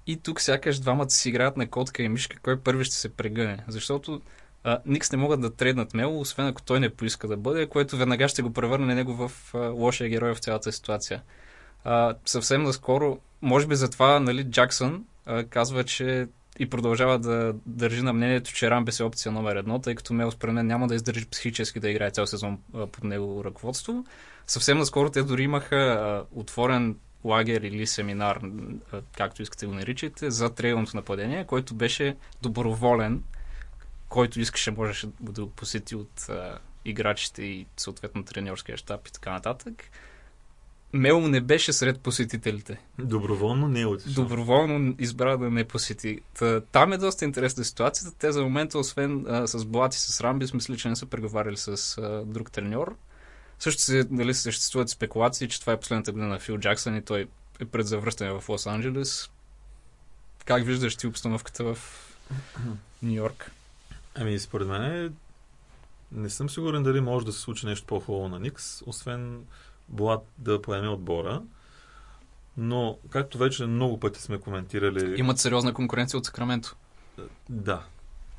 и 0.08 0.18
тук 0.18 0.42
сякаш 0.42 0.80
двамата 0.80 1.10
си 1.10 1.30
играят 1.30 1.58
на 1.58 1.68
котка 1.68 2.04
и 2.04 2.10
мишка, 2.10 2.38
кой 2.44 2.60
първи 2.60 2.84
ще 2.84 2.96
се 2.96 3.10
прегъне. 3.10 3.64
Защото 3.68 4.22
а, 4.64 4.80
Никс 4.86 5.12
не 5.12 5.18
могат 5.18 5.42
да 5.42 5.56
трейднат 5.56 5.94
Мело, 5.94 6.20
освен 6.20 6.48
ако 6.48 6.62
той 6.62 6.80
не 6.80 6.90
поиска 6.90 7.28
да 7.28 7.38
бъде, 7.38 7.68
което 7.68 7.98
веднага 7.98 8.28
ще 8.28 8.42
го 8.42 8.54
превърне 8.54 8.96
него 8.96 9.14
в 9.14 9.32
а, 9.54 9.58
лошия 9.58 10.10
герой 10.10 10.36
в 10.36 10.40
цялата 10.40 10.72
ситуация. 10.72 11.22
А, 11.84 12.16
съвсем 12.26 12.64
наскоро, 12.64 13.20
може 13.42 13.68
би 13.68 13.76
затова 13.76 14.20
нали, 14.20 14.44
Джаксън 14.44 15.06
казва, 15.50 15.84
че 15.84 16.28
и 16.60 16.70
продължава 16.70 17.20
да 17.20 17.54
държи 17.66 18.02
на 18.02 18.14
мнението, 18.14 18.54
че 18.54 18.72
Рамбес 18.72 19.00
е 19.00 19.04
опция 19.04 19.32
номер 19.32 19.56
едно, 19.56 19.80
тъй 19.80 19.96
като 19.96 20.14
Мел 20.14 20.32
според 20.32 20.56
мен 20.56 20.68
няма 20.68 20.88
да 20.88 20.96
издържи 20.96 21.26
психически 21.26 21.80
да 21.80 21.90
играе 21.90 22.12
цял 22.12 22.28
сезон 22.28 22.60
под 22.72 23.04
него 23.04 23.44
ръководство. 23.46 24.06
Съвсем 24.48 24.78
наскоро 24.78 25.10
те 25.10 25.24
дори 25.24 25.44
имаха 25.44 26.24
отворен 26.32 26.96
лагер 27.24 27.62
или 27.62 27.88
семинар, 27.88 28.42
както 29.18 29.42
искате 29.42 29.66
го 29.66 29.74
наричате, 29.74 30.32
за 30.32 30.50
трейлното 30.50 30.98
нападение, 30.98 31.46
който 31.46 31.76
беше 31.76 32.16
доброволен, 32.42 33.24
който 34.10 34.40
искаше, 34.40 34.72
можеше 34.72 35.08
да 35.20 35.46
го 35.46 35.52
посети 35.52 35.96
от 35.96 36.30
а, 36.30 36.58
играчите 36.86 37.44
и 37.44 37.66
съответно 37.78 38.26
треньорския 38.26 38.78
щаб 38.78 39.08
и 39.08 39.12
така 39.12 39.32
нататък. 39.32 39.84
Мел 40.96 41.22
не 41.22 41.42
беше 41.42 41.74
сред 41.74 42.00
посетителите. 42.00 42.82
Доброволно 43.00 43.68
не 43.68 43.82
е 43.82 43.86
отишъл. 43.86 44.24
Доброволно 44.24 44.96
избра 45.00 45.38
да 45.38 45.50
не 45.50 45.64
посети. 45.64 46.20
Та, 46.40 46.62
там 46.62 46.94
е 46.94 46.98
доста 46.98 47.26
интересна 47.26 47.64
ситуацията. 47.64 48.18
Те 48.18 48.32
за 48.32 48.44
момента, 48.44 48.80
освен 48.80 49.26
а, 49.28 49.48
с 49.48 49.66
Блат 49.66 49.96
и 49.96 50.00
с 50.00 50.22
Рамбис, 50.22 50.54
мисля, 50.54 50.76
че 50.76 50.90
не 50.90 50.96
са 50.96 51.06
преговаряли 51.06 51.58
с 51.58 51.98
а, 51.98 52.24
друг 52.26 52.52
треньор. 52.52 52.96
Също 53.60 53.82
се, 53.82 54.08
нали, 54.10 54.34
съществуват 54.34 54.90
спекулации, 54.90 55.48
че 55.48 55.62
това 55.62 55.74
е 55.74 55.80
последната 55.80 56.12
година 56.12 56.28
на 56.28 56.40
Фил 56.40 56.58
Джаксън 56.58 56.98
и 56.98 57.02
той 57.02 57.28
е 57.60 57.66
пред 57.66 57.88
завръщане 57.88 58.32
в 58.32 58.50
Лос 58.50 58.68
Анджелес. 58.68 59.30
Как 60.46 60.66
виждаш 60.66 60.96
ти 60.96 61.08
обстановката 61.08 61.64
в 61.64 61.78
Нью 63.04 63.14
Йорк? 63.16 63.52
Ами, 64.16 64.40
според 64.40 64.68
мен 64.68 65.16
не 66.12 66.30
съм 66.30 66.50
сигурен 66.50 66.84
дали 66.84 67.02
може 67.02 67.26
да 67.26 67.34
се 67.34 67.40
случи 67.40 67.66
нещо 67.66 67.88
по-хубаво 67.88 68.30
на 68.30 68.40
Никс, 68.40 68.82
освен 68.86 69.46
Блад 69.90 70.22
да 70.38 70.62
поеме 70.62 70.90
отбора. 70.90 71.42
Но, 72.58 72.98
както 73.10 73.38
вече 73.38 73.66
много 73.66 74.00
пъти 74.00 74.22
сме 74.22 74.38
коментирали... 74.38 75.20
Имат 75.20 75.40
сериозна 75.40 75.74
конкуренция 75.74 76.18
от 76.18 76.26
Сакраменто. 76.26 76.76
Да. 77.50 77.84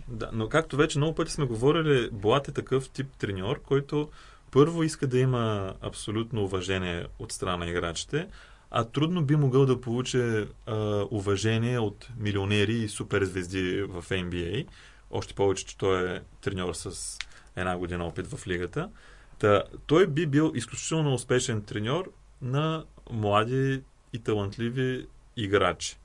Да, 0.09 0.31
но 0.33 0.49
както 0.49 0.77
вече 0.77 0.99
много 0.99 1.15
пъти 1.15 1.33
сме 1.33 1.45
говорили, 1.45 2.11
Блат 2.13 2.49
е 2.49 2.53
такъв 2.53 2.89
тип 2.91 3.07
треньор, 3.19 3.63
който 3.63 4.09
първо 4.51 4.83
иска 4.83 5.07
да 5.07 5.19
има 5.19 5.75
абсолютно 5.81 6.45
уважение 6.45 7.07
от 7.19 7.33
страна 7.33 7.57
на 7.57 7.67
играчите, 7.67 8.29
а 8.71 8.85
трудно 8.85 9.25
би 9.25 9.37
могъл 9.37 9.67
да 9.67 9.81
получи 9.81 10.47
а, 10.67 10.77
уважение 11.11 11.79
от 11.79 12.09
милионери 12.19 12.73
и 12.73 12.89
суперзвезди 12.89 13.83
в 13.83 14.05
NBA. 14.11 14.67
Още 15.11 15.35
повече, 15.35 15.67
че 15.67 15.79
той 15.79 16.17
е 16.17 16.21
треньор 16.41 16.75
с 16.75 17.19
една 17.57 17.79
година 17.79 18.07
опит 18.07 18.27
в 18.27 18.47
лигата. 18.47 18.91
Та, 19.39 19.63
той 19.87 20.07
би 20.07 20.27
бил 20.27 20.53
изключително 20.55 21.15
успешен 21.15 21.63
треньор 21.63 22.13
на 22.43 22.85
млади 23.11 23.83
и 24.13 24.19
талантливи 24.19 25.07
играчи. 25.37 25.97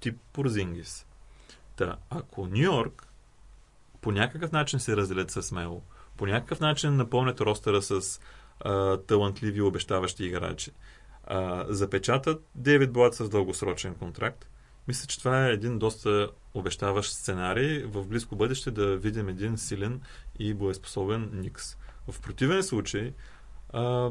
Тип 0.00 0.16
Порзингис. 0.32 1.06
Та, 1.76 1.96
ако 2.10 2.46
Нью 2.46 2.62
Йорк 2.62 3.06
по 4.00 4.12
някакъв 4.12 4.52
начин 4.52 4.80
се 4.80 4.96
разделят 4.96 5.30
с 5.30 5.52
Мело, 5.52 5.82
по 6.16 6.26
някакъв 6.26 6.60
начин 6.60 6.96
напълнят 6.96 7.40
ростера 7.40 7.82
с 7.82 8.20
а, 8.60 8.96
талантливи 8.96 9.60
обещаващи 9.60 10.24
играчи, 10.24 10.70
а, 11.24 11.64
запечатат 11.68 12.44
Дейвид 12.54 12.92
Блад 12.92 13.14
с 13.14 13.28
дългосрочен 13.28 13.94
контракт, 13.94 14.48
мисля, 14.88 15.06
че 15.06 15.18
това 15.18 15.46
е 15.46 15.52
един 15.52 15.78
доста 15.78 16.30
обещаващ 16.54 17.12
сценарий 17.12 17.82
в 17.82 18.06
близко 18.06 18.36
бъдеще 18.36 18.70
да 18.70 18.96
видим 18.96 19.28
един 19.28 19.58
силен 19.58 20.00
и 20.38 20.54
боеспособен 20.54 21.30
Никс. 21.32 21.76
В 22.08 22.20
противен 22.20 22.62
случай 22.62 23.12
а, 23.70 24.10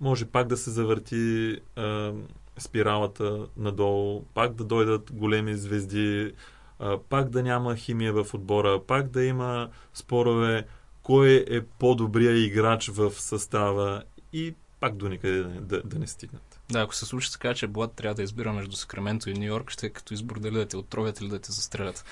може 0.00 0.26
пак 0.26 0.46
да 0.46 0.56
се 0.56 0.70
завърти 0.70 1.56
а, 1.76 2.12
спиралата 2.58 3.46
надолу, 3.56 4.24
пак 4.34 4.54
да 4.54 4.64
дойдат 4.64 5.12
големи 5.12 5.56
звезди, 5.56 6.34
а, 6.78 6.98
пак 6.98 7.28
да 7.28 7.42
няма 7.42 7.76
химия 7.76 8.12
в 8.12 8.34
отбора, 8.34 8.80
пак 8.86 9.08
да 9.08 9.24
има 9.24 9.70
спорове 9.94 10.66
кой 11.02 11.44
е 11.50 11.60
по-добрия 11.62 12.44
играч 12.44 12.88
в 12.88 13.10
състава 13.10 14.02
и 14.32 14.54
пак 14.80 14.96
до 14.96 15.08
никъде 15.08 15.42
да, 15.42 15.48
да, 15.48 15.82
да 15.82 15.98
не 15.98 16.06
стигнат. 16.06 16.60
Да, 16.70 16.80
ако 16.80 16.94
се 16.94 17.06
случи 17.06 17.32
така, 17.32 17.54
че 17.54 17.66
Блад 17.66 17.92
трябва 17.92 18.14
да 18.14 18.22
избира 18.22 18.52
между 18.52 18.76
Сакраменто 18.76 19.30
и 19.30 19.34
Нью 19.34 19.44
Йорк, 19.44 19.70
ще 19.70 19.86
е 19.86 19.90
като 19.90 20.14
избор 20.14 20.38
дали 20.38 20.54
да 20.54 20.68
те 20.68 20.76
отровят 20.76 21.20
или 21.20 21.28
да 21.28 21.38
те 21.38 21.52
застрелят. 21.52 22.04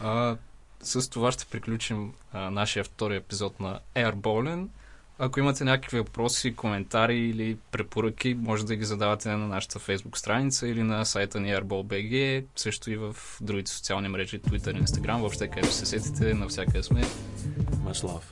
А, 0.00 0.36
с 0.80 1.10
това 1.10 1.32
ще 1.32 1.44
приключим 1.44 2.12
а, 2.32 2.50
нашия 2.50 2.84
втори 2.84 3.16
епизод 3.16 3.60
на 3.60 3.80
Airballen. 3.94 4.68
Ако 5.18 5.40
имате 5.40 5.64
някакви 5.64 5.98
въпроси, 5.98 6.56
коментари 6.56 7.18
или 7.18 7.56
препоръки, 7.70 8.34
може 8.34 8.66
да 8.66 8.76
ги 8.76 8.84
задавате 8.84 9.28
на 9.28 9.48
нашата 9.48 9.78
Facebook 9.78 10.16
страница 10.16 10.68
или 10.68 10.82
на 10.82 11.04
сайта 11.04 11.40
ни 11.40 11.48
AirBallBG, 11.48 12.44
също 12.56 12.90
и 12.90 12.96
в 12.96 13.16
другите 13.40 13.70
социални 13.70 14.08
мрежи, 14.08 14.40
Twitter 14.40 14.78
и 14.78 14.82
Instagram, 14.82 15.20
въобще 15.20 15.48
където 15.48 15.72
се 15.72 15.86
сетите, 15.86 16.34
навсякъде 16.34 16.82
сме. 16.82 17.02
Much 17.84 18.06
love. 18.06 18.22